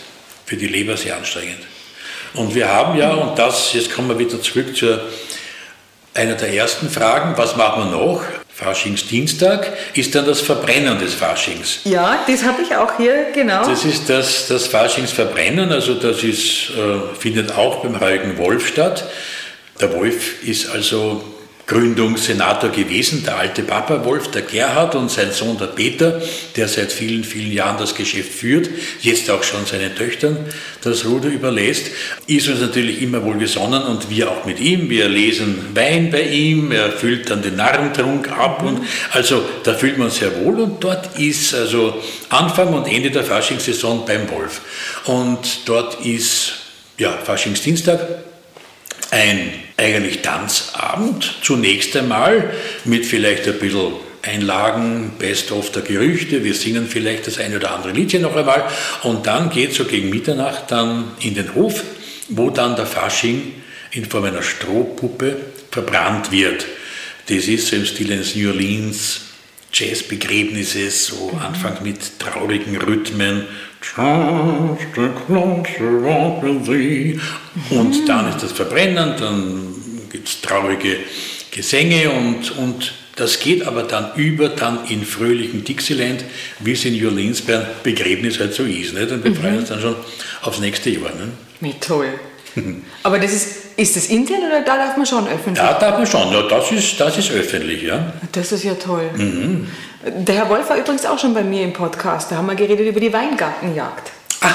für 0.46 0.56
die 0.56 0.68
Leber 0.68 0.96
sehr 0.96 1.16
anstrengend. 1.16 1.58
Und 2.34 2.54
wir 2.54 2.68
haben 2.68 2.98
ja, 2.98 3.12
und 3.12 3.38
das, 3.38 3.72
jetzt 3.74 3.92
kommen 3.92 4.08
wir 4.08 4.18
wieder 4.18 4.40
zurück 4.40 4.74
zu 4.76 4.98
einer 6.14 6.34
der 6.34 6.54
ersten 6.54 6.88
Fragen, 6.88 7.36
was 7.36 7.56
machen 7.56 7.90
wir 7.90 7.98
noch? 7.98 8.22
Faschingsdienstag 8.56 9.70
ist 9.92 10.14
dann 10.14 10.24
das 10.24 10.40
Verbrennen 10.40 10.98
des 10.98 11.12
Faschings. 11.12 11.80
Ja, 11.84 12.24
das 12.26 12.42
habe 12.42 12.62
ich 12.62 12.74
auch 12.74 12.96
hier, 12.96 13.26
genau. 13.34 13.68
Das 13.68 13.84
ist 13.84 14.08
das, 14.08 14.48
das 14.48 14.66
Faschingsverbrennen, 14.66 15.70
also 15.70 15.92
das 15.92 16.22
ist, 16.24 16.70
äh, 16.70 17.14
findet 17.18 17.52
auch 17.52 17.82
beim 17.82 18.00
Heiligen 18.00 18.38
Wolf 18.38 18.66
statt. 18.66 19.04
Der 19.78 19.92
Wolf 19.92 20.42
ist 20.42 20.70
also 20.70 21.22
Gründungssenator 21.66 22.70
gewesen, 22.70 23.24
der 23.24 23.38
alte 23.38 23.62
Papa 23.62 24.04
Wolf, 24.04 24.30
der 24.30 24.42
Gerhard 24.42 24.94
und 24.94 25.10
sein 25.10 25.32
Sohn 25.32 25.58
der 25.58 25.66
Peter, 25.66 26.22
der 26.54 26.68
seit 26.68 26.92
vielen, 26.92 27.24
vielen 27.24 27.50
Jahren 27.50 27.76
das 27.76 27.96
Geschäft 27.96 28.32
führt, 28.32 28.68
jetzt 29.00 29.28
auch 29.30 29.42
schon 29.42 29.66
seinen 29.66 29.94
Töchtern 29.96 30.36
das 30.82 31.04
Ruder 31.04 31.28
überlässt, 31.28 31.86
ist 32.28 32.48
uns 32.48 32.60
natürlich 32.60 33.02
immer 33.02 33.24
wohl 33.24 33.38
gesonnen 33.38 33.82
und 33.82 34.10
wir 34.10 34.30
auch 34.30 34.44
mit 34.44 34.60
ihm. 34.60 34.88
Wir 34.90 35.08
lesen 35.08 35.74
Wein 35.74 36.12
bei 36.12 36.22
ihm, 36.22 36.70
er 36.70 36.92
füllt 36.92 37.30
dann 37.30 37.42
den 37.42 37.56
Narrentrunk 37.56 38.30
ab 38.30 38.62
und 38.62 38.82
also 39.10 39.44
da 39.64 39.74
fühlt 39.74 39.98
man 39.98 40.10
sehr 40.10 40.44
wohl 40.44 40.60
und 40.60 40.84
dort 40.84 41.18
ist 41.18 41.52
also 41.52 42.00
Anfang 42.28 42.74
und 42.74 42.86
Ende 42.86 43.10
der 43.10 43.24
Faschingssaison 43.24 44.06
beim 44.06 44.30
Wolf. 44.30 44.60
Und 45.06 45.40
dort 45.64 46.04
ist 46.06 46.52
ja, 46.96 47.10
Faschingsdienstag 47.10 48.00
ein 49.10 49.65
eigentlich 49.76 50.22
Tanzabend, 50.22 51.36
zunächst 51.42 51.96
einmal 51.96 52.52
mit 52.84 53.04
vielleicht 53.04 53.46
ein 53.46 53.58
bisschen 53.58 53.92
Einlagen, 54.22 55.12
Best-of 55.18 55.70
der 55.72 55.82
Gerüchte, 55.82 56.42
wir 56.42 56.54
singen 56.54 56.88
vielleicht 56.88 57.26
das 57.26 57.38
eine 57.38 57.56
oder 57.56 57.72
andere 57.72 57.92
Liedchen 57.92 58.22
noch 58.22 58.34
einmal 58.34 58.64
und 59.02 59.26
dann 59.26 59.50
geht 59.50 59.74
so 59.74 59.84
gegen 59.84 60.10
Mitternacht 60.10 60.70
dann 60.70 61.12
in 61.20 61.34
den 61.34 61.54
Hof, 61.54 61.84
wo 62.28 62.50
dann 62.50 62.74
der 62.74 62.86
Fasching 62.86 63.52
in 63.92 64.04
Form 64.04 64.24
einer 64.24 64.42
Strohpuppe 64.42 65.36
verbrannt 65.70 66.32
wird. 66.32 66.66
Das 67.28 67.46
ist 67.46 67.68
so 67.68 67.76
im 67.76 67.86
Stil 67.86 68.12
eines 68.12 68.34
New 68.34 68.48
Orleans 68.48 69.20
Jazzbegräbnisses, 69.72 71.06
so 71.06 71.30
mhm. 71.32 71.38
anfangs 71.38 71.80
mit 71.82 72.18
traurigen 72.18 72.76
Rhythmen. 72.76 73.44
Und 77.70 78.08
dann 78.08 78.28
ist 78.28 78.42
das 78.42 78.52
Verbrennen, 78.52 79.14
dann 79.18 79.74
gibt 80.10 80.28
es 80.28 80.40
traurige 80.40 80.96
Gesänge 81.50 82.10
und, 82.10 82.56
und 82.58 82.92
das 83.16 83.40
geht 83.40 83.66
aber 83.66 83.82
dann 83.84 84.14
über 84.16 84.50
dann 84.50 84.86
in 84.88 85.04
fröhlichen 85.04 85.64
Dixieland, 85.64 86.24
wie 86.60 86.72
es 86.72 86.84
in 86.84 86.96
New 86.98 87.08
Orleans 87.08 87.42
Begräbnis 87.82 88.38
halt 88.38 88.52
so 88.52 88.64
ist. 88.64 88.92
Nicht? 88.92 89.10
Und 89.10 89.24
wir 89.24 89.30
mhm. 89.30 89.36
freuen 89.36 89.58
uns 89.58 89.70
dann 89.70 89.80
schon 89.80 89.96
aufs 90.42 90.60
nächste 90.60 90.90
Jahr. 90.90 91.14
Ne? 91.14 91.32
Wie 91.60 91.72
toll. 91.80 92.08
aber 93.02 93.18
das 93.18 93.32
ist, 93.32 93.48
ist 93.76 93.96
das 93.96 94.06
intern 94.06 94.40
oder 94.46 94.62
da 94.62 94.76
darf 94.76 94.96
man 94.96 95.06
schon 95.06 95.26
öffentlich? 95.26 95.58
Da 95.58 95.78
darf 95.78 95.98
man 95.98 96.06
schon, 96.06 96.32
ja, 96.32 96.42
das 96.42 96.72
ist, 96.72 96.98
das 97.00 97.18
ist 97.18 97.30
öffentlich, 97.30 97.82
ja. 97.82 98.12
Das 98.32 98.52
ist 98.52 98.64
ja 98.64 98.74
toll. 98.74 99.10
Mhm. 99.16 99.68
Der 100.04 100.34
Herr 100.36 100.48
Wolf 100.48 100.68
war 100.70 100.76
übrigens 100.76 101.04
auch 101.04 101.18
schon 101.18 101.34
bei 101.34 101.42
mir 101.42 101.62
im 101.62 101.72
Podcast, 101.72 102.30
da 102.30 102.36
haben 102.36 102.46
wir 102.46 102.54
geredet 102.54 102.86
über 102.86 103.00
die 103.00 103.12
Weingartenjagd. 103.12 104.12
Ah, 104.40 104.52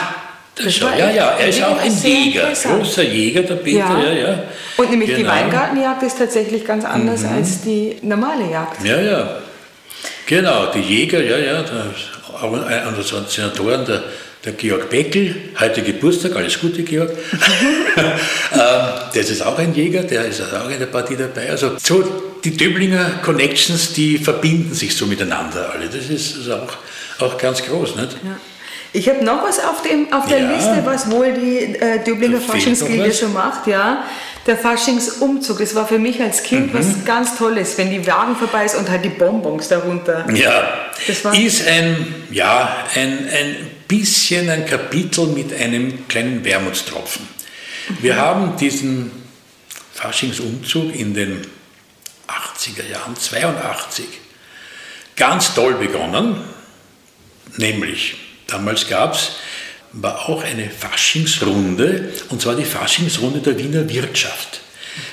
das 0.55 0.73
schon, 0.75 0.89
ja, 0.97 1.09
ja, 1.09 1.31
er 1.31 1.47
ist 1.47 1.63
auch 1.63 1.79
ein 1.79 1.97
Jäger, 1.97 2.51
großer 2.51 3.03
Jäger, 3.03 3.43
der 3.43 3.55
Peter, 3.55 3.77
ja, 3.77 4.11
ja. 4.11 4.29
ja. 4.29 4.43
Und 4.77 4.89
nämlich 4.89 5.09
genau. 5.09 5.21
die 5.21 5.27
Weingartenjagd 5.27 6.03
ist 6.03 6.17
tatsächlich 6.17 6.65
ganz 6.65 6.85
anders 6.85 7.23
mhm. 7.23 7.33
als 7.35 7.61
die 7.61 7.97
normale 8.01 8.49
Jagd. 8.49 8.83
Ja, 8.83 8.99
ja. 8.99 9.37
Genau, 10.25 10.67
die 10.67 10.79
Jäger, 10.79 11.21
ja, 11.21 11.37
ja, 11.37 11.63
einer 12.41 12.91
der 12.91 13.03
Senatoren, 13.27 13.85
der, 13.85 14.03
der 14.43 14.53
Georg 14.53 14.89
Beckel, 14.89 15.35
heute 15.59 15.83
Geburtstag, 15.83 16.35
alles 16.35 16.59
Gute, 16.59 16.83
Georg. 16.83 17.11
Ähm, 18.53 18.87
das 19.13 19.29
ist 19.29 19.41
auch 19.41 19.57
ein 19.57 19.73
Jäger, 19.73 20.03
der 20.03 20.25
ist 20.25 20.41
auch 20.41 20.69
in 20.69 20.79
der 20.79 20.87
Partie 20.87 21.15
dabei. 21.15 21.49
Also 21.49 21.77
so 21.77 22.03
die 22.43 22.55
Döblinger 22.55 23.19
Connections, 23.23 23.93
die 23.93 24.17
verbinden 24.17 24.73
sich 24.73 24.95
so 24.95 25.05
miteinander 25.05 25.71
alle. 25.73 25.87
Das 25.87 26.09
ist 26.09 26.37
also 26.37 26.55
auch, 26.55 26.77
auch 27.19 27.37
ganz 27.37 27.63
groß. 27.63 27.95
Nicht? 27.95 28.17
Ja. 28.23 28.37
Ich 28.93 29.07
habe 29.07 29.23
noch 29.23 29.43
was 29.43 29.59
auf, 29.59 29.81
dem, 29.83 30.11
auf 30.11 30.27
der 30.27 30.39
ja. 30.39 30.51
Liste, 30.51 30.81
was 30.83 31.09
wohl 31.09 31.33
die 31.33 31.75
äh, 31.75 32.03
Döblinger 32.03 32.41
Faschingsgilde 32.41 33.13
schon 33.13 33.33
macht. 33.33 33.67
Ja. 33.67 34.03
Der 34.45 34.57
Faschingsumzug, 34.57 35.59
das 35.59 35.75
war 35.75 35.87
für 35.87 35.99
mich 35.99 36.19
als 36.21 36.43
Kind 36.43 36.73
mhm. 36.73 36.77
was 36.77 37.05
ganz 37.05 37.37
Tolles, 37.37 37.77
wenn 37.77 37.89
die 37.89 38.05
Wagen 38.05 38.35
vorbei 38.35 38.65
ist 38.65 38.75
und 38.75 38.89
halt 38.89 39.05
die 39.05 39.09
Bonbons 39.09 39.69
darunter. 39.69 40.29
Ja, 40.33 40.89
das 41.07 41.23
war 41.23 41.37
ist 41.37 41.65
ein, 41.67 42.25
ja, 42.31 42.85
ein, 42.95 43.29
ein 43.29 43.55
bisschen 43.87 44.49
ein 44.49 44.65
Kapitel 44.65 45.27
mit 45.27 45.53
einem 45.53 46.07
kleinen 46.07 46.43
Wermutstropfen. 46.43 47.25
Mhm. 47.87 47.97
Wir 48.01 48.17
haben 48.17 48.57
diesen 48.57 49.11
Faschingsumzug 49.93 50.93
in 50.95 51.13
den 51.13 51.47
80er 52.27 52.89
Jahren, 52.91 53.15
82, 53.15 54.05
ganz 55.15 55.53
toll 55.53 55.75
begonnen, 55.75 56.35
nämlich 57.57 58.17
Damals 58.51 58.87
gab 58.87 59.15
es 59.15 59.31
war 59.93 60.29
auch 60.29 60.43
eine 60.43 60.69
Faschingsrunde, 60.69 62.13
und 62.29 62.41
zwar 62.41 62.55
die 62.55 62.63
Faschingsrunde 62.63 63.39
der 63.39 63.57
Wiener 63.57 63.89
Wirtschaft. 63.89 64.61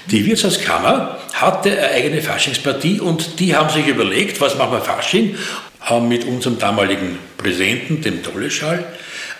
Die 0.07 0.24
Wirtschaftskammer 0.24 1.18
hatte 1.32 1.70
eine 1.70 1.91
eigene 1.91 2.22
Faschingspartie 2.22 3.01
und 3.01 3.41
die 3.41 3.55
haben 3.55 3.70
sich 3.70 3.86
überlegt, 3.86 4.41
was 4.41 4.57
machen 4.57 4.72
wir 4.72 4.80
Fasching, 4.80 5.36
haben 5.80 6.09
mit 6.09 6.24
unserem 6.24 6.59
damaligen 6.59 7.18
Präsidenten, 7.36 8.03
dem 8.03 8.22
Dolleschall, 8.22 8.84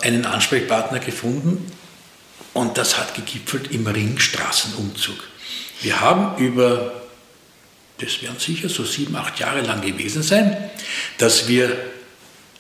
einen 0.03 0.27
Ansprechpartner 0.27 1.01
gefunden 1.01 1.71
und 2.53 2.79
das 2.79 2.99
hat 2.99 3.15
gegipfelt 3.15 3.71
im 3.73 3.87
Ringstraßenumzug. 3.87 5.17
Wir 5.81 6.01
haben 6.01 6.43
über, 6.43 6.93
das 7.99 8.23
werden 8.23 8.39
sicher 8.39 8.69
so 8.69 8.85
sieben, 8.85 9.17
acht 9.17 9.39
Jahre 9.39 9.61
lang 9.61 9.81
gewesen 9.81 10.23
sein, 10.23 10.57
dass 11.19 11.49
wir 11.49 11.77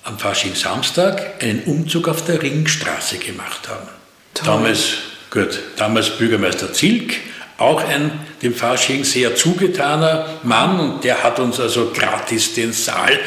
am 0.08 0.18
Fasching-Samstag 0.18 1.42
einen 1.42 1.62
Umzug 1.64 2.08
auf 2.08 2.24
der 2.24 2.42
Ringstraße 2.42 3.18
gemacht 3.18 3.68
haben. 3.68 3.86
Toll. 4.34 4.46
Damals, 4.46 4.94
gut, 5.30 5.60
damals 5.76 6.10
Bürgermeister 6.10 6.72
Zilk, 6.72 7.14
auch 7.58 7.84
ein 7.84 8.10
dem 8.42 8.54
Fasching 8.54 9.04
sehr 9.04 9.34
zugetaner 9.34 10.26
Mann 10.44 10.78
und 10.80 11.04
der 11.04 11.22
hat 11.22 11.40
uns 11.40 11.60
also 11.60 11.90
gratis 11.92 12.54
den 12.54 12.72
Saal 12.72 13.18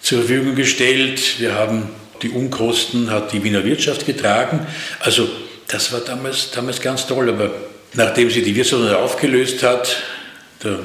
zur 0.00 0.18
Verfügung 0.20 0.54
gestellt. 0.54 1.40
Wir 1.40 1.54
haben 1.54 1.88
die 2.22 2.28
Unkosten, 2.28 3.10
hat 3.10 3.32
die 3.32 3.42
Wiener 3.42 3.64
Wirtschaft 3.64 4.06
getragen. 4.06 4.66
Also 5.00 5.28
das 5.68 5.92
war 5.92 6.00
damals, 6.00 6.50
damals 6.50 6.80
ganz 6.80 7.06
toll, 7.06 7.30
aber 7.30 7.50
nachdem 7.94 8.30
sie 8.30 8.42
die 8.42 8.54
Wirtschaft 8.54 8.94
aufgelöst 8.94 9.62
hat, 9.62 9.96
der 10.62 10.78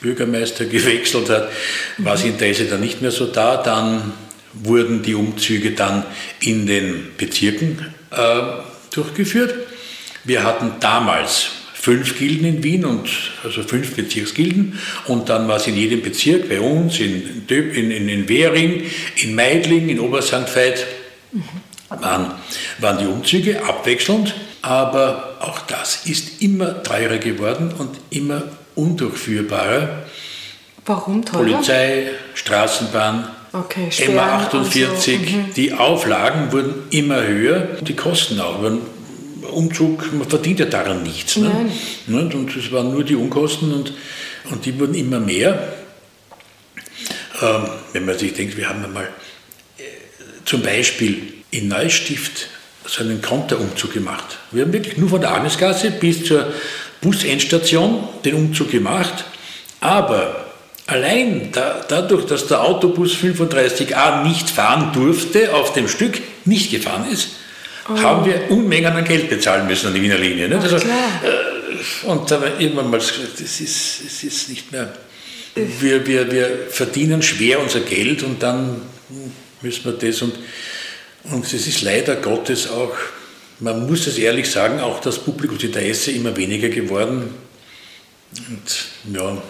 Bürgermeister 0.00 0.64
gewechselt 0.66 1.28
hat, 1.30 1.48
war 1.98 2.12
das 2.12 2.24
Interesse 2.24 2.66
dann 2.66 2.80
nicht 2.80 3.00
mehr 3.00 3.10
so 3.10 3.26
da, 3.26 3.56
dann 3.56 4.12
wurden 4.52 5.02
die 5.02 5.14
Umzüge 5.14 5.72
dann 5.72 6.04
in 6.40 6.66
den 6.66 7.08
Bezirken 7.16 7.94
äh, 8.10 8.16
durchgeführt. 8.90 9.54
Wir 10.24 10.42
hatten 10.44 10.72
damals 10.80 11.50
fünf 11.74 12.18
Gilden 12.18 12.44
in 12.44 12.62
Wien, 12.62 12.84
und, 12.84 13.08
also 13.42 13.62
fünf 13.62 13.94
Bezirksgilden. 13.94 14.78
Und 15.06 15.28
dann 15.28 15.48
war 15.48 15.56
es 15.56 15.66
in 15.66 15.76
jedem 15.76 16.02
Bezirk, 16.02 16.48
bei 16.48 16.60
uns, 16.60 17.00
in, 17.00 17.46
in, 17.48 17.90
in, 17.90 18.08
in 18.08 18.28
Währing, 18.28 18.84
in 19.16 19.34
Meidling, 19.34 19.88
in 19.88 19.98
Obersankt 19.98 20.54
Veit, 20.54 20.86
waren, 21.88 22.32
waren 22.78 22.98
die 22.98 23.06
Umzüge 23.06 23.64
abwechselnd. 23.64 24.34
Aber 24.62 25.38
auch 25.40 25.60
das 25.60 26.04
ist 26.04 26.42
immer 26.42 26.82
teurer 26.82 27.16
geworden 27.16 27.72
und 27.78 27.96
immer 28.10 28.42
undurchführbarer. 28.74 30.04
Warum 30.84 31.24
teurer? 31.24 31.44
Polizei, 31.44 32.10
Straßenbahn, 32.34 33.28
Okay, 33.52 33.88
MA48, 33.90 34.96
so. 34.96 35.10
mhm. 35.12 35.54
die 35.56 35.72
Auflagen 35.72 36.52
wurden 36.52 36.74
immer 36.90 37.26
höher, 37.26 37.78
die 37.80 37.96
Kosten 37.96 38.40
auch. 38.40 38.60
Umzug, 39.50 40.12
man 40.12 40.28
verdient 40.28 40.60
ja 40.60 40.66
daran 40.66 41.02
nichts. 41.02 41.36
Ne? 41.36 41.50
Und 42.06 42.56
es 42.56 42.70
waren 42.70 42.92
nur 42.92 43.02
die 43.02 43.16
Unkosten 43.16 43.72
und, 43.72 43.92
und 44.50 44.64
die 44.64 44.78
wurden 44.78 44.94
immer 44.94 45.18
mehr. 45.18 45.72
Ähm, 47.42 47.68
wenn 47.92 48.04
man 48.04 48.18
sich 48.18 48.34
denkt, 48.34 48.56
wir 48.56 48.68
haben 48.68 48.84
einmal 48.84 49.08
äh, 49.78 49.82
zum 50.44 50.62
Beispiel 50.62 51.32
in 51.50 51.68
Neustift 51.68 52.48
so 52.86 53.02
einen 53.02 53.20
Konterumzug 53.20 53.92
gemacht. 53.92 54.38
Wir 54.52 54.64
haben 54.64 54.72
wirklich 54.72 54.96
nur 54.96 55.08
von 55.08 55.20
der 55.20 55.32
Agnesgasse 55.32 55.90
bis 55.90 56.24
zur 56.24 56.52
Busendstation 57.00 58.08
den 58.24 58.34
Umzug 58.34 58.70
gemacht, 58.70 59.24
aber 59.80 60.39
Allein 60.90 61.52
da, 61.52 61.84
dadurch, 61.86 62.26
dass 62.26 62.48
der 62.48 62.62
Autobus 62.62 63.14
35a 63.14 64.24
nicht 64.24 64.50
fahren 64.50 64.92
durfte, 64.92 65.54
auf 65.54 65.72
dem 65.72 65.86
Stück 65.86 66.20
nicht 66.44 66.72
gefahren 66.72 67.08
ist, 67.08 67.28
oh. 67.88 67.96
haben 67.96 68.26
wir 68.26 68.50
Unmengen 68.50 68.92
an 68.92 69.04
Geld 69.04 69.30
bezahlen 69.30 69.68
müssen 69.68 69.86
an 69.86 69.94
die 69.94 70.02
Wiener 70.02 70.18
Linie. 70.18 70.48
Ne? 70.48 70.58
Also, 70.58 70.76
äh, 70.78 70.80
und 72.02 72.28
da 72.28 72.40
war 72.40 72.58
irgendwann 72.58 72.90
mal, 72.90 72.98
das 72.98 73.10
ist, 73.60 74.04
das 74.04 74.24
ist 74.24 74.48
nicht 74.48 74.72
mehr. 74.72 74.92
Wir, 75.54 76.04
wir, 76.08 76.32
wir 76.32 76.66
verdienen 76.70 77.22
schwer 77.22 77.60
unser 77.60 77.80
Geld 77.80 78.24
und 78.24 78.42
dann 78.42 78.82
müssen 79.62 79.84
wir 79.84 79.92
das 79.92 80.22
und, 80.22 80.34
und 81.24 81.44
es 81.44 81.68
ist 81.68 81.82
leider 81.82 82.16
Gottes 82.16 82.68
auch, 82.68 82.96
man 83.60 83.86
muss 83.86 84.08
es 84.08 84.18
ehrlich 84.18 84.50
sagen, 84.50 84.80
auch 84.80 85.00
das 85.00 85.20
Publikumsinteresse 85.20 86.10
immer 86.10 86.36
weniger 86.36 86.68
geworden. 86.68 87.32
Und 88.48 89.14
ja, 89.14 89.40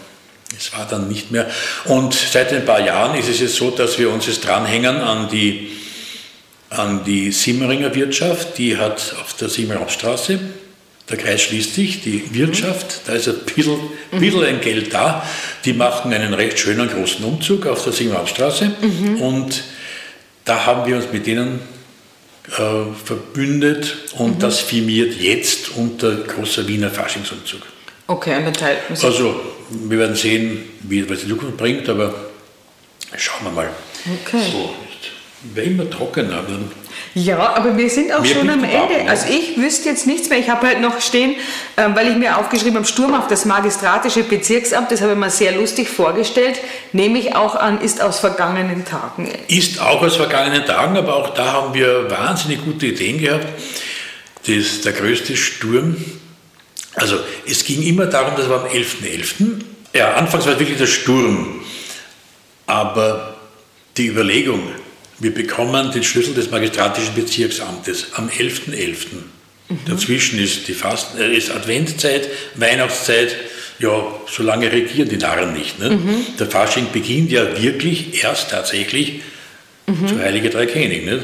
es 0.57 0.73
war 0.73 0.87
dann 0.87 1.09
nicht 1.09 1.31
mehr. 1.31 1.49
Und 1.85 2.15
seit 2.15 2.53
ein 2.53 2.65
paar 2.65 2.81
Jahren 2.81 3.19
ist 3.19 3.29
es 3.29 3.41
jetzt 3.41 3.57
so, 3.57 3.71
dass 3.71 3.99
wir 3.99 4.11
uns 4.11 4.27
jetzt 4.27 4.45
dranhängen 4.45 4.97
an 4.97 5.29
die, 5.29 5.73
an 6.71 7.05
die 7.05 7.33
Simmeringer 7.33 7.95
Wirtschaft. 7.95 8.59
Die 8.59 8.77
hat 8.77 9.15
auf 9.21 9.35
der 9.35 9.49
Simmeringer 9.49 9.89
Straße 9.89 10.41
der 11.11 11.19
Kreis 11.19 11.43
schließt 11.43 11.75
sich, 11.75 12.03
die 12.03 12.35
Wirtschaft, 12.35 13.01
da 13.07 13.15
ist 13.15 13.29
ein 13.29 13.41
bisschen, 13.45 13.79
bisschen 14.13 14.45
ein 14.45 14.61
Geld 14.61 14.95
da. 14.95 15.27
Die 15.65 15.73
machen 15.73 16.13
einen 16.13 16.35
recht 16.35 16.59
schönen 16.59 16.89
großen 16.89 17.25
Umzug 17.25 17.67
auf 17.67 17.83
der 17.83 17.93
Sigmarstraße 17.93 18.71
und 19.19 19.65
da 20.45 20.67
haben 20.67 20.89
wir 20.89 20.97
uns 20.97 21.07
mit 21.13 21.27
denen 21.27 21.61
äh, 22.47 22.95
verbündet 23.05 23.97
und 24.19 24.43
das 24.43 24.61
firmiert 24.61 25.15
jetzt 25.21 25.71
unter 25.77 26.15
großer 26.15 26.69
Wiener 26.69 26.91
Faschingsumzug. 26.91 27.63
Okay, 28.07 28.37
und 28.37 28.45
dann 28.45 28.55
teilt 28.55 28.89
man 28.89 28.97
sich. 28.97 29.05
Also, 29.05 29.41
wir 29.71 29.99
werden 29.99 30.17
sehen, 30.17 30.65
wie 30.83 31.09
was 31.09 31.21
die 31.21 31.29
Zukunft 31.29 31.57
bringt, 31.57 31.89
aber 31.89 32.15
schauen 33.17 33.45
wir 33.45 33.51
mal. 33.51 33.71
Okay. 34.25 34.43
So, 34.51 34.75
wäre 35.55 35.67
immer 35.67 35.89
trockener. 35.89 36.43
Dann 36.47 36.71
Ja, 37.15 37.55
aber 37.55 37.77
wir 37.77 37.89
sind 37.89 38.13
auch 38.13 38.25
schon 38.25 38.49
am 38.51 38.65
Ende. 38.65 39.05
ne? 39.05 39.11
Also 39.11 39.27
ich 39.29 39.57
wüsste 39.57 39.89
jetzt 39.89 40.07
nichts 40.07 40.29
mehr. 40.29 40.39
Ich 40.39 40.51
habe 40.51 40.67
halt 40.67 40.81
noch 40.81 41.01
stehen, 41.01 41.37
ähm, 41.77 41.95
weil 41.95 42.09
ich 42.09 42.17
mir 42.17 42.37
aufgeschrieben 42.39 42.77
habe, 42.77 42.87
Sturm 42.87 43.15
auf 43.15 43.29
das 43.29 43.45
magistratische 43.45 44.23
Bezirksamt, 44.23 44.91
das 44.91 45.01
habe 45.01 45.13
ich 45.13 45.19
mir 45.19 45.31
sehr 45.31 45.53
lustig 45.53 45.89
vorgestellt, 45.89 46.61
nehme 46.93 47.19
ich 47.19 47.35
auch 47.35 47.55
an, 47.55 47.81
ist 47.81 48.01
aus 48.01 48.21
vergangenen 48.21 48.85
Tagen. 48.85 49.31
Ist 49.49 49.81
auch 49.81 50.03
aus 50.03 50.17
vergangenen 50.17 50.65
Tagen, 50.67 50.97
aber 50.97 51.17
auch 51.17 51.35
da 51.35 51.53
haben 51.53 51.75
wir 51.75 52.11
wahnsinnig 52.11 52.65
gute 52.65 52.87
Ideen 52.87 53.19
gehabt. 53.19 53.47
Das 54.47 54.81
der 54.83 54.93
größte 54.93 55.37
Sturm. 55.37 55.97
Also 56.95 57.19
es 57.47 57.65
ging 57.65 57.83
immer 57.83 58.07
darum, 58.07 58.35
das 58.37 58.49
war 58.49 58.65
am 58.65 58.71
11.11. 58.71 59.61
Ja, 59.95 60.15
anfangs 60.15 60.47
war 60.47 60.55
es 60.55 60.59
wirklich 60.59 60.79
der 60.79 60.87
Sturm. 60.87 61.61
Aber 62.67 63.37
die 63.97 64.07
Überlegung, 64.07 64.61
wir 65.19 65.35
bekommen 65.35 65.93
den 65.93 66.03
Schlüssel 66.03 66.35
des 66.35 66.51
magistratischen 66.51 67.15
Bezirksamtes 67.15 68.09
am 68.15 68.29
11.11. 68.29 69.07
Dazwischen 69.87 70.39
ist, 70.41 70.67
die 70.67 70.75
Fasten, 70.75 71.19
äh, 71.21 71.37
ist 71.37 71.51
Adventzeit, 71.51 72.29
Weihnachtszeit. 72.57 73.37
Ja, 73.79 74.05
so 74.29 74.43
lange 74.43 74.71
regieren 74.71 75.09
die 75.09 75.17
Narren 75.17 75.55
nicht. 75.55 75.79
Ne? 75.79 75.99
Der 76.39 76.47
Fasching 76.49 76.89
beginnt 76.93 77.31
ja 77.31 77.63
wirklich 77.63 78.23
erst 78.23 78.51
tatsächlich 78.51 79.23
zu 79.87 80.19
Heilige 80.19 80.51
Drei 80.51 80.67
König. 80.67 81.05
Nicht? 81.05 81.21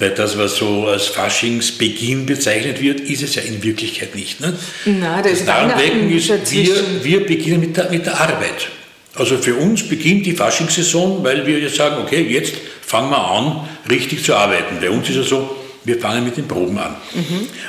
Weil 0.00 0.10
das, 0.10 0.38
was 0.38 0.56
so 0.56 0.86
als 0.86 1.08
Faschingsbeginn 1.08 2.24
bezeichnet 2.24 2.80
wird, 2.80 3.00
ist 3.00 3.22
es 3.22 3.34
ja 3.34 3.42
in 3.42 3.62
Wirklichkeit 3.62 4.14
nicht. 4.14 4.40
Nicht? 4.40 4.54
Na, 4.86 5.20
da 5.20 5.28
ist 5.28 5.40
das 5.40 5.46
Narrenwecken 5.46 6.10
ist, 6.10 6.50
wir, 6.50 7.04
wir 7.04 7.26
beginnen 7.26 7.60
mit 7.60 7.76
der, 7.76 7.90
mit 7.90 8.06
der 8.06 8.18
Arbeit. 8.18 8.70
Also 9.14 9.36
für 9.36 9.54
uns 9.56 9.86
beginnt 9.86 10.24
die 10.24 10.32
Faschingssaison, 10.32 11.22
weil 11.22 11.46
wir 11.46 11.58
jetzt 11.58 11.76
sagen, 11.76 12.02
okay, 12.02 12.22
jetzt 12.22 12.54
fangen 12.80 13.10
wir 13.10 13.18
an, 13.18 13.68
richtig 13.90 14.24
zu 14.24 14.34
arbeiten. 14.34 14.76
Bei 14.80 14.88
uns 14.88 15.06
ist 15.10 15.16
es 15.16 15.28
so, 15.28 15.54
wir 15.84 15.98
fangen 15.98 16.24
mit 16.24 16.38
den 16.38 16.48
Proben 16.48 16.78
an. 16.78 16.96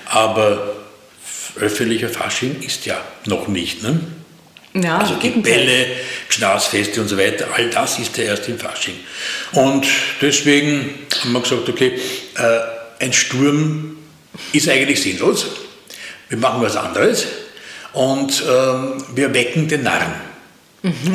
Aber 0.05 0.75
öffentlicher 1.59 2.07
Fasching 2.07 2.61
ist 2.61 2.85
ja 2.85 3.03
noch 3.25 3.49
nicht. 3.49 3.83
Ne? 3.83 3.99
Ja, 4.73 4.99
Also. 4.99 5.17
Gebälle, 5.17 5.87
Schnauzfeste 6.29 7.01
und 7.01 7.07
so 7.07 7.17
weiter, 7.17 7.47
all 7.53 7.69
das 7.69 7.99
ist 7.99 8.15
ja 8.17 8.25
erst 8.25 8.47
im 8.47 8.57
Fasching. 8.57 8.95
Und 9.53 9.85
deswegen 10.21 10.89
haben 11.21 11.33
wir 11.33 11.41
gesagt, 11.41 11.67
okay, 11.67 11.99
äh, 12.35 13.03
ein 13.03 13.13
Sturm 13.13 13.97
ist 14.53 14.69
eigentlich 14.69 15.01
sinnlos. 15.01 15.45
Wir 16.29 16.37
machen 16.37 16.61
was 16.61 16.77
anderes 16.77 17.27
und 17.93 18.43
ähm, 18.49 19.03
wir 19.13 19.33
wecken 19.33 19.67
den 19.67 19.83
Narren. 19.83 20.13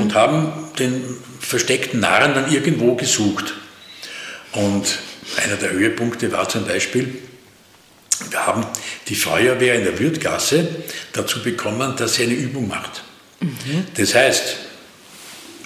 Und 0.01 0.15
haben 0.15 0.53
den 0.79 1.03
versteckten 1.41 1.99
Narren 2.01 2.35
dann 2.35 2.53
irgendwo 2.53 2.95
gesucht. 2.95 3.55
Und 4.53 4.99
einer 5.43 5.57
der 5.57 5.71
Höhepunkte 5.73 6.31
war 6.31 6.49
zum 6.49 6.67
Beispiel, 6.67 7.19
wir 8.31 8.47
haben 8.47 8.65
die 9.09 9.17
Feuerwehr 9.17 9.75
in 9.75 9.85
der 9.85 9.99
Würtgasse 9.99 10.69
dazu 11.13 11.43
bekommen, 11.43 11.97
dass 11.97 12.15
sie 12.15 12.25
eine 12.25 12.35
Übung 12.35 12.69
macht. 12.69 13.03
Das 13.97 14.15
heißt, 14.15 14.57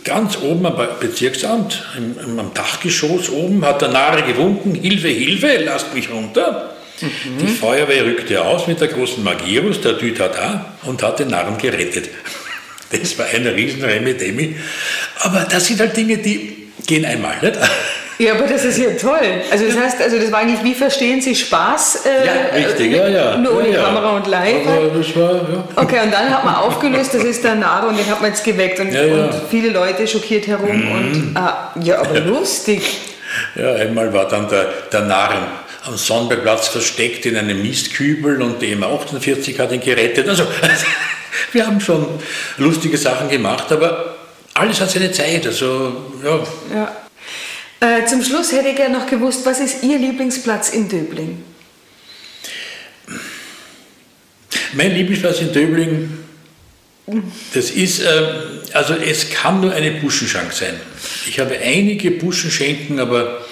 ganz 0.04 0.38
oben 0.38 0.66
am 0.66 0.76
Bezirksamt, 1.00 1.82
im, 1.96 2.18
im, 2.18 2.38
am 2.38 2.54
Dachgeschoss 2.54 3.28
oben, 3.30 3.64
hat 3.64 3.82
der 3.82 3.88
Narre 3.88 4.22
gewunken, 4.22 4.74
Hilfe, 4.74 5.08
Hilfe, 5.08 5.62
lasst 5.64 5.94
mich 5.94 6.10
runter. 6.10 6.74
Die 7.40 7.46
Feuerwehr 7.46 8.04
rückte 8.04 8.44
aus 8.44 8.66
mit 8.66 8.80
der 8.80 8.88
großen 8.88 9.24
Magirus, 9.24 9.80
der 9.80 9.94
Dütata, 9.94 10.74
und 10.82 11.02
hat 11.02 11.18
den 11.18 11.28
Narren 11.28 11.58
gerettet. 11.58 12.10
Das 12.92 13.16
war 13.20 13.26
eine 13.26 13.54
riesen 13.54 13.84
Remedemi. 13.84 14.56
Aber 15.20 15.46
das 15.48 15.66
sind 15.66 15.78
halt 15.78 15.96
Dinge, 15.96 16.18
die 16.18 16.72
gehen 16.88 17.04
einmal, 17.04 17.38
nicht? 17.40 17.56
Ja, 18.20 18.34
aber 18.34 18.46
das 18.46 18.66
ist 18.66 18.76
ja 18.76 18.90
toll. 18.90 19.18
Also 19.50 19.64
das 19.64 19.78
heißt, 19.78 20.02
also 20.02 20.18
das 20.18 20.30
war 20.30 20.40
eigentlich, 20.40 20.62
wie 20.62 20.74
verstehen 20.74 21.22
Sie 21.22 21.34
Spaß? 21.34 22.04
Äh, 22.04 22.26
Ja, 22.26 22.66
richtig, 22.68 22.92
ja, 22.92 23.08
ja. 23.08 23.36
Nur 23.38 23.56
ohne 23.56 23.70
ja, 23.70 23.76
ja. 23.78 23.84
Kamera 23.84 24.16
und 24.16 24.26
Live. 24.26 24.66
Aber 24.66 24.98
das 24.98 25.16
war, 25.16 25.32
ja. 25.32 25.64
Okay, 25.76 26.00
und 26.04 26.12
dann 26.12 26.28
hat 26.28 26.44
man 26.44 26.54
aufgelöst, 26.56 27.14
das 27.14 27.24
ist 27.24 27.42
der 27.42 27.54
Narr 27.54 27.88
und 27.88 27.98
den 27.98 28.06
hat 28.10 28.20
man 28.20 28.30
jetzt 28.30 28.44
geweckt 28.44 28.78
und, 28.78 28.92
Ja, 28.92 29.04
ja. 29.04 29.24
und 29.24 29.34
viele 29.48 29.70
Leute 29.70 30.06
schockiert 30.06 30.46
herum 30.46 30.68
und 30.92 31.32
ah, 31.34 31.72
ja, 31.80 31.98
aber 32.00 32.20
lustig. 32.20 32.82
Ja, 33.54 33.72
einmal 33.76 34.12
war 34.12 34.28
dann 34.28 34.48
der, 34.50 34.66
der 34.92 35.00
Narren 35.00 35.44
am 35.86 35.96
Sonnenbergplatz 35.96 36.68
versteckt 36.68 37.24
in 37.24 37.38
einem 37.38 37.62
Mistkübel 37.62 38.42
und 38.42 38.60
die 38.60 38.76
M48 38.76 39.58
hat 39.58 39.72
ihn 39.72 39.80
gerettet. 39.80 40.28
Also, 40.28 40.42
wir 41.52 41.66
haben 41.66 41.80
schon 41.80 42.06
lustige 42.58 42.98
Sachen 42.98 43.30
gemacht, 43.30 43.72
aber 43.72 44.16
alles 44.52 44.78
hat 44.78 44.90
seine 44.90 45.10
Zeit. 45.10 45.46
Also, 45.46 45.92
ja, 46.22 46.38
Ja. 46.76 46.92
Äh, 47.80 48.04
zum 48.06 48.22
Schluss 48.22 48.52
hätte 48.52 48.68
ich 48.68 48.76
gerne 48.76 48.98
noch 48.98 49.06
gewusst, 49.06 49.44
was 49.46 49.58
ist 49.60 49.82
Ihr 49.82 49.98
Lieblingsplatz 49.98 50.70
in 50.70 50.88
Döbling? 50.88 51.42
mein 54.72 54.94
Lieblingsplatz 54.94 55.40
in 55.40 55.52
Döbling, 55.52 56.10
das 57.54 57.70
ist, 57.70 58.00
äh, 58.00 58.06
also 58.72 58.94
es 58.94 59.30
kann 59.30 59.60
nur 59.60 59.72
eine 59.72 59.90
Buschenschank 59.92 60.52
sein. 60.52 60.74
Ich 61.28 61.40
habe 61.40 61.58
einige 61.58 62.12
Buschenschenken, 62.12 63.00
aber 63.00 63.44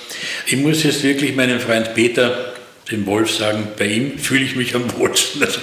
ich 0.46 0.56
muss 0.56 0.84
jetzt 0.84 1.02
wirklich 1.02 1.34
meinem 1.34 1.58
Freund 1.58 1.94
Peter, 1.94 2.54
dem 2.90 3.04
Wolf, 3.06 3.34
sagen, 3.34 3.68
bei 3.76 3.86
ihm 3.86 4.18
fühle 4.18 4.44
ich 4.44 4.54
mich 4.54 4.74
am 4.74 4.84
wohlsten. 4.96 5.42
Also 5.42 5.60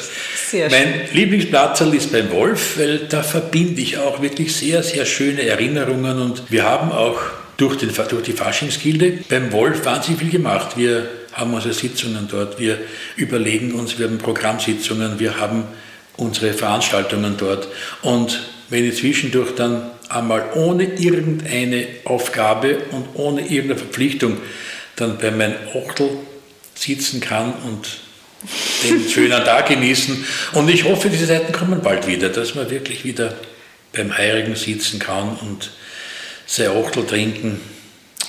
mein 0.70 1.02
Lieblingsplatz 1.14 1.82
ist 1.82 2.12
beim 2.12 2.32
Wolf, 2.32 2.78
weil 2.78 3.00
da 3.10 3.24
verbinde 3.24 3.82
ich 3.82 3.98
auch 3.98 4.22
wirklich 4.22 4.54
sehr, 4.54 4.84
sehr 4.84 5.06
schöne 5.06 5.44
Erinnerungen 5.44 6.20
und 6.22 6.52
wir 6.52 6.64
haben 6.64 6.92
auch 6.92 7.20
durch, 7.58 7.78
den, 7.78 7.92
durch 7.94 8.24
die 8.24 8.34
Faschingsgilde 8.34 9.20
beim 9.30 9.52
Wolf 9.52 9.86
wahnsinnig 9.86 10.22
viel 10.22 10.32
gemacht. 10.32 10.78
Wir 10.78 11.10
haben 11.34 11.54
unsere 11.54 11.74
Sitzungen 11.74 12.28
dort, 12.30 12.60
wir 12.60 12.78
überlegen 13.16 13.74
uns, 13.74 13.98
wir 14.00 14.08
haben 14.08 14.18
Programmsitzungen, 14.18 15.20
wir 15.20 15.40
haben 15.40 15.66
unsere 16.18 16.54
Veranstaltungen 16.54 17.36
dort 17.38 17.68
und 18.02 18.42
wenn 18.70 18.88
ich 18.88 18.98
zwischendurch 18.98 19.54
dann 19.56 19.92
einmal 20.10 20.52
ohne 20.56 20.84
irgendeine 20.84 21.88
Aufgabe 22.06 22.78
und 22.92 23.06
ohne 23.16 23.42
irgendeine 23.42 23.78
Verpflichtung 23.78 24.38
dann 24.96 25.18
bei 25.18 25.32
meinem 25.32 25.56
Ochtel 25.74 26.10
sitzen 26.74 27.20
kann 27.20 27.54
und 27.66 28.00
den 28.84 29.10
schönen 29.10 29.44
Tag 29.44 29.68
genießen. 29.68 30.26
Und 30.54 30.70
ich 30.70 30.84
hoffe, 30.84 31.10
diese 31.10 31.28
Zeiten 31.28 31.52
kommen 31.52 31.82
bald 31.82 32.08
wieder, 32.08 32.30
dass 32.30 32.56
man 32.56 32.70
wirklich 32.70 33.04
wieder 33.04 33.36
beim 33.94 34.16
Heirigen 34.18 34.56
sitzen 34.56 35.00
kann 35.00 35.38
und 35.38 35.72
sein 36.46 36.70
Ochtel 36.70 37.06
trinken 37.06 37.60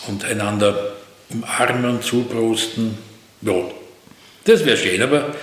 und 0.09 0.25
einander 0.25 0.95
umarmen 1.31 1.97
und 1.97 2.05
zuprosten. 2.05 2.97
Ja, 3.43 3.53
das 4.45 4.64
wäre 4.64 4.77
schön, 4.77 5.03
aber 5.03 5.35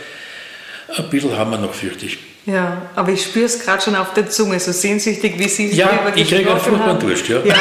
ein 0.97 1.09
bisschen 1.09 1.37
haben 1.37 1.51
wir 1.51 1.57
noch, 1.57 1.73
fürchte 1.73 2.05
ich. 2.05 2.17
Ja, 2.45 2.81
aber 2.95 3.11
ich 3.13 3.23
spüre 3.23 3.45
es 3.45 3.63
gerade 3.63 3.81
schon 3.81 3.95
auf 3.95 4.13
der 4.13 4.29
Zunge, 4.29 4.59
so 4.59 4.73
sehnsüchtig, 4.73 5.39
wie 5.39 5.47
Sie 5.47 5.69
es 5.71 5.77
Ja, 5.77 5.87
drüber 5.87 6.11
ich 6.13 6.27
kriege 6.27 6.49
einen 6.51 6.59
furchtbaren. 6.59 6.99
Durst, 6.99 7.29
ja. 7.29 7.37
ja. 7.45 7.55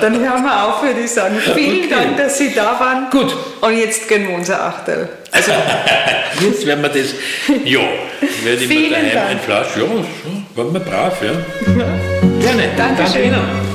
Dann 0.00 0.18
hören 0.20 0.42
wir 0.42 0.64
auf, 0.64 0.82
würde 0.82 1.00
ich 1.00 1.10
sagen. 1.10 1.36
Vielen 1.54 1.78
Okay. 1.84 1.88
Dank, 1.88 2.16
dass 2.18 2.36
Sie 2.36 2.52
da 2.54 2.78
waren. 2.78 3.08
Gut. 3.10 3.34
Und 3.62 3.78
jetzt 3.78 4.06
gönnen 4.08 4.28
wir 4.28 4.34
unser 4.36 4.62
Achtel. 4.62 5.08
Also, 5.30 5.52
jetzt 6.42 6.66
werden 6.66 6.82
wir 6.82 6.90
das. 6.90 7.14
Ja, 7.64 7.80
werde 8.44 8.62
ich 8.62 8.68
mir 8.68 8.90
daheim 8.90 9.12
Dank. 9.14 9.30
ein 9.30 9.40
Flasch. 9.40 9.68
Ja, 9.76 9.82
waren 10.54 10.72
wir 10.74 10.80
brav, 10.80 11.16
ja. 11.22 11.32
Gerne. 12.40 12.68
Dankeschön. 12.76 12.76
Danke 12.76 13.22
Ihnen. 13.24 13.71